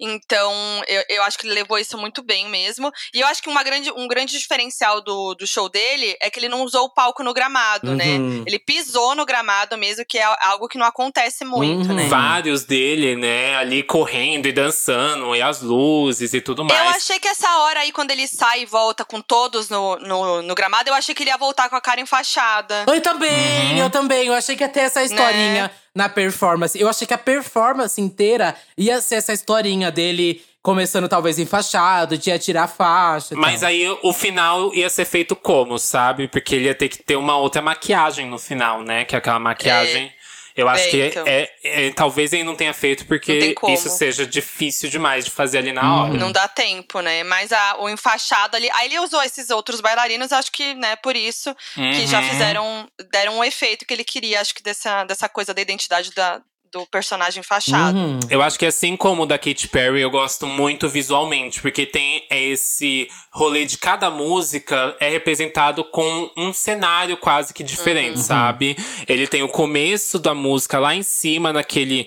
[0.00, 0.52] Então,
[0.88, 2.90] eu, eu acho que ele levou isso muito bem mesmo.
[3.14, 6.40] E eu acho que uma grande, um grande diferencial do, do show dele é que
[6.40, 8.04] ele não usou o palco no gramado, né?
[8.16, 8.44] Uhum.
[8.46, 11.94] Ele pisou no gramado mesmo, que é algo que não acontece muito, Uhum.
[11.94, 12.08] né?
[12.08, 16.96] Vários dele, né, ali correndo e dançando, e as luzes e tudo Eu mais.
[16.96, 20.54] achei que essa hora aí, quando ele sai e volta com todos no, no, no
[20.54, 22.84] gramado, eu achei que ele ia voltar com a cara enfaixada.
[22.88, 23.78] Eu também, Uhum.
[23.78, 24.26] eu também.
[24.28, 25.70] Eu achei que ia ter essa historinha Né?
[25.94, 26.78] Na performance.
[26.78, 32.30] Eu achei que a performance inteira ia ser essa historinha dele começando talvez enfaixado, de
[32.30, 33.34] ia tirar a faixa.
[33.34, 33.70] Mas tal.
[33.70, 36.28] aí o final ia ser feito como, sabe?
[36.28, 39.04] Porque ele ia ter que ter uma outra maquiagem no final, né?
[39.04, 40.12] Que é aquela maquiagem.
[40.60, 41.24] Eu acho É, que então.
[41.26, 45.72] é, é- talvez ele não tenha feito porque isso seja difícil demais de fazer ali
[45.72, 46.14] na hora.
[46.14, 47.22] Não dá tempo, né?
[47.24, 48.68] Mas a- o enfaixado ali.
[48.72, 52.28] Aí ele usou esses outros bailarinos, acho que, né, por isso, que já Uhum.
[52.28, 52.88] fizeram.
[53.10, 56.40] deram um efeito que ele queria, acho que dessa, dessa coisa da identidade da,
[56.72, 57.98] do personagem enfaixado.
[57.98, 58.20] Uhum.
[58.30, 62.24] Eu acho que assim como o da Katy Perry, eu gosto muito visualmente, porque tem
[62.30, 68.22] esse rolê de cada música é representado com um cenário quase que diferente, Uhum.
[68.22, 68.76] sabe?
[69.08, 72.06] Ele tem o começo da música lá em cima, naquele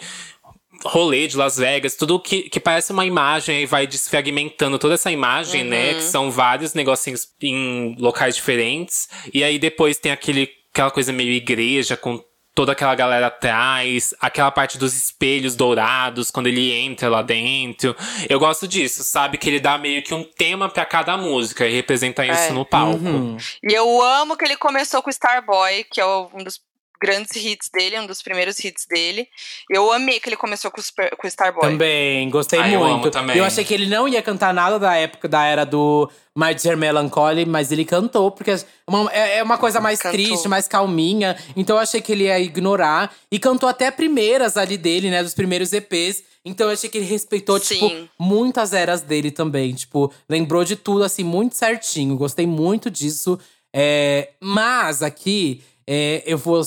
[0.85, 5.11] rolê de Las Vegas, tudo que, que parece uma imagem e vai desfragmentando toda essa
[5.11, 5.89] imagem, né?
[5.91, 5.95] Uhum.
[5.95, 9.07] Que são vários negocinhos em locais diferentes.
[9.33, 12.21] E aí depois tem aquele, aquela coisa meio igreja com
[12.55, 17.95] toda aquela galera atrás, aquela parte dos espelhos dourados quando ele entra lá dentro.
[18.29, 19.37] Eu gosto disso, sabe?
[19.37, 22.51] Que ele dá meio que um tema pra cada música e representa isso É.
[22.51, 23.03] no palco.
[23.03, 23.37] Uhum.
[23.63, 26.59] E eu amo que ele começou com Starboy, que é um dos
[27.03, 29.27] grandes hits dele, um dos primeiros hits dele.
[29.69, 31.61] Eu amei que ele começou com o, Super- com Starboy.
[31.69, 32.93] Também, gostei Ah, eu muito.
[32.93, 33.35] amo também.
[33.37, 36.77] Eu achei que ele não ia cantar nada da época, da era do My Dear
[36.77, 40.17] Melancholy, mas ele cantou, porque é uma, é é uma coisa mais Cantou.
[40.17, 41.35] triste, mais calminha.
[41.55, 43.13] Então eu achei que ele ia ignorar.
[43.29, 45.21] E cantou até primeiras ali dele, né?
[45.21, 46.23] Dos primeiros EPs.
[46.45, 48.09] Então eu achei que ele respeitou, tipo, Sim.
[48.19, 49.73] muitas eras dele também.
[49.73, 52.15] Tipo, lembrou de tudo, assim, muito certinho.
[52.15, 53.37] Gostei muito disso.
[53.75, 56.61] É, mas aqui, é, eu vou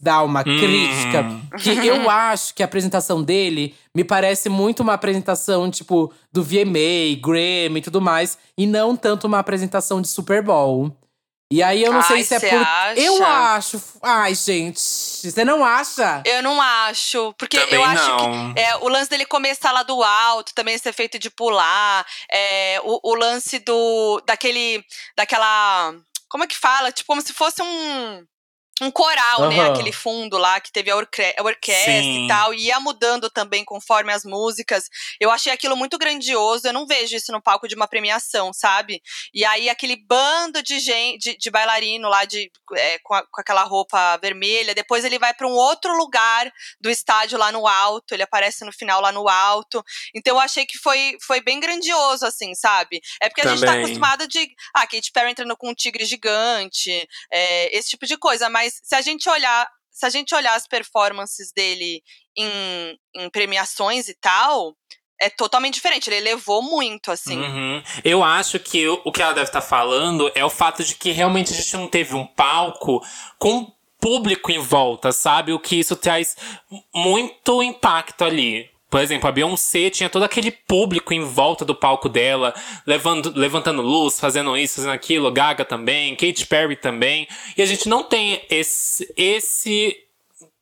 [0.00, 0.58] dar uma Hum.
[0.58, 1.24] crítica.
[1.62, 7.16] Que eu acho que a apresentação dele me parece muito uma apresentação, tipo, do VMA,
[7.22, 8.38] Grammy e tudo mais.
[8.56, 10.96] E não tanto uma apresentação de Super Bowl.
[11.52, 12.58] E aí eu não sei Ai, se é por.
[12.58, 13.00] acha?
[13.00, 13.82] Eu acho.
[14.02, 14.80] Ai, gente.
[14.80, 16.22] Você não acha?
[16.24, 18.54] Eu não acho, porque Também eu acho não.
[18.54, 22.80] que é, o lance dele começar lá do alto, também esse efeito de pular, é,
[22.82, 24.82] o, o lance do daquele
[25.16, 25.94] daquela
[26.28, 26.90] como é que fala?
[26.90, 28.24] Tipo como se fosse um
[28.82, 29.60] um coral, né?
[29.60, 29.72] Aham.
[29.72, 32.24] Aquele fundo lá que teve a, orque a orquestra Sim.
[32.24, 34.88] e tal, e ia mudando também conforme as músicas.
[35.20, 36.66] Eu achei aquilo muito grandioso.
[36.66, 39.00] Eu não vejo isso no palco de uma premiação, sabe?
[39.32, 43.40] E aí aquele bando de gente, de, de bailarino lá de, é, com, a- com
[43.40, 44.74] aquela roupa vermelha.
[44.74, 48.12] Depois ele vai para um outro lugar do estádio lá no alto.
[48.12, 49.84] Ele aparece no final lá no alto.
[50.12, 53.00] Então eu achei que foi, foi bem grandioso, assim, sabe?
[53.20, 53.84] É porque a gente tá Também.
[53.84, 54.48] acostumado de.
[54.74, 58.48] Ah, Katy Perry entrando com um tigre gigante, é, esse tipo de coisa.
[58.50, 59.68] Mas se a gente olhar.
[59.90, 62.02] Se a gente olhar as performances dele
[62.36, 64.76] em, em premiações e tal,
[65.20, 66.10] é totalmente diferente.
[66.10, 67.38] Ele elevou muito, assim.
[67.38, 67.82] Uhum.
[68.04, 71.52] Eu acho que o, que ela deve estar falando é o fato de que realmente
[71.52, 73.00] a gente não teve um palco
[73.38, 75.52] com público em volta, sabe?
[75.52, 76.36] O que isso traz
[76.94, 78.68] muito impacto ali.
[78.94, 82.54] Por exemplo, a Beyoncé tinha todo aquele público em volta do palco dela,
[82.86, 87.26] levando, levantando luz, fazendo isso, fazendo aquilo, Gaga também, Katy Perry também.
[87.56, 89.96] E a gente não tem esse, esse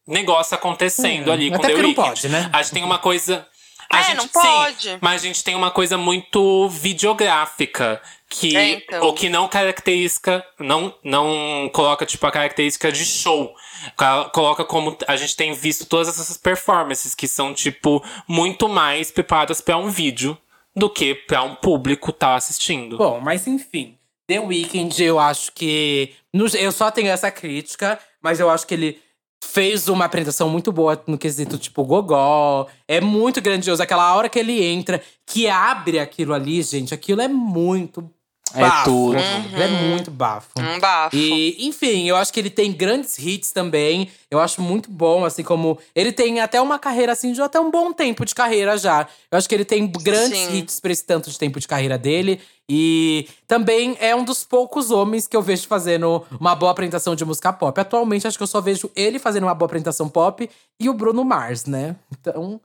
[0.09, 2.09] negócio acontecendo Hum, ali com até The porque não Weeknd.
[2.09, 2.49] pode, né?
[2.55, 3.47] A gente tem uma coisa.
[3.91, 4.99] A É, gente, não sim, pode.
[5.03, 8.01] mas a gente tem uma coisa muito videográfica.
[8.35, 9.07] Que, É, então.
[9.09, 13.55] O que não caracteriza, não, não coloca, tipo, a característica de show.
[13.97, 19.11] Ca- Coloca como a gente tem visto todas essas performances, que são, tipo, muito mais
[19.11, 20.37] preparadas pra um vídeo
[20.75, 22.97] do que pra um público tá assistindo.
[22.97, 23.99] Bom, mas enfim.
[24.27, 26.15] The Weeknd, eu acho que.
[26.33, 28.99] eu só tenho essa crítica, mas eu acho que ele
[29.45, 32.67] fez uma apresentação muito boa no quesito, tipo, gogó.
[32.89, 33.83] É muito grandioso.
[33.83, 38.09] Aquela hora que ele entra, que abre aquilo ali, gente, aquilo é muito
[38.55, 38.85] É bafo.
[38.91, 39.19] tudo.
[39.19, 40.49] Aquilo É muito bafo.
[40.59, 41.17] Um bafo.
[41.17, 44.09] E, enfim, eu acho que ele tem grandes hits também.
[44.31, 45.79] Eu acho muito bom, assim, como.
[45.95, 49.07] Ele tem até uma carreira, assim, de até um bom tempo de carreira já.
[49.31, 50.57] Eu acho que ele tem grandes Sim.
[50.59, 52.41] hits pra esse tanto de tempo de carreira dele.
[52.69, 57.25] E também é um dos poucos homens que eu vejo fazendo uma boa apresentação de
[57.25, 57.79] música pop.
[57.79, 60.49] Atualmente, acho que eu só vejo ele fazendo uma boa apresentação pop
[60.81, 61.97] e o Bruno Mars, né?
[62.11, 62.61] Então,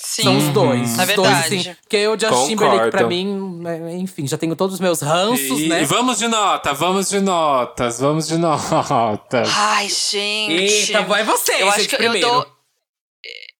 [0.00, 0.22] Sim.
[0.22, 0.80] são os dois.
[0.98, 1.56] É os dois, verdade.
[1.56, 1.74] assim.
[1.82, 3.08] Porque o Justin Timberlake, pra Concordo.
[3.08, 5.82] mim, né, enfim, já tenho todos os meus ranços, E, né?
[5.82, 9.48] e vamos de nota, vamos de notas, vamos de notas.
[9.54, 10.52] Ai, gente.
[10.52, 12.26] Eita, vai você, eu acho gente, que primeiro.
[12.26, 12.46] eu dou.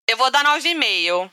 [0.09, 1.29] Eu vou dar 9,5.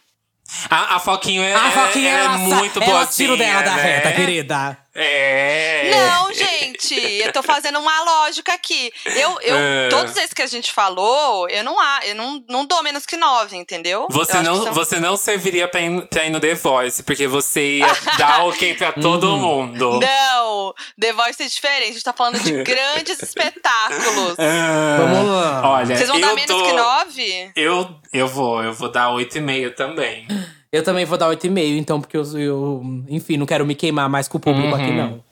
[0.70, 3.62] A, a Foquinho é, A Foquinha, ela é ela, muito ela boazinha, tira o dela
[3.64, 3.82] da né?
[3.82, 4.78] reta, querida.
[4.96, 5.92] É.
[5.92, 8.92] Não, gente, eu tô fazendo uma lógica aqui.
[9.06, 9.90] Eu, eu, É.
[9.90, 13.18] Todos esses que a gente falou, eu não, a- eu não, não dou menos que
[13.18, 14.08] 9, entendeu?
[14.10, 17.28] Você Eu não, são- você não serviria pra ir, pra ir no The Voice, porque
[17.28, 19.38] você ia dar ok pra todo Uhum.
[19.38, 20.00] mundo.
[20.00, 21.90] Não, The Voice é diferente.
[21.90, 24.36] A gente tá falando de grandes espetáculos.
[24.40, 25.70] Ah, Vamos lá.
[25.72, 27.52] Olha, Vocês vão dar eu menos dou- que 9?
[27.56, 30.26] Eu, eu vou, eu vou dar 8,5 também.
[30.76, 34.28] Eu também vou dar 8,5, então, porque eu, eu, enfim, não quero me queimar mais
[34.28, 34.96] com o público aqui, Uhum.
[34.96, 35.24] não.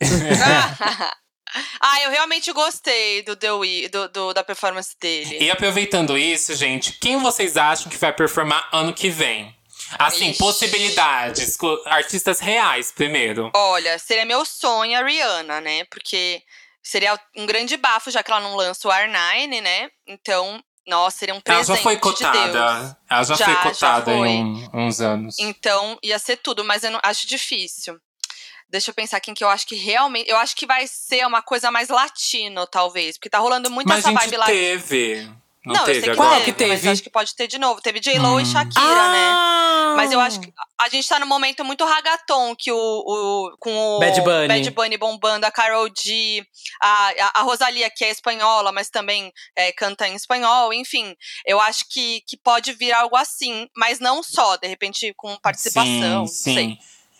[1.80, 5.38] ah, eu realmente gostei do The Wee, do, do- da performance dele.
[5.40, 9.54] E aproveitando isso, gente, quem vocês acham que vai performar ano que vem?
[9.98, 10.38] Assim, Ixi.
[10.38, 11.56] possibilidades,
[11.86, 13.50] artistas reais primeiro.
[13.54, 15.84] Olha, seria meu sonho a Rihanna, né?
[15.84, 16.42] Porque
[16.82, 19.88] seria um grande bafo, já que ela não lança o R9, né?
[20.06, 22.14] Então, nossa, seria um Ela presente já foi de Deus.
[22.18, 22.98] cotada.
[23.10, 24.28] Ela já, Já, foi já cotada foi.
[24.28, 25.36] em um- uns anos.
[25.38, 27.98] Então, ia ser tudo, mas eu não, acho difícil.
[28.68, 30.28] Deixa eu pensar quem que eu acho que realmente.
[30.28, 33.16] Eu acho que vai ser uma coisa mais latino, talvez.
[33.16, 34.56] Porque tá rolando muito Mas essa vibe latino.
[34.58, 35.30] teve.
[35.66, 36.16] Não, Não, eu teve sei que?
[36.16, 37.80] Qual que teve, acho que pode ter de novo.
[37.80, 38.40] Teve J-Lo Hum.
[38.40, 39.32] e Shakira, né?
[39.34, 39.94] Ah!
[39.96, 43.76] Mas eu acho que a gente tá num momento muito ragaton que o, o com
[43.76, 44.46] o Bad Bunny.
[44.46, 46.46] Bad Bunny bombando, a Carol G,
[46.80, 51.16] a, a, a Rosalia, que é espanhola, mas também é, canta em espanhol, enfim.
[51.44, 56.28] Eu acho que, que pode vir algo assim, mas não só, de repente com participação.
[56.28, 56.54] Sim, sim.
[56.54, 56.78] sei.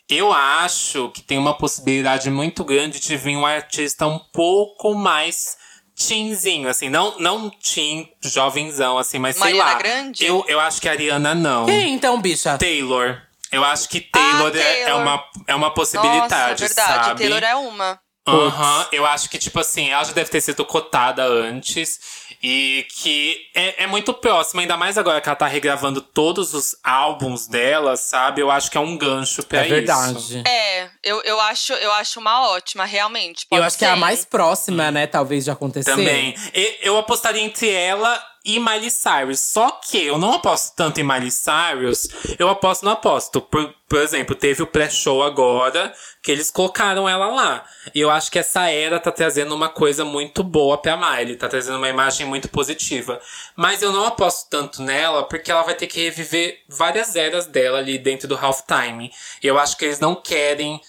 [0.09, 5.57] Eu acho que tem uma possibilidade muito grande de vir um artista um pouco mais
[5.97, 9.79] teenzinho, assim, não, não teen, jovenzão, assim, mas sei Mariana lá.
[9.79, 10.25] Grande?
[10.25, 11.67] Eu, eu acho que a Ariana não.
[11.67, 12.59] Quem então, bicha?
[12.59, 13.21] Taylor.
[13.51, 15.03] Eu acho que Taylor, é- É, Taylor.
[15.03, 17.05] uma, é uma possibilidade, Nossa, é verdade.
[17.07, 17.21] sabe?
[17.21, 17.99] Taylor é uma.
[18.29, 22.01] Aham, eu acho que, tipo assim, ela já deve ter sido cotada antes.
[22.43, 23.39] E que
[23.87, 27.97] é, é muito próxima, ainda mais agora que ela tá regravando todos os álbuns dela,
[27.97, 28.41] sabe?
[28.41, 29.71] Eu acho que é um gancho pra É isso.
[29.71, 30.43] verdade.
[30.47, 33.47] É, eu, eu, acho, eu acho uma ótima, realmente.
[33.47, 34.01] Pode Eu acho que é a ser.
[34.01, 35.91] mais próxima, né, talvez, de acontecer.
[35.91, 36.35] Também.
[36.83, 39.41] Eu apostaria entre ela e Miley Cyrus.
[39.41, 42.09] Só que eu não aposto tanto em Miley Cyrus,
[42.39, 43.41] eu aposto no aposto.
[43.43, 45.93] Por, por exemplo, teve o pré-show agora,
[46.23, 47.65] que eles colocaram ela lá.
[47.95, 51.49] E eu acho que essa era tá trazendo uma coisa muito boa pra Miley, tá
[51.49, 53.21] trazendo uma imagem muito positiva.
[53.57, 57.79] Mas eu não aposto tanto nela, porque ela vai ter que reviver várias eras dela
[57.79, 59.11] ali dentro do halftime.
[59.43, 60.81] Eu acho que eles não querem.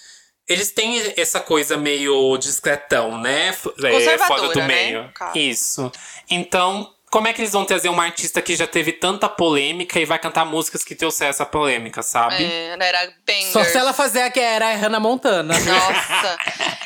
[0.48, 3.50] Eles têm essa coisa meio discretão, né?
[3.50, 5.12] F- é, Conservadora, fora do né, meio.
[5.36, 5.92] Isso.
[6.30, 10.06] Então, como é que eles vão trazer uma artista que já teve tanta polêmica e
[10.06, 12.44] vai cantar músicas que trouxeram essa polêmica, sabe?
[12.44, 13.52] É, não era banger.
[13.52, 15.54] Só se ela fazer a que era a Hannah Montana.
[15.58, 16.38] Nossa.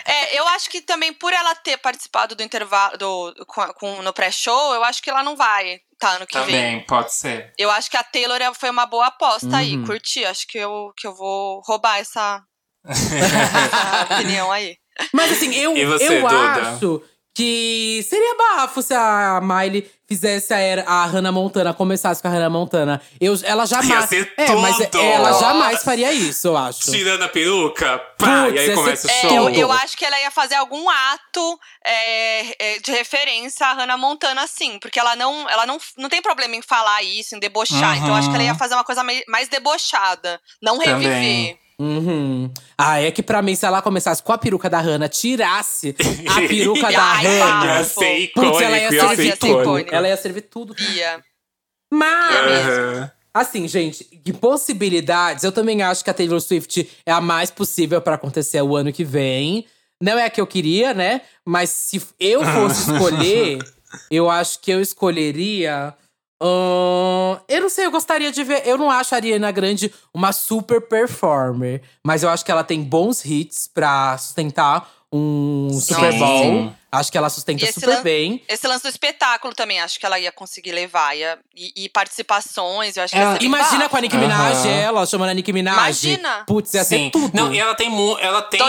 [0.05, 4.13] É, eu acho que também por ela ter participado do intervalo do, com, com- no
[4.13, 6.45] pré-show, eu acho que ela não vai tá ano que vem.
[6.45, 7.53] Também, pode ser.
[7.57, 9.85] Eu acho que a Taylor é- foi uma boa aposta aí, Uhum.
[9.85, 10.25] curti.
[10.25, 12.41] Acho que eu, que eu vou roubar essa,
[12.85, 14.77] essa opinião aí.
[15.13, 16.61] Mas assim, eu, E você, eu Duda?
[16.73, 17.03] acho
[17.33, 22.31] que seria bafo se a Miley fizesse a, era- a Hannah Montana, começasse com a
[22.31, 23.01] Hannah Montana.
[23.19, 23.89] Eu, ela jamais.
[23.89, 26.91] Ia ser é, mas ela jamais faria isso, eu acho.
[26.91, 29.31] Tirando a peruca, pá, Putz, e aí começa o ser É, show.
[29.37, 29.57] eu, Tudo.
[29.57, 34.45] eu acho que ela ia fazer algum ato é, é, de referência à Hannah Montana,
[34.47, 34.77] sim.
[34.79, 37.95] Porque ela não, ela não, não tem problema em falar isso, em debochar.
[37.95, 40.41] Então eu acho que ela ia fazer uma coisa mais debochada.
[40.61, 41.57] Não Também.
[41.81, 42.51] Uhum.
[42.77, 45.95] Ah, é que pra mim, se ela começasse com a peruca da Hannah, tirasse
[46.29, 47.77] a peruca da Ai, Hannah.
[47.79, 49.61] Ia ser Putz, ela ia icônico, ia servir tudo.
[49.61, 49.95] icônico.
[49.95, 50.75] Ela ia servir tudo.
[50.79, 51.19] Ia.
[51.91, 53.11] Mas, Aham.
[53.33, 57.99] assim, gente, de possibilidades, eu também acho que a Taylor Swift é a mais possível
[57.99, 59.65] pra acontecer o ano que vem.
[59.99, 61.21] Não é a que eu queria, né?
[61.45, 63.57] Mas se eu fosse escolher,
[64.09, 65.93] eu acho que eu escolheria.
[66.41, 68.63] Ahn, eu não sei, eu gostaria de ver.
[68.65, 72.81] Eu não acho a Ariana Grande uma super performer, mas eu acho que ela tem
[72.81, 76.19] bons hits pra sustentar um Super Sim.
[76.19, 76.73] Bowl.
[76.93, 78.43] Acho que ela sustenta super lan- bem.
[78.49, 81.15] Esse lance do espetáculo também, acho que ela ia conseguir levar.
[81.15, 83.89] Ia, e, e participações, eu acho que ia Ela- ser bem imagina bafo.
[83.91, 84.69] com a Nicki Minaj, Aham.
[84.75, 85.77] ela chamando a Nicki Minaj.
[86.03, 86.43] Imagina.
[86.45, 87.05] Putz, ia Sim.
[87.05, 87.31] ser tudo.
[87.33, 88.59] Não, e ela tem, mu- ela tem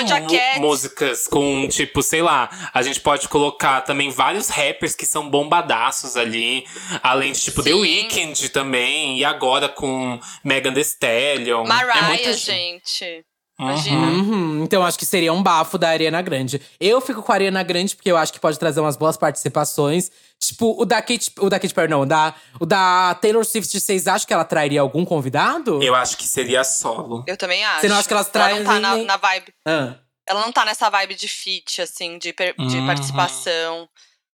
[0.60, 6.16] músicas com, tipo, sei lá, a gente pode colocar também vários rappers que são bombadaços
[6.16, 6.64] ali.
[7.02, 7.80] Além de, tipo, The Sim.
[7.80, 9.18] Weeknd também.
[9.18, 11.64] E agora com Megan Thee Stallion.
[11.66, 13.24] Mariah, é muita gente.
[13.60, 13.66] Uhum.
[13.68, 14.06] Imagina.
[14.06, 16.60] Uhum, então acho que seria um bafo da Ariana Grande.
[16.80, 20.10] Eu fico com a Ariana Grande porque eu acho que pode trazer umas boas participações.
[20.40, 23.78] Tipo, o da Kate, o da Kate Perry, não, o da, o da Taylor Swift,
[23.78, 25.80] vocês acham que ela trairia algum convidado?
[25.82, 27.22] Eu acho que seria solo.
[27.28, 27.82] Eu também acho.
[27.82, 29.54] Você não acha que elas traem Ela não tá na, na vibe.
[29.66, 29.94] Ah.
[30.26, 32.86] Ela não tá nessa vibe de feat, assim, de, de Uhum.
[32.86, 33.88] participação.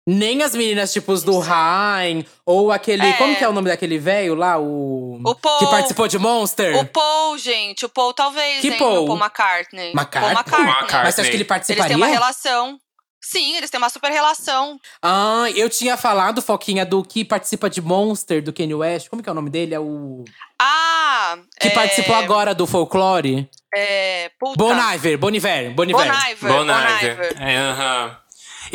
[0.05, 3.05] Nem as meninas, tipo, os do Rain, ou aquele.
[3.05, 3.13] É.
[3.13, 4.57] Como que é o nome daquele velho lá?
[4.59, 5.21] O.
[5.25, 5.59] O Paul.
[5.59, 6.75] Que participou de Monster?
[6.77, 8.77] O Paul, gente, o Paul talvez, Que hein?
[8.77, 9.03] Paul?
[9.03, 9.91] O Paul McCartney.
[9.93, 10.21] McCartney?
[10.21, 10.67] Paul McCartney.
[10.67, 11.03] McCartney.
[11.03, 11.87] Mas você acha que ele Eles participaria?
[11.87, 12.77] têm uma relação.
[13.25, 14.77] Sim, eles têm uma super relação.
[15.01, 19.07] Ah, eu tinha falado, Foquinha, do que participa de Monster, do Kanye West.
[19.07, 19.73] Como que é o nome dele?
[19.73, 20.25] É o.
[20.61, 21.37] Ah!
[21.57, 23.49] Que é, participou agora do folclore.
[23.73, 24.29] É.
[24.37, 24.57] Puta.
[24.57, 25.95] Bon Iver, Bon Iver, Bon Iver.
[25.95, 26.37] Bon Iver.
[26.41, 27.11] Bon Bon Iver.
[27.13, 27.41] Iver.
[27.41, 28.17] É, aham.
[28.17, 28.22] E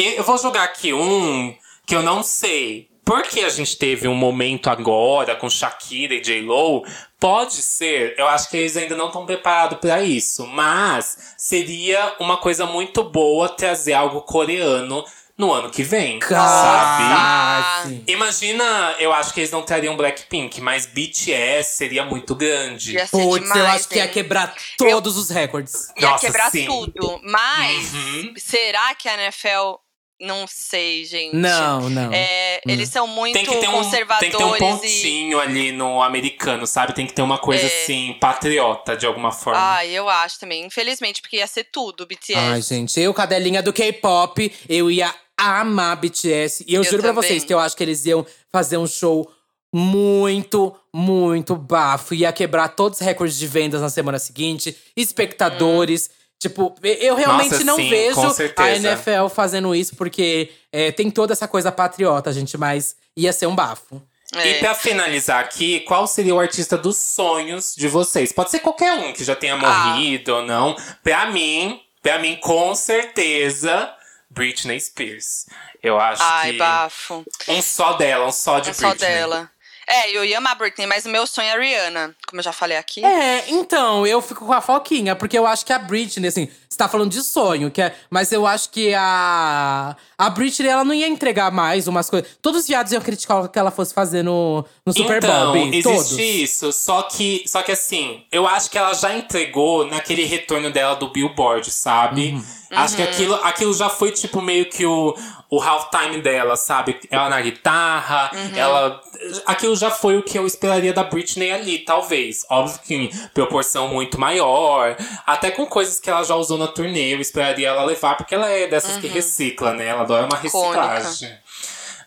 [0.02, 1.54] eu vou jogar aqui um
[1.86, 2.88] que eu não sei.
[3.04, 6.84] Porque a gente teve um momento agora com Shakira e J-Lo,
[7.18, 12.36] pode ser, eu acho que eles ainda não estão preparados pra isso, mas seria uma
[12.36, 15.02] coisa muito boa trazer algo coreano
[15.38, 16.34] no ano que vem, sabe?
[16.34, 18.04] Ah, sim.
[18.08, 22.92] Imagina, eu acho que eles não trariam Blackpink, mas BTS seria muito grande.
[22.92, 24.10] Ia ser Putz, demais, eu acho que ia hein?
[24.10, 25.88] quebrar todos os recordes.
[25.96, 26.66] Ia Nossa, quebrar sim.
[26.66, 27.20] tudo.
[27.22, 28.34] Mas, Uhum.
[28.36, 29.76] será que a NFL.
[30.20, 31.36] Não sei, gente.
[31.36, 32.12] Não, não.
[32.12, 34.58] É, Eles são muito Tem que, ter um, conservadores tem que ter um e.
[34.58, 36.92] pontinho ali no americano, sabe?
[36.92, 37.82] Tem que ter uma coisa É.
[37.84, 39.76] assim, patriota, de alguma forma.
[39.76, 40.64] Ah, eu acho também.
[40.66, 42.34] Infelizmente, porque ia ser tudo, BTS.
[42.36, 46.64] Ai, gente, eu, cadelinha do K-pop, eu ia amar BTS.
[46.66, 47.22] E eu, Eu juro pra também.
[47.28, 49.30] vocês que eu acho que eles iam fazer um show
[49.72, 52.12] muito, muito bafo.
[52.14, 56.10] Ia quebrar todos os recordes de vendas na semana seguinte, espectadores.
[56.38, 58.20] Tipo, eu realmente Nossa, não sim, vejo
[58.56, 58.70] a.
[58.76, 63.54] NFL fazendo isso, porque é, tem toda essa coisa patriota, gente, mas ia ser um
[63.56, 64.00] bafo.
[64.34, 64.58] E É.
[64.58, 68.30] pra finalizar aqui, qual seria o artista dos sonhos de vocês?
[68.30, 69.58] Pode ser qualquer um que já tenha Ah.
[69.86, 70.76] morrido ou não.
[71.02, 73.92] Pra mim, pra mim, com certeza,
[74.30, 75.46] Britney Spears.
[75.82, 77.24] Eu acho Ai, que bafo.
[77.48, 79.08] um só dela, um só de só Britney.
[79.08, 79.50] dela.
[79.90, 82.52] É, eu ia amar Britney, mas o meu sonho é a Rihanna, como eu já
[82.52, 83.02] falei aqui.
[83.02, 86.76] É, então, eu fico com a Foquinha, porque eu acho que a Britney, assim, você
[86.76, 89.96] tá falando de sonho, que é, mas eu acho que a.
[90.18, 92.28] A Britney, ela não ia entregar mais umas coisas.
[92.42, 95.66] Todos os viados iam criticar o que ela fosse fazer no, no Super então, Bowl,
[95.68, 96.18] existe todos.
[96.18, 96.72] isso.
[96.72, 101.08] Só que, só que assim, eu acho que ela já entregou naquele retorno dela do
[101.08, 102.32] Billboard, sabe?
[102.32, 102.44] Uhum.
[102.72, 105.16] Acho que aquilo, aquilo já foi tipo meio que o,
[105.50, 106.98] o halftime dela, sabe?
[107.10, 109.00] Ela na guitarra, ela.
[109.46, 112.44] Aquilo já foi o que eu esperaria da Britney ali, talvez.
[112.50, 114.96] Óbvio que em proporção muito maior.
[115.26, 118.48] Até com coisas que ela já usou na turnê, eu esperaria ela levar, porque ela
[118.48, 119.86] é dessas que recicla, né?
[119.86, 121.34] Ela adora uma reciclagem.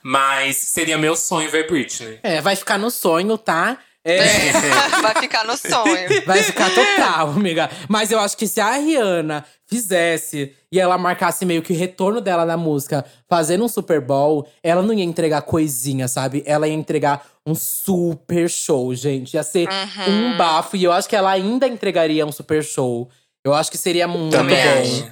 [0.03, 2.19] Mas seria meu sonho ver Britney.
[2.23, 3.77] É, vai ficar no sonho, tá?
[4.03, 4.17] É,
[5.01, 6.25] Vai ficar no sonho.
[6.25, 7.69] vai ficar total, amiga.
[7.87, 12.19] Mas eu acho que se a Rihanna fizesse e ela marcasse meio que o retorno
[12.19, 16.41] dela na música fazendo um Super Bowl, ela não ia entregar coisinha, sabe?
[16.45, 19.35] Ela ia entregar um super show, gente.
[19.35, 20.33] Ia ser Uhum.
[20.33, 20.75] um bafo.
[20.75, 23.09] E eu acho que ela ainda entregaria um super show.
[23.45, 24.81] Eu acho que seria muito Também bom.
[24.81, 25.11] acho.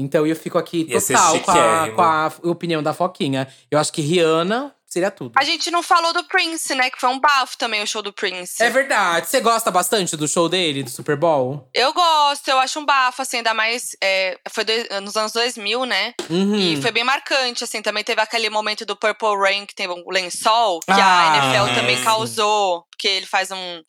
[0.00, 3.48] Então eu fico aqui total com a, com a opinião da Foquinha.
[3.68, 5.32] Eu acho que Rihanna seria tudo.
[5.36, 6.90] A gente não falou do Prince, né?
[6.90, 8.62] Que foi um bafo também o show do Prince.
[8.62, 9.28] É verdade.
[9.28, 11.68] Você gosta bastante do show dele, do Super Bowl?
[11.74, 13.96] Eu gosto, eu acho um bafo, assim, ainda mais.
[14.02, 16.14] é, foi dois- nos anos 2000, né?
[16.30, 16.56] Uhum.
[16.56, 17.82] E foi bem marcante, assim.
[17.82, 21.74] Também teve aquele momento do Purple Rain, que tem um lençol, que Ah, a NFL
[21.74, 22.04] também sim.
[22.04, 22.84] causou.
[22.90, 23.82] Porque ele faz um,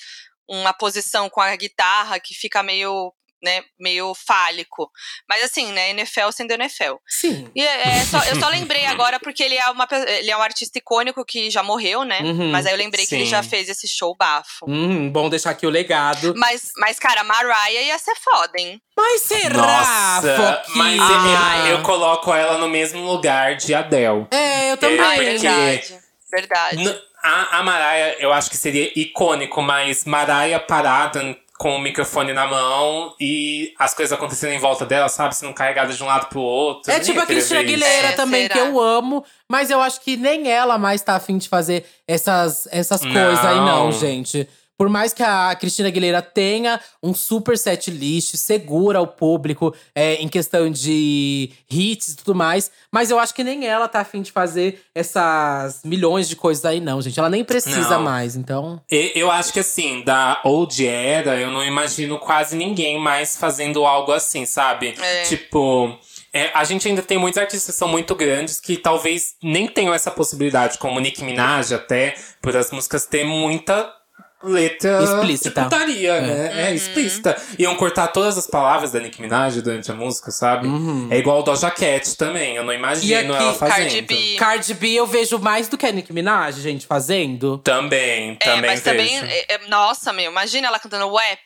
[0.48, 4.90] uma posição com a guitarra que fica meio, né, meio fálico.
[5.28, 6.96] Mas assim, né, NFL sendo NFL.
[7.08, 7.50] Sim.
[7.56, 10.42] E é, é só- eu só lembrei agora porque ele é, uma, ele é um
[10.42, 12.20] artista icônico que já morreu, né?
[12.22, 12.52] Uhum.
[12.52, 13.32] Mas aí eu lembrei que ele Sim.
[13.32, 14.66] já fez esse show bafo.
[14.68, 16.34] Uhum, bom deixar aqui o legado.
[16.38, 18.82] Mas, mas, cara, Mariah ia ser foda, hein?
[18.96, 20.76] Mas será, Nossa, Foquinha?
[20.98, 24.28] mas eu, eu coloco ela no mesmo lugar de Adele.
[24.32, 24.98] É, eu também.
[24.98, 26.00] Porque- verdade.
[26.32, 26.84] Verdade.
[26.84, 32.32] N- A, a Mariah, eu acho que seria icônico, mas Mariah parada com o microfone
[32.32, 35.36] na mão e as coisas acontecendo em volta dela, sabe?
[35.36, 36.90] Sendo carregada de um lado pro outro.
[36.90, 37.60] É Nem tipo a Cristina.
[37.60, 38.54] Aguilera É, também, será?
[38.54, 39.26] que eu amo.
[39.46, 43.58] Mas eu acho que nem ela mais tá afim de fazer essas, essas coisas aí,
[43.58, 43.92] não, Não.
[43.92, 44.48] gente.
[44.80, 50.14] Por mais que a Cristina Aguilera tenha um super set list, segura o público é,
[50.16, 52.72] em questão de hits e tudo mais.
[52.90, 56.80] Mas eu acho que nem ela tá afim de fazer essas milhões de coisas aí,
[56.80, 57.20] não, gente.
[57.20, 58.04] Ela nem precisa Não.
[58.04, 58.82] mais, então.
[58.90, 64.14] Eu acho que assim, da old era, eu não imagino quase ninguém mais fazendo algo
[64.14, 64.96] assim, sabe?
[64.98, 65.24] É.
[65.24, 66.00] Tipo,
[66.32, 69.94] é, a gente ainda tem muitos artistas que são muito grandes que talvez nem tenham
[69.94, 73.99] essa possibilidade, como Nicki Minaj, até, por as músicas ter muita
[74.44, 75.62] letra Explícita.
[75.62, 76.22] de putaria, É.
[76.22, 76.70] né?
[76.70, 77.36] É explícita.
[77.58, 80.68] Iam cortar todas as palavras da Nicki Minaj durante a música, sabe?
[81.10, 83.76] É igual o Doja Cat também, eu não imagino E aqui, ela fazendo.
[83.80, 84.36] Cardi B.
[84.38, 87.58] Cardi B eu vejo mais do que a Nicki Minaj, gente, fazendo.
[87.60, 89.20] Também, É, também mas também.
[89.20, 89.26] vejo.
[89.32, 91.40] é, é, nossa, meu, imagina ela cantando rap.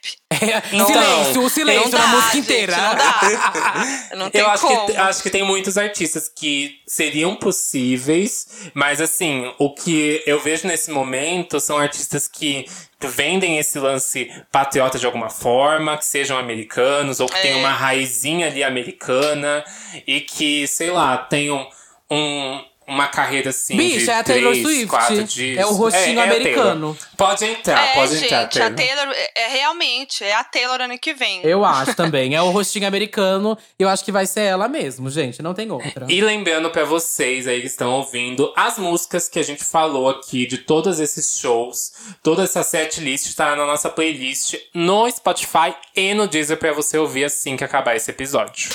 [0.71, 2.75] Em silêncio, o silêncio Não na dá, música gente, inteira.
[2.77, 3.85] Não dá.
[4.17, 4.85] Não tem Eu acho como.
[4.87, 10.67] que, acho que tem muitos artistas que seriam possíveis, mas assim, o que eu vejo
[10.67, 12.65] nesse momento são artistas que
[13.07, 17.41] vendem esse lance patriota de alguma forma, que sejam americanos, ou que É.
[17.41, 19.63] tenham uma raizinha ali americana,
[20.07, 21.67] e que, sei lá, tenham
[22.09, 23.75] um, uma carreira assim.
[23.77, 25.57] Bicho, de é a Taylor três, Swift.
[25.57, 26.93] É o rostinho a americano.
[26.93, 26.97] Taylor.
[27.17, 28.41] Pode entrar, É, pode gente, entrar.
[28.41, 28.75] a Taylor.
[28.75, 31.41] Taylor é, é realmente, é a Taylor ano que vem.
[31.43, 32.35] Eu acho também.
[32.35, 33.57] É o rostinho americano.
[33.77, 35.41] Eu acho que vai ser ela mesmo, gente.
[35.41, 36.05] Não tem outra.
[36.09, 40.45] E lembrando pra vocês aí que estão ouvindo, as músicas que a gente falou aqui
[40.45, 41.91] de todos esses shows,
[42.21, 47.23] toda essa setlist está na nossa playlist no Spotify e no Deezer pra você ouvir
[47.23, 48.69] assim que acabar esse episódio.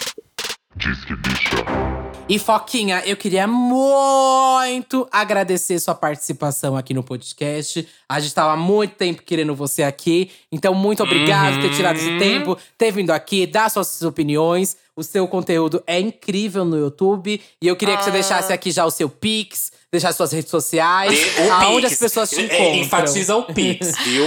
[2.28, 7.88] E Foquinha, eu queria muito agradecer sua participação aqui no podcast.
[8.06, 10.30] A gente tava há muito tempo querendo você aqui.
[10.52, 14.76] Então, muito obrigado por ter tirado esse tempo, ter vindo aqui, dar suas opiniões.
[14.98, 17.40] O seu conteúdo é incrível no YouTube.
[17.62, 18.14] E eu queria que você Ah.
[18.14, 21.92] deixasse aqui já o seu Pix, deixar suas redes sociais, E o aonde Pix.
[21.92, 22.74] as pessoas te É, encontram.
[22.74, 24.24] Enfatiza o Pix, viu?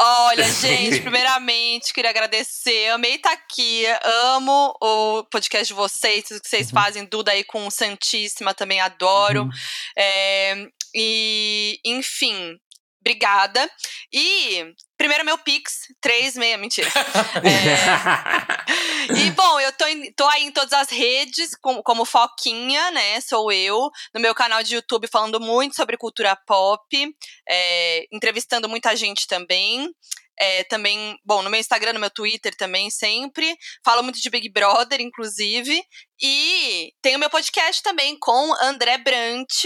[0.00, 2.88] Olha, gente, primeiramente, queria agradecer.
[2.90, 3.84] Amei estar aqui.
[4.34, 6.72] Amo o podcast de vocês, tudo que vocês Uhum.
[6.74, 7.04] fazem.
[7.04, 9.48] Duda aí com Santíssima, também adoro.
[9.96, 12.56] É, e, enfim,
[13.02, 13.68] obrigada.
[14.12, 14.64] E,
[14.96, 16.90] primeiro, meu Pix, 36, mentira.
[19.12, 22.90] É, e, bom, eu tô, em- tô aí em todas as redes, como, como Foquinha,
[22.92, 23.20] né?
[23.20, 23.90] Sou eu.
[24.14, 26.82] No meu canal de YouTube, falando muito sobre cultura pop,
[27.48, 29.90] é, entrevistando muita gente também.
[30.38, 33.56] É, também, bom, no meu Instagram, no meu Twitter também, sempre.
[33.84, 35.82] Falo muito de Big Brother, inclusive.
[36.20, 39.64] E tem o meu podcast também com André Brant,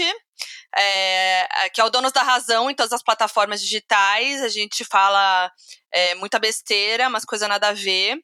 [0.75, 4.41] é, que é o Donos da Razão em todas as plataformas digitais.
[4.43, 5.51] A gente fala
[5.93, 8.17] é, muita besteira, mas coisa nada a ver.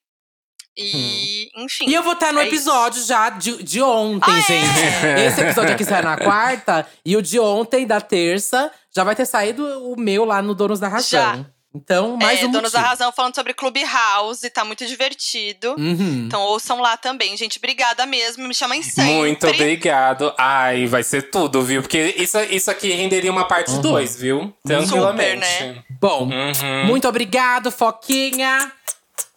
[0.76, 1.88] E, enfim.
[1.88, 2.56] E eu vou estar no é isso.
[2.56, 4.42] episódio já de, de ontem, Ah, é?
[4.42, 4.80] gente.
[5.28, 6.88] Esse episódio aqui sai na quarta.
[7.06, 10.80] E o de ontem, da terça, já vai ter saído o meu lá no Donos
[10.80, 11.46] da Razão.
[11.76, 12.90] Então, mais é, um Donos da motivo.
[12.90, 15.76] Razão falando sobre Clubhouse, tá muito divertido.
[15.78, 16.26] Uhum.
[16.28, 17.36] Então ouçam lá também.
[17.36, 18.48] Gente, obrigada mesmo.
[18.48, 19.12] Me chamem sempre.
[19.14, 20.34] Muito obrigado.
[20.38, 21.82] Ai, vai ser tudo, viu?
[21.82, 23.82] Porque isso, isso aqui renderia uma parte Uhum.
[23.82, 24.54] 2, viu?
[24.66, 25.40] Tranquilamente.
[25.40, 25.84] né?
[26.00, 26.86] Bom, Uhum.
[26.86, 28.72] muito obrigado, Foquinha.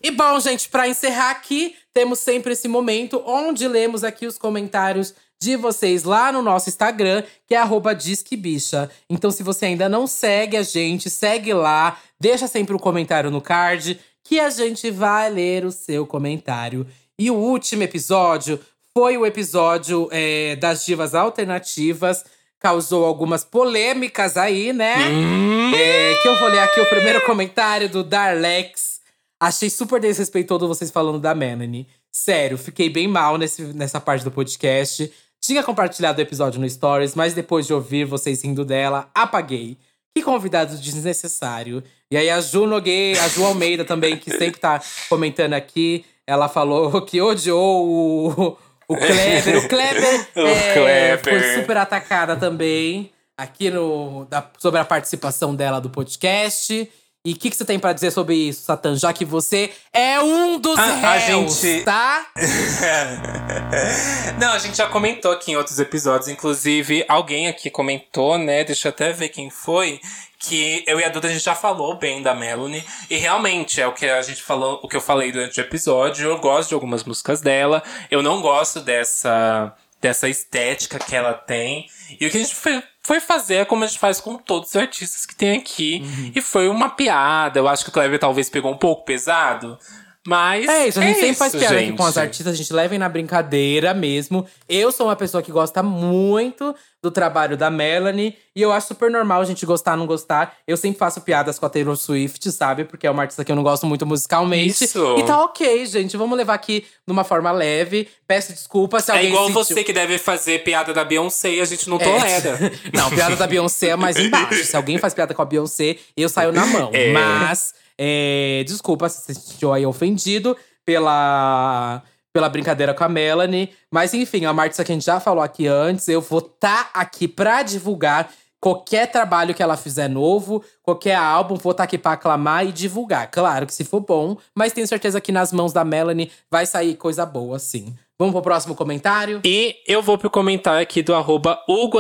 [0.03, 5.15] E bom, gente, pra encerrar aqui, temos sempre esse momento onde lemos aqui os comentários
[5.41, 8.91] de vocês lá no nosso Instagram, que é arroba disquebicha.
[9.09, 13.41] Então, se você ainda não segue a gente, segue lá, deixa sempre um comentário no
[13.41, 16.87] card, que a gente vai ler o seu comentário.
[17.19, 18.61] E o último episódio
[18.93, 22.25] foi o episódio é, das divas alternativas.
[22.59, 24.97] Causou algumas polêmicas aí, né?
[25.09, 25.73] Hum.
[25.75, 29.01] É, que eu vou ler aqui o primeiro comentário do Darlex.
[29.39, 31.87] Achei super desrespeitoso vocês falando da Melanie.
[32.11, 35.13] Sério, fiquei bem mal nesse, nessa parte do podcast.
[35.47, 39.79] Tinha compartilhado o episódio no Stories, mas depois de ouvir vocês rindo dela, apaguei.
[40.17, 41.85] Que convidado desnecessário.
[42.11, 46.49] E aí a Ju Nogueira, a Ju Almeida também, que sempre tá comentando aqui, ela
[46.49, 48.59] falou que odiou o,
[48.89, 49.59] o Kleber.
[49.65, 51.23] O Kleber, O é, Kleber.
[51.23, 56.91] foi super atacada também aqui no, da- sobre a participação dela do podcast.
[57.27, 58.95] E o que, que você tem pra dizer sobre isso, Satan?
[58.95, 62.25] Já que você é um dos A- a réus, gente- tá?
[64.39, 66.29] Não, a gente já comentou aqui em outros episódios.
[66.29, 68.63] Inclusive, alguém aqui comentou, né?
[68.63, 70.01] Deixa eu até ver quem foi.
[70.39, 72.85] Que eu e a Duda a gente já falou bem da Melanie.
[73.11, 76.29] E realmente é o que a gente falou, o que eu falei durante o episódio.
[76.29, 77.83] Eu gosto de algumas músicas dela.
[78.09, 81.89] Eu não gosto dessa, dessa estética que ela tem.
[82.21, 84.71] E o que a gente foi, foi fazer é como a gente faz com todos
[84.71, 86.03] os artistas que tem aqui.
[86.03, 86.33] Uhum.
[86.35, 87.59] E foi uma piada.
[87.59, 89.79] Eu acho que o Kleber talvez pegou um pouco pesado.
[90.27, 90.69] Mas.
[90.69, 92.99] É isso, a gente sempre faz isso, piada aqui com as artistas, a gente leva
[92.99, 94.47] na brincadeira mesmo.
[94.69, 98.37] Eu sou uma pessoa que gosta muito do trabalho da Melanie.
[98.55, 100.57] E eu acho super normal a gente gostar ou não gostar.
[100.67, 102.85] Eu sempre faço piadas com a Taylor Swift, sabe?
[102.85, 104.85] Porque é uma artista que eu não gosto muito musicalmente.
[104.85, 105.17] Isso.
[105.19, 106.17] E tá ok, gente.
[106.17, 108.09] Vamos levar aqui numa forma leve.
[108.27, 111.61] Peço desculpa se É alguém igual sentiu- você que deve fazer piada da Beyoncé e
[111.61, 112.05] a gente não É.
[112.05, 112.73] tolera.
[112.93, 114.65] Não, piada da Beyoncé é mais embaixo.
[114.65, 116.91] Se alguém faz piada com a Beyoncé, eu saio na mão.
[116.93, 117.13] É.
[117.13, 122.03] Mas, é, desculpa se você se sentiu aí ofendido pela,
[122.33, 123.71] pela brincadeira com a Melanie.
[123.91, 126.09] Mas enfim, uma artista que a gente já falou aqui antes.
[126.09, 131.71] Eu vou estar aqui pra divulgar qualquer trabalho que ela fizer novo, qualquer álbum, vou
[131.71, 133.31] estar aqui pra aclamar e divulgar.
[133.31, 136.97] Claro que se for bom, mas tenho certeza que nas mãos da Melanie vai sair
[136.97, 137.95] coisa boa, sim.
[138.19, 139.41] Vamos pro próximo comentário?
[139.45, 141.99] E eu vou pro comentário aqui do arroba Hugo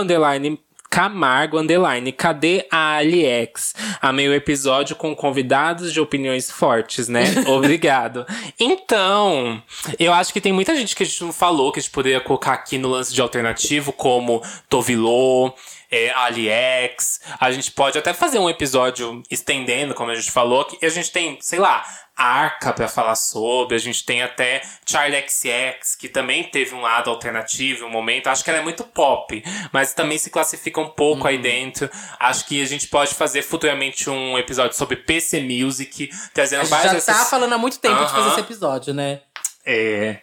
[0.91, 2.13] Camargo underline.
[2.13, 3.75] Cadê a Aliex?
[4.01, 7.25] Amei o episódio com convidados de opiniões fortes, né?
[7.47, 8.27] Obrigado.
[8.59, 9.63] Então,
[9.99, 12.21] eu acho que tem muita gente que a gente não falou, que a gente poderia
[12.21, 15.53] colocar aqui no lance de alternativo, como Tovilô,
[15.97, 17.21] é, Aliex.
[17.41, 21.11] A gente pode até fazer um episódio estendendo, como a gente falou, que a gente
[21.11, 21.85] tem, sei lá,
[22.19, 27.11] Arca pra falar sobre, a gente tem até Charlie XX, que também teve um lado
[27.11, 28.29] alternativo, um momento.
[28.29, 31.91] Acho que ela é muito pop, mas também se classifica um pouco aí dentro.
[32.19, 36.71] Acho que a gente pode fazer futuramente um episódio sobre PC Music, trazendo A gente
[36.71, 39.21] várias já tá dessas- falando há muito tempo de fazer esse episódio, né?
[39.67, 40.23] É.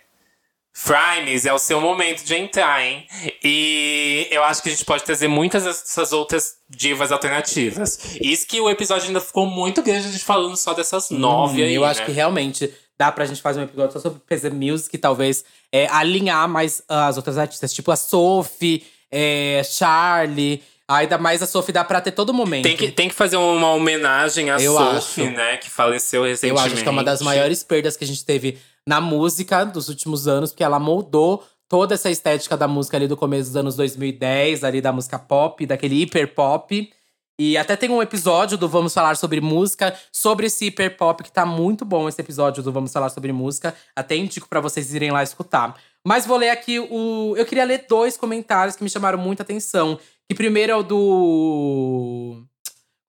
[0.75, 3.05] Frimes, é o seu momento de entrar, hein?
[3.43, 7.99] E eu acho que a gente pode trazer muitas dessas outras divas alternativas.
[8.19, 11.65] Isso que o episódio ainda ficou muito grande, a gente falando só dessas nove Hum,
[11.65, 11.75] aí.
[11.75, 12.05] Eu acho né?
[12.07, 16.49] que realmente dá pra gente fazer um episódio só sobre PC Music, talvez é, alinhar
[16.49, 20.63] mais as outras artistas, tipo a Sophie, é, Charlie.
[20.87, 22.63] Ainda mais a Sophie dá pra ter todo momento.
[22.63, 25.31] Tem que, tem que fazer uma homenagem à Eu Sophie, acho.
[25.31, 25.57] né?
[25.57, 26.73] Que faleceu Eu recentemente.
[26.73, 28.57] acho que é uma das maiores perdas que a gente teve
[28.87, 33.17] na música dos últimos anos, porque ela moldou toda essa estética da música ali do
[33.17, 36.91] começo dos anos 2010, ali da música pop, daquele hiper pop.
[37.39, 41.31] E até tem um episódio do Vamos Falar sobre Música, sobre esse hiper pop, que
[41.31, 43.73] tá muito bom esse episódio do Vamos Falar sobre Música.
[43.95, 45.75] Até indico pra vocês irem lá escutar.
[46.05, 47.33] Mas vou ler aqui o.
[47.35, 49.97] Eu queria ler dois comentários que me chamaram muita atenção.
[50.29, 52.43] Que primeiro é o do.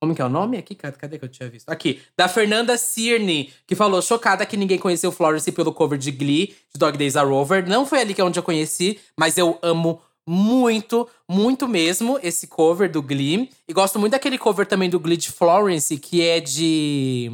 [0.05, 0.75] Como que é o nome aqui?
[0.75, 1.67] Cadê, cadê que eu tinha visto?
[1.71, 6.55] Aqui, da Fernanda Cirne, que falou chocada que ninguém conheceu Florence pelo cover de Glee,
[6.71, 7.67] de Dog Days Are Over.
[7.67, 12.47] Não foi ali que é onde eu conheci, mas eu amo muito, muito mesmo esse
[12.47, 13.49] cover do Glee.
[13.67, 17.33] E gosto muito daquele cover também do Glee de Florence, que é de.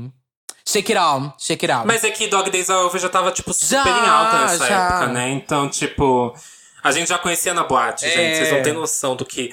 [0.64, 1.88] Shake It Out, Shake It Out.
[1.88, 4.66] Mas é que Dog Days Are Over já tava, tipo, super Já, em alta nessa
[4.68, 4.86] já.
[4.86, 5.30] época, né?
[5.30, 6.32] Então, tipo.
[6.82, 8.10] A gente já conhecia na boate, É.
[8.10, 8.36] gente.
[8.36, 9.50] Vocês não têm noção do que,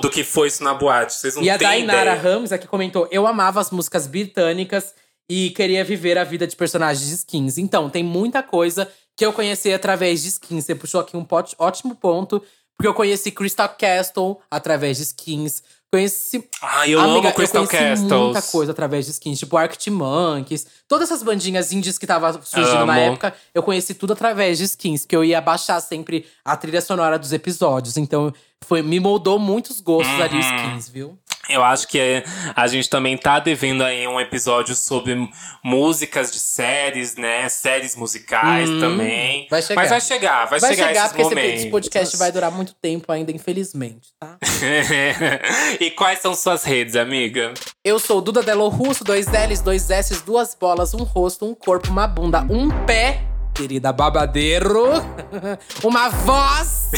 [0.00, 1.14] do que foi isso na boate.
[1.14, 2.20] Vocês não E a Dainara ideia.
[2.34, 4.94] Ramos aqui comentou: Eu amava as músicas britânicas
[5.30, 7.58] e queria viver a vida de personagens de skins.
[7.58, 10.64] Então, tem muita coisa que eu conheci através de skins.
[10.64, 11.26] Você puxou aqui um
[11.58, 12.42] ótimo ponto,
[12.76, 15.62] porque eu conheci Crystal Castle através de skins.
[15.90, 16.46] Conheci.
[16.60, 18.10] Ai, eu Amiga, amo Crystal eu conheci Castles.
[18.22, 20.66] muita coisa através de skins, tipo Arctic Monkeys.
[20.86, 23.00] Todas essas bandinhas indies que tava surgindo na Amo.
[23.12, 27.18] época, eu conheci tudo através de skins, que eu ia baixar sempre a trilha sonora
[27.18, 27.96] dos episódios.
[27.96, 28.32] Então,
[28.66, 30.56] foi, me moldou muitos gostos ali, os Uhum.
[30.56, 31.18] skins, viu?
[31.48, 35.28] Eu acho que é- a gente também tá devendo aí um episódio sobre
[35.64, 37.48] músicas de séries, né?
[37.48, 39.42] Séries musicais também.
[39.44, 39.80] Hum, vai chegar.
[39.80, 41.60] Mas vai chegar, vai, Vai chegar, chegar, esses porque momentos.
[41.60, 44.36] esse podcast vai durar muito tempo ainda, infelizmente, tá?
[45.80, 47.54] e quais são suas redes, amiga?
[47.84, 51.88] Eu sou Duda Delo Russo, dois L's, dois S's, duas bolas, um rosto, um corpo,
[51.90, 53.20] uma bunda, um pé.
[53.58, 54.86] Querida babadeiro,
[55.82, 56.92] uma voz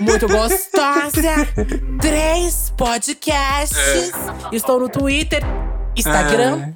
[0.00, 1.46] muito gostosa,
[2.00, 4.10] três podcasts.
[4.50, 5.44] Estou no Twitter,
[5.94, 6.72] Instagram,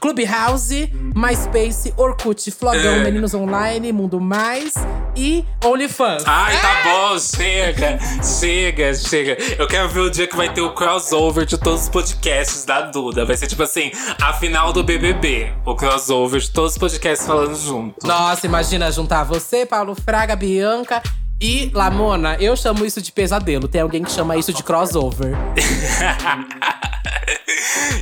[0.00, 3.04] Clubhouse, MySpace, Orkut, Flogão, É.
[3.04, 4.74] Meninos Online, Mundo Mais
[5.16, 6.22] e OnlyFans.
[6.26, 9.36] Ai, tá bom, chega, chega, chega.
[9.58, 12.80] Eu quero ver o dia que vai ter o crossover de todos os podcasts da
[12.82, 13.24] Duda.
[13.24, 13.90] Vai ser tipo assim,
[14.22, 15.52] a final do BBB.
[15.66, 18.06] O crossover de todos os podcasts falando junto.
[18.06, 21.02] Nossa, imagina juntar você, Paulo Fraga, Bianca
[21.40, 22.36] e Lamona.
[22.38, 23.66] Eu chamo isso de pesadelo.
[23.68, 25.34] Tem alguém que chama isso de crossover.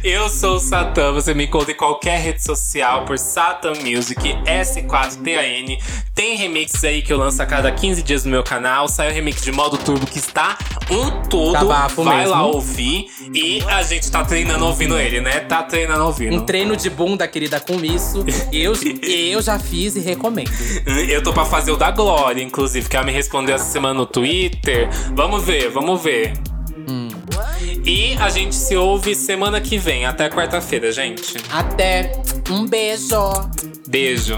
[0.02, 5.78] Eu sou o Satã, você me encontra em qualquer rede social por Satan Music, S4TAN.
[6.15, 8.89] Tem remixes aí que eu lanço a cada 15 dias no meu canal.
[8.89, 10.56] Sai o remix de modo turbo que está
[10.90, 11.52] um tudo.
[11.52, 12.31] Tá bafo Vai mesmo.
[12.32, 13.06] lá ouvir.
[13.35, 15.40] E a gente tá treinando ouvindo ele, né?
[15.40, 16.36] Tá treinando ouvindo.
[16.36, 18.24] Um treino de bunda, querida, com isso.
[18.52, 20.51] Eu, eu já fiz e recomendo.
[21.09, 24.06] Eu tô pra fazer o da Glória, inclusive, que ela me respondeu essa semana no
[24.06, 24.89] Twitter.
[25.15, 26.32] Vamos ver, vamos ver.
[27.85, 31.36] E a gente se ouve semana que vem, até quarta-feira, gente.
[31.51, 32.12] Até.
[32.51, 33.16] Um beijo.
[33.86, 34.36] Beijo.